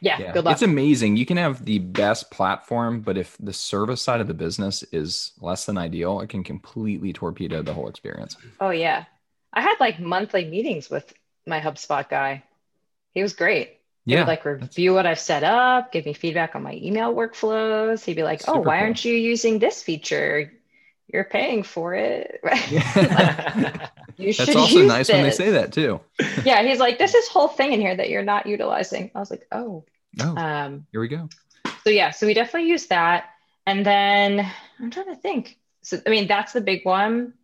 yeah, 0.00 0.18
yeah, 0.18 0.32
good 0.32 0.44
luck. 0.44 0.52
It's 0.52 0.62
amazing. 0.62 1.16
You 1.16 1.26
can 1.26 1.36
have 1.36 1.64
the 1.64 1.78
best 1.78 2.30
platform, 2.30 3.00
but 3.00 3.16
if 3.16 3.36
the 3.38 3.52
service 3.52 4.00
side 4.02 4.20
of 4.20 4.26
the 4.26 4.34
business 4.34 4.82
is 4.92 5.32
less 5.40 5.66
than 5.66 5.78
ideal, 5.78 6.20
it 6.20 6.28
can 6.28 6.44
completely 6.44 7.12
torpedo 7.12 7.62
the 7.62 7.74
whole 7.74 7.88
experience. 7.88 8.36
Oh 8.60 8.70
yeah. 8.70 9.04
I 9.52 9.62
had 9.62 9.76
like 9.80 9.98
monthly 9.98 10.44
meetings 10.44 10.90
with 10.90 11.12
my 11.46 11.60
HubSpot 11.60 12.08
guy. 12.08 12.44
He 13.12 13.22
was 13.22 13.32
great. 13.34 13.78
He 14.04 14.12
yeah, 14.12 14.20
would 14.20 14.28
like 14.28 14.44
review 14.44 14.94
what 14.94 15.06
I've 15.06 15.18
set 15.18 15.44
up, 15.44 15.92
give 15.92 16.06
me 16.06 16.14
feedback 16.14 16.54
on 16.54 16.62
my 16.62 16.74
email 16.74 17.14
workflows. 17.14 18.04
He'd 18.04 18.16
be 18.16 18.22
like, 18.22 18.42
"Oh, 18.48 18.60
why 18.60 18.78
cool. 18.78 18.84
aren't 18.84 19.04
you 19.04 19.14
using 19.14 19.58
this 19.58 19.82
feature? 19.82 20.52
You're 21.12 21.24
paying 21.24 21.62
for 21.62 21.94
it." 21.94 22.40
like, 22.44 22.70
you 24.16 24.32
That's 24.32 24.56
also 24.56 24.84
nice 24.84 25.08
this. 25.08 25.14
when 25.14 25.22
they 25.22 25.30
say 25.30 25.50
that 25.50 25.72
too. 25.72 26.00
Yeah, 26.44 26.62
he's 26.62 26.78
like, 26.78 26.98
"This 26.98 27.14
is 27.14 27.28
whole 27.28 27.48
thing 27.48 27.72
in 27.72 27.80
here 27.80 27.96
that 27.96 28.10
you're 28.10 28.22
not 28.22 28.46
utilizing." 28.46 29.10
I 29.14 29.18
was 29.18 29.30
like, 29.30 29.46
"Oh, 29.52 29.84
Oh, 30.20 30.36
um, 30.36 30.86
here 30.90 31.00
we 31.00 31.08
go. 31.08 31.28
So 31.84 31.90
yeah, 31.90 32.10
so 32.10 32.26
we 32.26 32.34
definitely 32.34 32.68
use 32.68 32.86
that, 32.86 33.30
and 33.66 33.84
then 33.84 34.50
I'm 34.80 34.90
trying 34.90 35.14
to 35.14 35.16
think. 35.16 35.58
So 35.82 35.98
I 36.06 36.10
mean, 36.10 36.26
that's 36.26 36.52
the 36.52 36.60
big 36.60 36.84
one. 36.84 37.34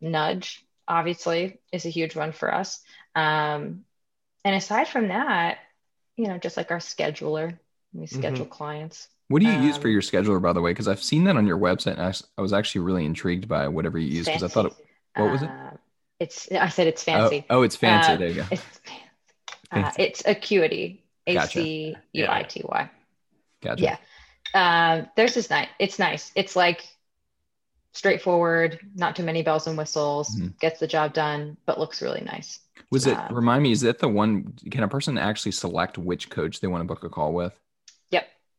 Nudge, 0.00 0.64
obviously, 0.86 1.60
is 1.72 1.86
a 1.86 1.90
huge 1.90 2.16
one 2.16 2.32
for 2.32 2.52
us. 2.52 2.80
Um, 3.14 3.84
and 4.44 4.54
aside 4.54 4.88
from 4.88 5.08
that, 5.08 5.58
you 6.16 6.28
know, 6.28 6.38
just 6.38 6.56
like 6.56 6.70
our 6.70 6.78
scheduler, 6.78 7.58
we 7.92 8.06
schedule 8.06 8.44
mm-hmm. 8.44 8.52
clients. 8.52 9.08
What 9.28 9.42
do 9.42 9.48
you 9.48 9.54
um, 9.54 9.62
use 9.62 9.76
for 9.76 9.88
um, 9.88 9.92
your 9.92 10.02
scheduler, 10.02 10.40
by 10.40 10.52
the 10.52 10.60
way? 10.60 10.70
Because 10.70 10.88
I've 10.88 11.02
seen 11.02 11.24
that 11.24 11.36
on 11.36 11.46
your 11.46 11.58
website, 11.58 11.98
and 11.98 12.14
I, 12.38 12.40
was 12.40 12.52
actually 12.52 12.82
really 12.82 13.04
intrigued 13.04 13.48
by 13.48 13.66
whatever 13.68 13.98
you 13.98 14.08
use 14.08 14.26
because 14.26 14.44
I 14.44 14.48
thought 14.48 14.66
it. 14.66 14.72
What 15.16 15.32
was 15.32 15.42
it? 15.42 15.50
Uh, 15.50 15.70
it's. 16.20 16.50
I 16.52 16.68
said 16.68 16.86
it's 16.86 17.02
fancy. 17.02 17.44
Oh, 17.50 17.58
oh 17.58 17.62
it's 17.62 17.76
fancy. 17.76 18.12
Uh, 18.12 18.16
there 18.16 18.28
you 18.28 18.34
go. 18.34 18.44
It's, 18.50 18.80
uh, 19.72 19.90
it's 19.98 20.22
Acuity. 20.26 21.02
A 21.26 21.40
C 21.46 21.96
U 22.12 22.26
I 22.28 22.42
T 22.44 22.62
Y. 22.64 22.90
Gotcha. 23.62 23.82
Yeah. 23.82 23.96
Uh, 24.54 25.06
there's 25.16 25.36
is 25.36 25.50
nice. 25.50 25.68
It's 25.80 25.98
nice. 25.98 26.30
It's 26.36 26.54
like 26.54 26.86
straightforward, 27.92 28.78
not 28.94 29.16
too 29.16 29.22
many 29.24 29.42
bells 29.42 29.66
and 29.66 29.76
whistles, 29.76 30.36
mm-hmm. 30.36 30.48
gets 30.60 30.78
the 30.78 30.86
job 30.86 31.14
done, 31.14 31.56
but 31.66 31.80
looks 31.80 32.02
really 32.02 32.20
nice. 32.20 32.60
Was 32.90 33.06
it, 33.06 33.16
um, 33.16 33.34
remind 33.34 33.62
me, 33.62 33.72
is 33.72 33.80
that 33.80 33.98
the 33.98 34.08
one, 34.08 34.52
can 34.70 34.84
a 34.84 34.88
person 34.88 35.18
actually 35.18 35.52
select 35.52 35.98
which 35.98 36.30
coach 36.30 36.60
they 36.60 36.68
want 36.68 36.82
to 36.82 36.86
book 36.86 37.02
a 37.04 37.08
call 37.08 37.32
with? 37.32 37.58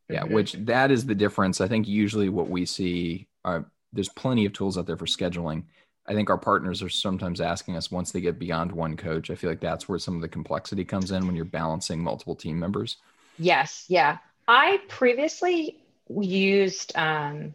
Yeah, 0.09 0.23
which 0.23 0.53
that 0.53 0.89
is 0.91 1.05
the 1.05 1.15
difference. 1.15 1.59
I 1.59 1.67
think 1.67 1.87
usually 1.87 2.29
what 2.29 2.49
we 2.49 2.65
see 2.65 3.27
are 3.43 3.69
there's 3.91 4.09
plenty 4.09 4.45
of 4.45 4.53
tools 4.53 4.77
out 4.77 4.85
there 4.85 4.97
for 4.97 5.05
scheduling. 5.05 5.63
I 6.07 6.13
think 6.13 6.29
our 6.29 6.37
partners 6.37 6.81
are 6.81 6.89
sometimes 6.89 7.41
asking 7.41 7.75
us 7.75 7.91
once 7.91 8.11
they 8.11 8.21
get 8.21 8.39
beyond 8.39 8.71
one 8.71 8.95
coach. 8.95 9.29
I 9.29 9.35
feel 9.35 9.49
like 9.49 9.59
that's 9.59 9.89
where 9.89 9.99
some 9.99 10.15
of 10.15 10.21
the 10.21 10.29
complexity 10.29 10.85
comes 10.85 11.11
in 11.11 11.25
when 11.25 11.35
you're 11.35 11.45
balancing 11.45 12.01
multiple 12.01 12.35
team 12.35 12.57
members. 12.57 12.97
Yes. 13.37 13.85
Yeah. 13.89 14.17
I 14.47 14.79
previously 14.87 15.77
used 16.09 16.95
um, 16.95 17.53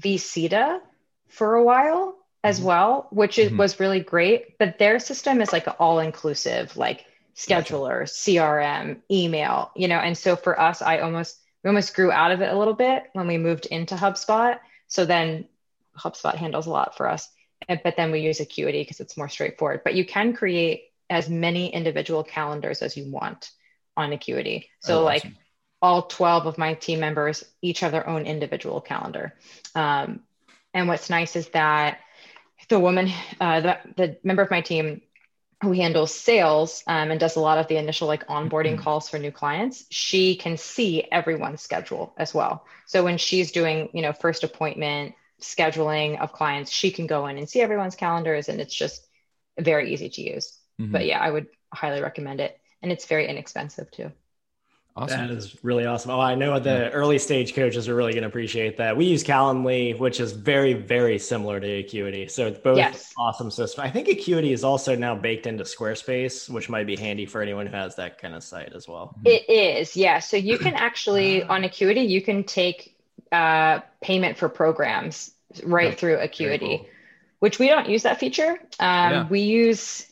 vCita 0.00 0.80
for 1.26 1.56
a 1.56 1.64
while 1.64 2.16
as 2.44 2.58
mm-hmm. 2.58 2.68
well, 2.68 3.08
which 3.10 3.36
mm-hmm. 3.36 3.56
was 3.56 3.80
really 3.80 4.00
great. 4.00 4.56
But 4.58 4.78
their 4.78 5.00
system 5.00 5.40
is 5.40 5.52
like 5.52 5.66
all 5.80 5.98
inclusive, 5.98 6.76
like 6.76 7.04
scheduler, 7.34 8.00
gotcha. 8.00 8.12
CRM, 8.12 8.98
email, 9.10 9.72
you 9.74 9.88
know. 9.88 9.98
And 9.98 10.16
so 10.16 10.36
for 10.36 10.58
us, 10.60 10.82
I 10.82 10.98
almost 10.98 11.38
we 11.62 11.68
almost 11.68 11.94
grew 11.94 12.12
out 12.12 12.30
of 12.30 12.40
it 12.40 12.52
a 12.52 12.58
little 12.58 12.74
bit 12.74 13.04
when 13.12 13.26
we 13.26 13.38
moved 13.38 13.66
into 13.66 13.94
HubSpot. 13.94 14.58
So 14.86 15.04
then 15.04 15.46
HubSpot 15.98 16.34
handles 16.34 16.66
a 16.66 16.70
lot 16.70 16.96
for 16.96 17.08
us 17.08 17.28
but 17.66 17.96
then 17.96 18.10
we 18.10 18.20
use 18.20 18.40
Acuity 18.40 18.82
because 18.82 19.00
it's 19.00 19.16
more 19.16 19.28
straightforward. 19.28 19.82
But 19.84 19.94
you 19.94 20.06
can 20.06 20.34
create 20.34 20.84
as 21.10 21.28
many 21.28 21.72
individual 21.72 22.22
calendars 22.22 22.82
as 22.82 22.96
you 22.96 23.10
want 23.10 23.50
on 23.96 24.12
Acuity. 24.12 24.68
So, 24.80 25.00
oh, 25.00 25.04
like 25.04 25.22
awesome. 25.22 25.36
all 25.82 26.02
12 26.02 26.46
of 26.46 26.58
my 26.58 26.74
team 26.74 27.00
members 27.00 27.44
each 27.62 27.80
have 27.80 27.92
their 27.92 28.08
own 28.08 28.26
individual 28.26 28.80
calendar. 28.80 29.34
Um, 29.74 30.20
and 30.72 30.88
what's 30.88 31.10
nice 31.10 31.36
is 31.36 31.48
that 31.50 31.98
the 32.68 32.78
woman, 32.78 33.10
uh, 33.40 33.60
the, 33.60 33.78
the 33.96 34.18
member 34.22 34.42
of 34.42 34.50
my 34.50 34.60
team 34.60 35.02
who 35.62 35.72
handles 35.72 36.14
sales 36.14 36.84
um, 36.86 37.10
and 37.10 37.18
does 37.18 37.36
a 37.36 37.40
lot 37.40 37.58
of 37.58 37.66
the 37.66 37.76
initial 37.76 38.06
like 38.06 38.26
onboarding 38.28 38.74
mm-hmm. 38.74 38.82
calls 38.82 39.08
for 39.08 39.18
new 39.18 39.32
clients, 39.32 39.84
she 39.90 40.36
can 40.36 40.56
see 40.56 41.04
everyone's 41.10 41.60
schedule 41.60 42.14
as 42.16 42.32
well. 42.32 42.64
So 42.86 43.02
when 43.02 43.18
she's 43.18 43.50
doing, 43.50 43.88
you 43.92 44.02
know, 44.02 44.12
first 44.12 44.44
appointment 44.44 45.14
scheduling 45.40 46.20
of 46.20 46.32
clients, 46.32 46.70
she 46.70 46.90
can 46.90 47.06
go 47.06 47.26
in 47.26 47.38
and 47.38 47.48
see 47.48 47.60
everyone's 47.60 47.96
calendars, 47.96 48.48
and 48.48 48.60
it's 48.60 48.74
just 48.74 49.06
very 49.58 49.92
easy 49.92 50.08
to 50.10 50.22
use. 50.22 50.56
Mm-hmm. 50.80 50.92
But 50.92 51.06
yeah, 51.06 51.18
I 51.18 51.30
would 51.30 51.48
highly 51.72 52.00
recommend 52.00 52.40
it, 52.40 52.58
and 52.82 52.92
it's 52.92 53.06
very 53.06 53.28
inexpensive 53.28 53.90
too. 53.90 54.12
Awesome. 54.98 55.28
That 55.28 55.30
is 55.30 55.56
really 55.62 55.86
awesome. 55.86 56.10
Oh, 56.10 56.18
I 56.18 56.34
know 56.34 56.58
the 56.58 56.70
yeah. 56.70 56.88
early 56.88 57.20
stage 57.20 57.54
coaches 57.54 57.88
are 57.88 57.94
really 57.94 58.12
going 58.12 58.22
to 58.22 58.28
appreciate 58.28 58.76
that. 58.78 58.96
We 58.96 59.04
use 59.04 59.22
Calendly, 59.22 59.96
which 59.96 60.18
is 60.18 60.32
very, 60.32 60.72
very 60.72 61.20
similar 61.20 61.60
to 61.60 61.66
Acuity. 61.66 62.26
So 62.26 62.48
it's 62.48 62.58
both 62.58 62.78
yes. 62.78 63.12
awesome 63.16 63.48
system. 63.52 63.84
I 63.84 63.90
think 63.90 64.08
Acuity 64.08 64.52
is 64.52 64.64
also 64.64 64.96
now 64.96 65.14
baked 65.14 65.46
into 65.46 65.62
Squarespace, 65.62 66.50
which 66.50 66.68
might 66.68 66.88
be 66.88 66.96
handy 66.96 67.26
for 67.26 67.40
anyone 67.40 67.68
who 67.68 67.76
has 67.76 67.94
that 67.94 68.20
kind 68.20 68.34
of 68.34 68.42
site 68.42 68.72
as 68.72 68.88
well. 68.88 69.14
It 69.24 69.48
is, 69.48 69.96
yeah. 69.96 70.18
So 70.18 70.36
you 70.36 70.58
can 70.58 70.74
actually 70.74 71.44
on 71.44 71.62
Acuity, 71.62 72.00
you 72.00 72.20
can 72.20 72.42
take 72.42 72.96
uh, 73.30 73.80
payment 74.02 74.36
for 74.36 74.48
programs 74.48 75.30
right 75.62 75.96
through 75.96 76.18
Acuity, 76.18 76.78
cool. 76.78 76.86
which 77.38 77.60
we 77.60 77.68
don't 77.68 77.88
use 77.88 78.02
that 78.02 78.18
feature. 78.18 78.58
Um, 78.80 79.12
yeah. 79.12 79.28
We 79.28 79.40
use 79.42 80.06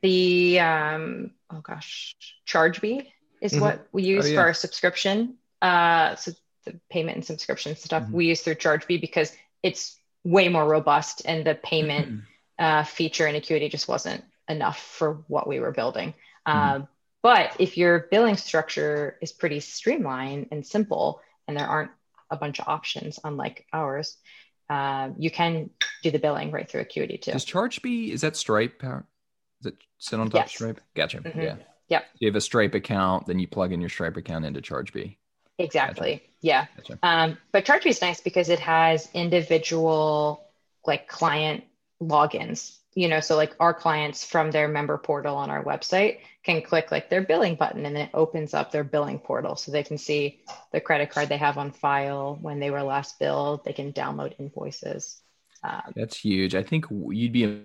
the 0.00 0.60
um, 0.60 1.32
oh 1.50 1.60
gosh, 1.60 2.14
Chargebee 2.46 3.08
is 3.42 3.52
mm-hmm. 3.52 3.62
what 3.62 3.88
we 3.92 4.04
use 4.04 4.26
oh, 4.26 4.28
yeah. 4.28 4.34
for 4.36 4.40
our 4.42 4.54
subscription. 4.54 5.34
Uh, 5.60 6.14
so 6.14 6.30
the 6.64 6.80
payment 6.88 7.16
and 7.16 7.24
subscription 7.24 7.76
stuff 7.76 8.04
mm-hmm. 8.04 8.12
we 8.12 8.26
use 8.26 8.40
through 8.40 8.54
Chargebee 8.54 9.00
because 9.00 9.32
it's 9.62 9.98
way 10.24 10.48
more 10.48 10.66
robust 10.66 11.22
and 11.24 11.44
the 11.44 11.56
payment 11.56 12.06
mm-hmm. 12.08 12.64
uh, 12.64 12.84
feature 12.84 13.26
in 13.26 13.34
Acuity 13.34 13.68
just 13.68 13.88
wasn't 13.88 14.24
enough 14.48 14.78
for 14.78 15.24
what 15.26 15.48
we 15.48 15.58
were 15.60 15.72
building. 15.72 16.14
Uh, 16.46 16.80
but 17.22 17.56
if 17.58 17.76
your 17.76 18.06
billing 18.10 18.36
structure 18.36 19.18
is 19.20 19.32
pretty 19.32 19.60
streamlined 19.60 20.48
and 20.50 20.66
simple 20.66 21.20
and 21.46 21.56
there 21.56 21.66
aren't 21.66 21.90
a 22.30 22.36
bunch 22.36 22.60
of 22.60 22.68
options 22.68 23.18
unlike 23.24 23.66
ours, 23.72 24.16
uh, 24.70 25.10
you 25.18 25.30
can 25.30 25.70
do 26.02 26.10
the 26.10 26.18
billing 26.18 26.50
right 26.50 26.68
through 26.68 26.80
Acuity 26.80 27.18
too. 27.18 27.32
Does 27.32 27.44
Chargebee, 27.44 28.10
is 28.10 28.22
that 28.22 28.36
Stripe 28.36 28.82
Is 29.60 29.66
it 29.66 29.74
sit 29.98 30.18
on 30.18 30.30
top 30.30 30.40
yes. 30.40 30.46
of 30.46 30.52
Stripe? 30.52 30.80
Gotcha. 30.94 31.18
Mm-hmm. 31.18 31.40
Yeah. 31.40 31.56
Yep. 31.92 32.06
You 32.20 32.28
have 32.28 32.36
a 32.36 32.40
Stripe 32.40 32.74
account, 32.74 33.26
then 33.26 33.38
you 33.38 33.46
plug 33.46 33.70
in 33.70 33.80
your 33.80 33.90
Stripe 33.90 34.16
account 34.16 34.46
into 34.46 34.62
Chargebee. 34.62 35.16
Exactly. 35.58 36.12
Gotcha. 36.14 36.26
Yeah. 36.40 36.66
Gotcha. 36.74 36.98
Um, 37.02 37.36
but 37.52 37.66
Chargebee 37.66 37.88
is 37.88 38.00
nice 38.00 38.22
because 38.22 38.48
it 38.48 38.60
has 38.60 39.10
individual 39.12 40.42
like 40.86 41.06
client 41.06 41.64
logins. 42.00 42.78
You 42.94 43.08
know, 43.08 43.20
so 43.20 43.36
like 43.36 43.54
our 43.60 43.74
clients 43.74 44.24
from 44.24 44.50
their 44.50 44.68
member 44.68 44.96
portal 44.96 45.36
on 45.36 45.50
our 45.50 45.62
website 45.62 46.20
can 46.42 46.62
click 46.62 46.90
like 46.90 47.10
their 47.10 47.22
billing 47.22 47.56
button 47.56 47.84
and 47.84 47.98
it 47.98 48.08
opens 48.14 48.54
up 48.54 48.72
their 48.72 48.84
billing 48.84 49.18
portal 49.18 49.56
so 49.56 49.70
they 49.70 49.82
can 49.82 49.98
see 49.98 50.40
the 50.72 50.80
credit 50.80 51.10
card 51.10 51.28
they 51.28 51.36
have 51.36 51.58
on 51.58 51.72
file 51.72 52.38
when 52.40 52.58
they 52.58 52.70
were 52.70 52.82
last 52.82 53.18
billed. 53.18 53.66
They 53.66 53.74
can 53.74 53.92
download 53.92 54.34
invoices. 54.38 55.20
Um, 55.62 55.92
That's 55.94 56.16
huge. 56.16 56.54
I 56.54 56.62
think 56.62 56.86
you'd 56.90 57.32
be 57.32 57.64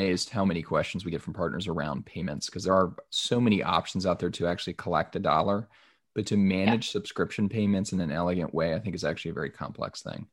amazed 0.00 0.30
how 0.30 0.44
many 0.44 0.62
questions 0.62 1.04
we 1.04 1.10
get 1.10 1.20
from 1.20 1.34
partners 1.34 1.68
around 1.68 2.06
payments 2.06 2.46
because 2.46 2.64
there 2.64 2.74
are 2.74 2.94
so 3.10 3.40
many 3.40 3.62
options 3.62 4.06
out 4.06 4.18
there 4.18 4.30
to 4.30 4.46
actually 4.46 4.72
collect 4.72 5.14
a 5.16 5.18
dollar, 5.18 5.68
but 6.14 6.26
to 6.26 6.36
manage 6.36 6.88
yeah. 6.88 6.92
subscription 6.92 7.48
payments 7.48 7.92
in 7.92 8.00
an 8.00 8.10
elegant 8.10 8.54
way, 8.54 8.74
I 8.74 8.78
think 8.78 8.94
is 8.94 9.04
actually 9.04 9.32
a 9.32 9.34
very 9.34 9.50
complex 9.50 10.02
thing. 10.02 10.26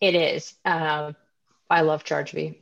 It 0.00 0.14
is. 0.14 0.54
Um, 0.64 1.16
I 1.68 1.80
love 1.80 2.04
Chargebee. 2.04 2.58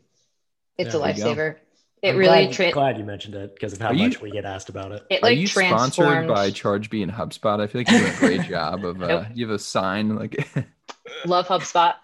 It's 0.79 0.95
yeah, 0.95 1.01
a 1.01 1.05
lifesaver. 1.05 1.57
It 2.03 2.11
I'm 2.11 2.17
really 2.17 2.47
glad, 2.47 2.53
tra- 2.53 2.71
glad 2.71 2.99
you 2.99 3.05
mentioned 3.05 3.35
it 3.35 3.55
because 3.55 3.75
of 3.75 3.81
how 3.81 3.89
are 3.89 3.95
much 3.95 4.23
we 4.23 4.31
get 4.31 4.47
asked 4.47 4.71
about 4.71 4.93
it. 4.93 5.05
It 5.11 5.23
like 5.23 5.33
are 5.33 5.35
you 5.35 5.47
sponsored 5.47 6.27
by 6.27 6.51
Chargebee 6.51 7.03
and 7.03 7.13
HubSpot? 7.13 7.61
I 7.61 7.67
feel 7.67 7.83
like 7.83 7.91
you 7.91 7.99
do 7.99 8.07
a 8.07 8.17
great 8.19 8.43
job 8.49 8.87
of. 8.87 9.03
Uh, 9.03 9.07
nope. 9.07 9.27
You 9.35 9.47
have 9.47 9.55
a 9.55 9.59
sign 9.59 10.17
like. 10.17 10.49
love 11.27 11.47
HubSpot. 11.47 11.97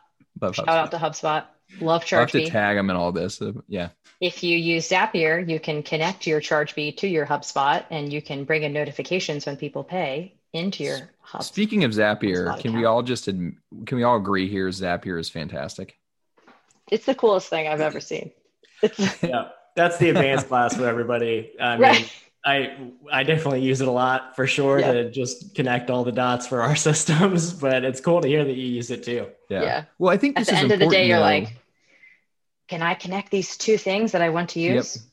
Love 0.43 0.53
HubSpot. 0.53 0.55
Shout 0.57 0.69
out 0.69 0.91
to 0.91 0.99
HubSpot. 0.99 1.45
Love 1.81 2.05
Chargebee. 2.05 2.17
i 2.17 2.21
have 2.21 2.31
to 2.31 2.47
tag 2.47 2.77
them 2.77 2.91
in 2.91 2.97
all 2.97 3.13
this. 3.13 3.41
Uh, 3.43 3.53
yeah. 3.69 3.89
If 4.21 4.43
you 4.43 4.57
use 4.57 4.89
Zapier, 4.89 5.47
you 5.47 5.61
can 5.61 5.83
connect 5.83 6.27
your 6.27 6.41
Chargebee 6.41 6.97
to 6.99 7.09
your 7.09 7.27
HubSpot 7.27 7.85
and 7.91 8.13
you 8.13 8.23
can 8.23 8.45
bring 8.45 8.63
in 8.63 8.73
notifications 8.73 9.47
when 9.47 9.57
people 9.57 9.85
pay 9.85 10.35
into 10.53 10.85
your 10.85 11.11
HubSpot. 11.27 11.43
Speaking 11.43 11.85
of 11.85 11.91
Zapier, 11.91 12.47
can 12.47 12.59
account. 12.59 12.77
we 12.77 12.85
all 12.85 13.03
just 13.03 13.27
can 13.27 13.57
we 13.93 14.03
all 14.03 14.17
agree 14.17 14.49
here 14.49 14.69
Zapier 14.69 15.21
is 15.21 15.29
fantastic? 15.29 15.99
It's 16.91 17.05
the 17.05 17.15
coolest 17.15 17.49
thing 17.49 17.69
I've 17.69 17.81
ever 17.81 18.01
seen. 18.01 18.31
yeah, 19.23 19.49
that's 19.75 19.99
the 19.99 20.11
advanced 20.11 20.49
class 20.49 20.77
for 20.77 20.87
everybody. 20.87 21.53
I 21.61 21.73
mean, 21.73 21.83
right. 21.83 22.13
I 22.47 22.77
I 23.13 23.25
definitely 23.25 23.63
use 23.63 23.81
it 23.81 23.89
a 23.89 23.93
lot 23.93 24.37
for 24.37 24.47
sure 24.47 24.79
yeah. 24.79 24.93
to 24.93 25.11
just 25.11 25.57
connect 25.57 25.91
all 25.91 26.05
the 26.05 26.13
dots 26.13 26.47
for 26.47 26.63
our 26.63 26.77
systems, 26.89 27.53
but 27.53 27.85
it's 27.85 28.01
cool 28.01 28.21
to 28.21 28.29
hear 28.29 28.45
that 28.45 28.55
you 28.55 28.67
use 28.67 28.91
it 28.91 29.03
too. 29.03 29.27
Yeah. 29.51 29.63
yeah. 29.63 29.85
Well, 29.99 30.13
I 30.13 30.17
think 30.17 30.39
at 30.39 30.47
the 30.47 30.55
end 30.55 30.71
of 30.71 30.79
the 30.79 30.89
day, 30.89 31.09
you're 31.09 31.19
though. 31.19 31.25
like, 31.25 31.57
can 32.69 32.83
I 32.83 32.95
connect 32.95 33.33
these 33.33 33.57
two 33.57 33.77
things 33.77 34.13
that 34.13 34.23
I 34.23 34.29
want 34.29 34.51
to 34.51 34.61
use? 34.61 34.97
Yep. 34.97 35.05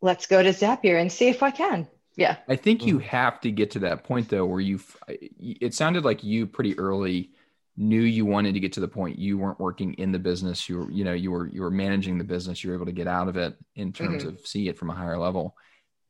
Let's 0.00 0.26
go 0.26 0.42
to 0.42 0.50
Zapier 0.50 1.00
and 1.00 1.10
see 1.10 1.28
if 1.28 1.42
I 1.42 1.50
can. 1.50 1.88
Yeah. 2.16 2.36
I 2.48 2.56
think 2.56 2.86
you 2.86 2.98
have 3.00 3.40
to 3.40 3.50
get 3.50 3.72
to 3.72 3.78
that 3.80 4.04
point 4.04 4.28
though, 4.28 4.46
where 4.46 4.60
you, 4.60 4.80
it 5.08 5.74
sounded 5.74 6.04
like 6.04 6.22
you 6.22 6.46
pretty 6.46 6.78
early 6.78 7.30
knew 7.76 8.00
you 8.00 8.24
wanted 8.24 8.54
to 8.54 8.60
get 8.60 8.72
to 8.74 8.80
the 8.80 8.88
point 8.88 9.18
you 9.18 9.36
weren't 9.36 9.60
working 9.60 9.92
in 9.94 10.12
the 10.12 10.18
business. 10.18 10.68
You 10.68 10.78
were, 10.78 10.90
you 10.90 11.04
know, 11.04 11.12
you 11.12 11.30
were, 11.30 11.48
you 11.48 11.60
were 11.60 11.70
managing 11.70 12.16
the 12.16 12.24
business. 12.24 12.62
You 12.62 12.70
were 12.70 12.76
able 12.76 12.86
to 12.86 12.92
get 12.92 13.06
out 13.06 13.28
of 13.28 13.36
it 13.36 13.54
in 13.74 13.92
terms 13.92 14.22
mm-hmm. 14.22 14.36
of 14.36 14.46
see 14.46 14.68
it 14.68 14.78
from 14.78 14.90
a 14.90 14.94
higher 14.94 15.18
level. 15.18 15.56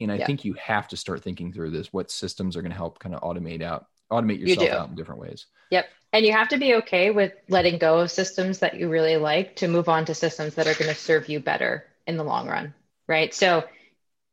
And 0.00 0.12
I 0.12 0.16
yeah. 0.16 0.26
think 0.26 0.44
you 0.44 0.54
have 0.54 0.88
to 0.88 0.96
start 0.96 1.22
thinking 1.22 1.52
through 1.52 1.70
this, 1.70 1.92
what 1.92 2.10
systems 2.10 2.56
are 2.56 2.62
going 2.62 2.72
to 2.72 2.76
help 2.76 2.98
kind 2.98 3.14
of 3.14 3.22
automate 3.22 3.62
out, 3.62 3.86
automate 4.10 4.38
yourself 4.38 4.68
you 4.68 4.74
out 4.74 4.88
in 4.88 4.94
different 4.94 5.20
ways. 5.20 5.46
Yep. 5.70 5.88
And 6.12 6.24
you 6.24 6.32
have 6.32 6.48
to 6.48 6.58
be 6.58 6.74
okay 6.76 7.10
with 7.10 7.32
letting 7.48 7.78
go 7.78 7.98
of 8.00 8.10
systems 8.10 8.60
that 8.60 8.78
you 8.78 8.88
really 8.88 9.16
like 9.16 9.56
to 9.56 9.68
move 9.68 9.88
on 9.88 10.04
to 10.06 10.14
systems 10.14 10.54
that 10.54 10.66
are 10.66 10.74
going 10.74 10.90
to 10.90 10.94
serve 10.94 11.28
you 11.28 11.40
better 11.40 11.84
in 12.06 12.16
the 12.16 12.24
long 12.24 12.48
run. 12.48 12.74
Right. 13.08 13.32
So 13.34 13.64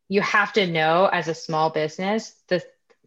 you 0.08 0.20
have 0.20 0.52
to 0.54 0.66
know 0.66 1.06
as 1.06 1.28
a 1.28 1.34
small 1.34 1.70
business 1.70 2.34
the 2.48 2.62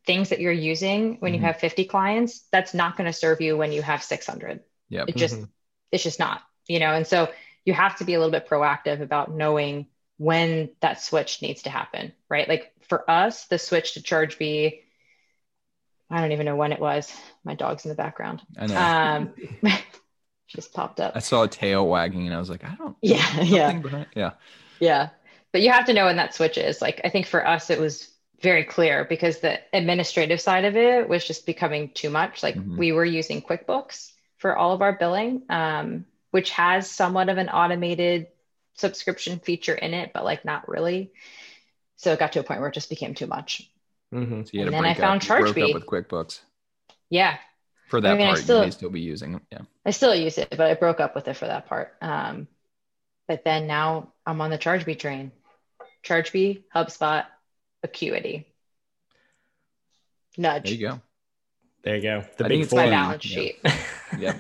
things 0.06 0.30
that 0.30 0.40
you're 0.40 0.52
using 0.52 1.18
when 1.20 1.34
mm-hmm. 1.34 1.42
you 1.42 1.48
have 1.48 1.60
50 1.60 1.86
clients, 1.86 2.44
that's 2.52 2.74
not 2.74 2.98
going 2.98 3.06
to 3.06 3.14
serve 3.14 3.42
you 3.42 3.58
when 3.58 3.72
you 3.72 3.82
have 3.82 4.04
600. 4.04 4.62
Yeah. 4.90 5.06
It 5.08 5.16
just, 5.16 5.36
mm-hmm. 5.36 5.46
it's 5.92 6.04
just 6.04 6.20
not, 6.20 6.42
you 6.68 6.80
know, 6.80 6.94
and 6.94 7.06
so 7.06 7.30
you 7.66 7.74
have 7.74 7.98
to 7.98 8.06
be 8.06 8.14
a 8.14 8.20
little 8.20 8.32
bit 8.32 8.48
proactive 8.48 9.02
about 9.02 9.32
knowing 9.32 9.88
when 10.18 10.70
that 10.82 11.02
switch 11.02 11.42
needs 11.42 11.64
to 11.64 11.70
happen, 11.70 12.14
right? 12.30 12.48
Like 12.48 12.74
for 12.90 13.10
us, 13.10 13.46
the 13.46 13.60
switch 13.60 13.94
to 13.94 14.02
Chargebee 14.02 14.82
I 16.10 16.22
don't 16.22 16.32
even 16.32 16.46
know 16.46 16.56
when 16.56 16.72
it 16.72 16.80
was. 16.80 17.14
My 17.44 17.56
dog's 17.56 17.86
in 17.86 17.90
the 17.90 17.96
background. 17.96 18.42
I 18.58 18.68
know. 18.68 18.78
Um, 18.78 19.34
just 20.48 20.74
popped 20.74 21.00
up. 21.00 21.14
I 21.16 21.20
saw 21.20 21.44
a 21.44 21.48
tail 21.48 21.88
wagging 21.88 22.26
and 22.26 22.36
I 22.36 22.40
was 22.40 22.50
like, 22.50 22.64
I 22.64 22.76
don't. 22.76 22.96
Yeah, 23.02 23.42
yeah, 23.42 24.04
yeah, 24.16 24.32
yeah. 24.80 25.10
But 25.52 25.62
you 25.62 25.72
have 25.72 25.86
to 25.86 25.94
know 25.94 26.06
when 26.06 26.16
that 26.18 26.34
switch 26.34 26.58
is. 26.58 26.82
Like, 26.82 27.02
I 27.04 27.10
think 27.10 27.26
for 27.26 27.46
us, 27.46 27.70
it 27.70 27.80
was 27.80 28.10
very 28.42 28.64
clear 28.64 29.06
because 29.06 29.40
the 29.40 29.60
administrative 29.74 30.40
side 30.40 30.64
of 30.64 30.78
it 30.78 31.10
was 31.10 31.26
just 31.26 31.46
becoming 31.46 31.92
too 31.94 32.10
much. 32.10 32.42
Like, 32.42 32.56
mm-hmm. 32.56 32.78
we 32.78 32.92
were 32.94 33.06
using 33.06 33.42
QuickBooks 33.42 34.12
for 34.38 34.56
all 34.56 34.74
of 34.74 34.82
our 34.82 34.94
billing, 34.94 35.42
um, 35.50 36.06
which 36.32 36.52
has 36.52 36.90
somewhat 36.90 37.30
of 37.30 37.38
an 37.38 37.50
automated 37.50 38.28
subscription 38.78 39.40
feature 39.40 39.76
in 39.76 39.94
it, 39.94 40.12
but 40.14 40.24
like 40.24 40.46
not 40.46 40.70
really. 40.70 41.12
So 41.98 42.14
it 42.14 42.20
got 42.20 42.34
to 42.34 42.40
a 42.40 42.44
point 42.44 42.60
where 42.60 42.70
it 42.70 42.74
just 42.74 42.90
became 42.90 43.14
too 43.14 43.28
much. 43.28 43.70
Mm-hmm. 44.14 44.44
So 44.44 44.62
and 44.62 44.74
then 44.74 44.86
I 44.86 44.94
found 44.94 45.22
Chargebee 45.22 45.74
with 45.74 45.86
QuickBooks. 45.86 46.40
Yeah. 47.10 47.38
For 47.90 48.02
that 48.02 48.14
I 48.14 48.18
mean, 48.18 48.28
part, 48.28 48.40
still, 48.40 48.60
you 48.60 48.66
may 48.66 48.72
still 48.72 48.90
be 48.90 49.02
using. 49.02 49.42
Yeah. 49.52 49.62
I 49.86 49.92
still 49.92 50.14
use 50.14 50.38
it, 50.38 50.50
but 50.52 50.62
I 50.62 50.74
broke 50.76 51.00
up 51.00 51.16
with 51.16 51.28
it 51.28 51.36
for 51.36 51.46
that 51.46 51.68
part. 51.68 51.96
Um, 52.02 52.48
but 53.28 53.44
then 53.44 53.68
now 53.68 54.14
I'm 54.26 54.42
on 54.42 54.50
the 54.50 54.58
Chargebee 54.58 55.00
train. 55.00 55.32
Chargebee, 56.04 56.64
HubSpot, 56.74 57.26
Acuity. 57.84 58.46
Nudge. 60.38 60.64
There 60.66 60.74
you 60.74 60.88
go. 60.88 61.02
There 61.84 61.96
you 61.96 62.02
go. 62.02 62.24
The 62.38 62.46
I 62.46 62.48
big 62.48 62.66
four. 62.68 62.80
my 62.80 62.90
balance 62.90 63.24
sheet. 63.24 63.60
yep. 64.20 64.40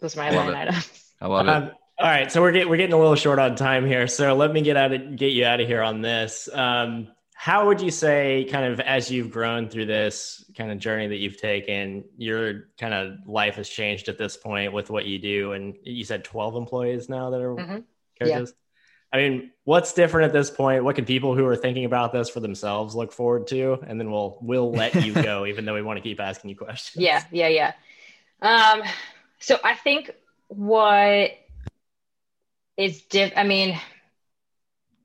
Those 0.00 0.16
are 0.16 0.20
my 0.20 0.30
line 0.30 0.54
items. 0.54 1.12
I 1.20 1.26
love 1.26 1.48
um, 1.48 1.62
it. 1.64 1.74
All 1.98 2.08
right, 2.08 2.32
so 2.32 2.40
we're 2.40 2.52
getting 2.52 2.68
we're 2.68 2.78
getting 2.78 2.94
a 2.94 2.98
little 2.98 3.14
short 3.14 3.38
on 3.38 3.54
time 3.54 3.86
here, 3.86 4.06
so 4.08 4.34
let 4.34 4.52
me 4.52 4.62
get 4.62 4.76
out 4.76 4.92
of 4.92 5.16
get 5.16 5.32
you 5.32 5.44
out 5.44 5.60
of 5.60 5.68
here 5.68 5.82
on 5.82 6.00
this. 6.00 6.48
Um, 6.52 7.08
how 7.42 7.66
would 7.66 7.80
you 7.80 7.90
say 7.90 8.46
kind 8.52 8.72
of 8.72 8.78
as 8.78 9.10
you've 9.10 9.32
grown 9.32 9.68
through 9.68 9.84
this 9.84 10.44
kind 10.56 10.70
of 10.70 10.78
journey 10.78 11.08
that 11.08 11.16
you've 11.16 11.38
taken 11.38 12.04
your 12.16 12.68
kind 12.78 12.94
of 12.94 13.26
life 13.26 13.56
has 13.56 13.68
changed 13.68 14.08
at 14.08 14.16
this 14.16 14.36
point 14.36 14.72
with 14.72 14.90
what 14.90 15.06
you 15.06 15.18
do 15.18 15.50
and 15.50 15.74
you 15.82 16.04
said 16.04 16.22
12 16.22 16.54
employees 16.54 17.08
now 17.08 17.30
that 17.30 17.40
are 17.40 17.56
mm-hmm. 17.56 17.78
coaches 18.16 18.54
yeah. 18.54 19.18
i 19.18 19.20
mean 19.20 19.50
what's 19.64 19.92
different 19.92 20.26
at 20.26 20.32
this 20.32 20.50
point 20.50 20.84
what 20.84 20.94
can 20.94 21.04
people 21.04 21.34
who 21.34 21.44
are 21.44 21.56
thinking 21.56 21.84
about 21.84 22.12
this 22.12 22.28
for 22.28 22.38
themselves 22.38 22.94
look 22.94 23.10
forward 23.10 23.48
to 23.48 23.76
and 23.88 23.98
then 23.98 24.08
we'll 24.08 24.38
we'll 24.40 24.70
let 24.70 24.94
you 25.04 25.12
go 25.12 25.44
even 25.46 25.64
though 25.64 25.74
we 25.74 25.82
want 25.82 25.96
to 25.96 26.02
keep 26.02 26.20
asking 26.20 26.48
you 26.48 26.54
questions 26.54 27.02
yeah 27.02 27.24
yeah 27.32 27.48
yeah 27.48 27.72
um 28.40 28.84
so 29.40 29.58
i 29.64 29.74
think 29.74 30.12
what 30.46 31.32
is 32.82 33.02
diff 33.02 33.32
i 33.36 33.44
mean 33.44 33.78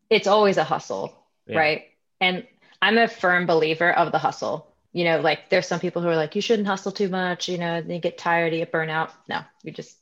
it's 0.10 0.28
always 0.28 0.58
a 0.58 0.64
hustle 0.64 1.14
yeah. 1.46 1.58
right 1.58 1.84
and 2.20 2.46
I'm 2.82 2.98
a 2.98 3.08
firm 3.08 3.46
believer 3.46 3.92
of 3.92 4.12
the 4.12 4.18
hustle. 4.18 4.68
You 4.94 5.04
know, 5.04 5.20
like 5.20 5.50
there's 5.50 5.68
some 5.68 5.80
people 5.80 6.02
who 6.02 6.08
are 6.08 6.16
like, 6.16 6.36
you 6.36 6.42
shouldn't 6.42 6.68
hustle 6.68 6.92
too 6.92 7.10
much, 7.10 7.50
you 7.50 7.58
know, 7.58 7.78
you 7.78 8.00
get 8.00 8.18
tired, 8.18 8.54
you 8.54 8.60
get 8.60 8.72
burnout. 8.72 9.12
No, 9.28 9.42
you 9.64 9.72
just 9.72 9.96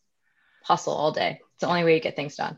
hustle 0.64 0.94
all 0.94 1.12
day. 1.12 1.42
It's 1.54 1.62
the 1.62 1.68
only 1.68 1.84
way 1.84 1.96
you 1.96 2.02
get 2.02 2.16
things 2.16 2.36
done. 2.36 2.58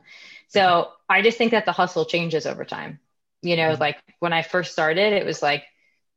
So 0.49 0.91
I 1.09 1.21
just 1.21 1.37
think 1.37 1.51
that 1.51 1.65
the 1.65 1.71
hustle 1.71 2.05
changes 2.05 2.45
over 2.45 2.63
time. 2.63 2.99
You 3.41 3.55
know, 3.55 3.71
mm-hmm. 3.71 3.81
like 3.81 3.97
when 4.19 4.33
I 4.33 4.41
first 4.41 4.71
started, 4.71 5.13
it 5.13 5.25
was 5.25 5.41
like 5.41 5.63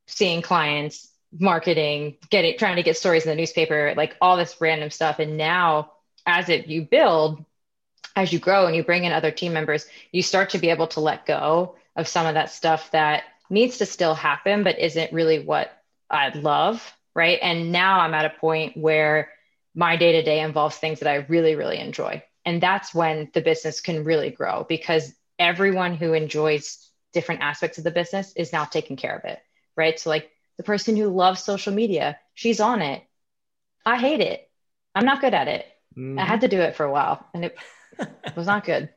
seeing 0.07 0.43
clients, 0.43 1.09
marketing, 1.33 2.17
getting 2.31 2.59
trying 2.59 2.77
to 2.77 2.83
get 2.83 2.97
stories 2.97 3.25
in 3.25 3.31
the 3.31 3.37
newspaper, 3.37 3.95
like 3.97 4.17
all 4.21 4.37
this 4.37 4.57
random 4.61 4.91
stuff. 4.91 5.19
And 5.19 5.37
now 5.37 5.93
as 6.27 6.49
it 6.49 6.67
you 6.67 6.83
build, 6.83 7.45
as 8.17 8.33
you 8.33 8.39
grow 8.39 8.67
and 8.67 8.75
you 8.75 8.85
bring 8.85 9.05
in 9.05 9.13
other 9.13 9.31
team 9.31 9.53
members, 9.53 9.87
you 10.13 10.23
start 10.23 10.51
to 10.51 10.59
be 10.59 10.71
able 10.71 10.89
to 10.89 11.01
let 11.01 11.27
go 11.27 11.77
of 11.97 12.09
some 12.09 12.27
of 12.27 12.35
that 12.35 12.51
stuff 12.51 12.91
that 12.91 13.25
needs 13.49 13.79
to 13.79 13.87
still 13.87 14.15
happen, 14.15 14.63
but 14.63 14.79
isn't 14.79 15.13
really 15.13 15.41
what 15.41 15.71
I 16.09 16.31
love. 16.31 16.93
Right. 17.15 17.39
And 17.43 17.73
now 17.73 18.01
I'm 18.01 18.15
at 18.15 18.25
a 18.25 18.39
point 18.39 18.77
where 18.77 19.31
my 19.75 19.97
day 19.97 20.13
to 20.13 20.23
day 20.23 20.41
involves 20.41 20.77
things 20.77 21.01
that 21.01 21.11
I 21.11 21.27
really, 21.29 21.55
really 21.55 21.79
enjoy. 21.79 22.23
And 22.45 22.63
that's 22.63 22.95
when 22.95 23.31
the 23.35 23.41
business 23.41 23.81
can 23.81 24.05
really 24.05 24.31
grow 24.31 24.65
because 24.69 25.13
everyone 25.39 25.95
who 25.95 26.13
enjoys 26.13 26.89
different 27.13 27.43
aspects 27.43 27.79
of 27.79 27.85
the 27.85 27.91
business 27.91 28.33
is 28.37 28.53
now 28.53 28.65
taking 28.65 28.97
care 28.97 29.17
of 29.17 29.25
it. 29.25 29.41
Right. 29.77 29.99
So, 29.99 30.11
like 30.11 30.31
the 30.57 30.63
person 30.63 30.97
who 30.97 31.09
loves 31.09 31.43
social 31.43 31.73
media, 31.73 32.19
she's 32.35 32.61
on 32.61 32.83
it. 32.83 33.03
I 33.85 33.99
hate 33.99 34.21
it. 34.21 34.49
I'm 34.95 35.05
not 35.05 35.21
good 35.21 35.35
at 35.35 35.49
it. 35.49 35.67
Mm-hmm. 35.97 36.19
I 36.19 36.25
had 36.25 36.43
to 36.43 36.49
do 36.49 36.61
it 36.61 36.77
for 36.77 36.85
a 36.85 36.93
while 36.93 37.27
and 37.35 37.45
it 37.45 37.57
was 38.37 38.47
not 38.47 38.65
good. 38.65 38.89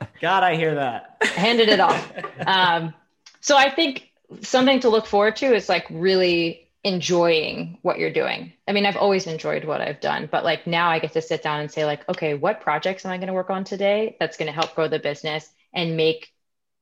God, 0.20 0.42
I 0.42 0.56
hear 0.56 0.74
that. 0.74 1.16
Handed 1.22 1.68
it 1.68 1.80
off. 1.80 2.12
Um, 2.46 2.94
so 3.40 3.56
I 3.56 3.70
think 3.70 4.10
something 4.42 4.80
to 4.80 4.88
look 4.88 5.06
forward 5.06 5.36
to 5.36 5.54
is 5.54 5.68
like 5.68 5.86
really 5.90 6.68
enjoying 6.82 7.78
what 7.82 7.98
you're 7.98 8.12
doing. 8.12 8.52
I 8.66 8.72
mean, 8.72 8.86
I've 8.86 8.96
always 8.96 9.26
enjoyed 9.26 9.64
what 9.64 9.80
I've 9.80 10.00
done, 10.00 10.28
but 10.30 10.44
like 10.44 10.66
now 10.66 10.88
I 10.90 10.98
get 10.98 11.12
to 11.12 11.22
sit 11.22 11.42
down 11.42 11.60
and 11.60 11.70
say 11.70 11.84
like, 11.84 12.08
okay, 12.08 12.34
what 12.34 12.60
projects 12.60 13.04
am 13.04 13.12
I 13.12 13.18
going 13.18 13.28
to 13.28 13.34
work 13.34 13.50
on 13.50 13.64
today 13.64 14.16
that's 14.18 14.36
going 14.36 14.46
to 14.46 14.52
help 14.52 14.74
grow 14.74 14.88
the 14.88 14.98
business 14.98 15.48
and 15.74 15.96
make 15.96 16.32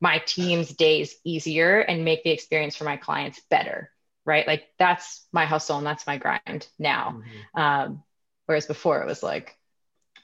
my 0.01 0.19
team's 0.25 0.69
days 0.69 1.15
easier 1.25 1.79
and 1.79 2.05
make 2.05 2.23
the 2.23 2.31
experience 2.31 2.75
for 2.75 2.85
my 2.85 2.95
clients 2.95 3.41
better, 3.49 3.91
right? 4.25 4.47
Like 4.47 4.67
that's 4.77 5.25
my 5.33 5.45
hustle 5.45 5.77
and 5.77 5.85
that's 5.85 6.07
my 6.07 6.17
grind 6.17 6.67
now. 6.77 7.21
Mm-hmm. 7.21 7.59
Um, 7.59 8.03
whereas 8.45 8.65
before 8.65 9.01
it 9.01 9.07
was 9.07 9.21
like, 9.21 9.57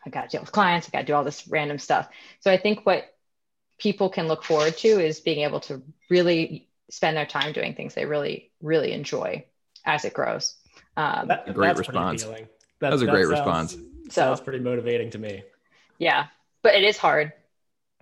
I 0.06 0.10
got 0.10 0.24
to 0.24 0.28
deal 0.30 0.42
with 0.42 0.52
clients, 0.52 0.88
I 0.88 0.92
got 0.92 1.02
to 1.02 1.06
do 1.06 1.14
all 1.14 1.24
this 1.24 1.48
random 1.48 1.80
stuff. 1.80 2.10
So 2.42 2.52
I 2.52 2.58
think 2.58 2.86
what 2.86 3.14
people 3.78 4.10
can 4.10 4.28
look 4.28 4.44
forward 4.44 4.78
to 4.78 4.88
is 4.88 5.20
being 5.20 5.44
able 5.44 5.60
to 5.62 5.82
really 6.10 6.68
spend 6.90 7.18
their 7.18 7.26
time 7.26 7.52
doing 7.54 7.74
things 7.74 7.94
they 7.94 8.06
really, 8.06 8.52
really 8.62 8.92
enjoy 8.92 9.46
as 9.86 10.06
it 10.06 10.14
grows. 10.14 10.56
Um, 10.98 11.28
that, 11.28 11.54
great 11.54 11.78
response. 11.78 12.24
That, 12.24 12.50
that, 12.80 12.92
was 12.92 13.02
a 13.02 13.06
great 13.06 13.26
sounds, 13.26 13.76
response. 13.76 13.78
Sounds 14.10 14.42
pretty 14.42 14.60
motivating 14.60 15.10
to 15.12 15.18
me. 15.18 15.44
Yeah, 15.98 16.26
but 16.62 16.76
it 16.76 16.84
is 16.84 16.98
hard. 16.98 17.34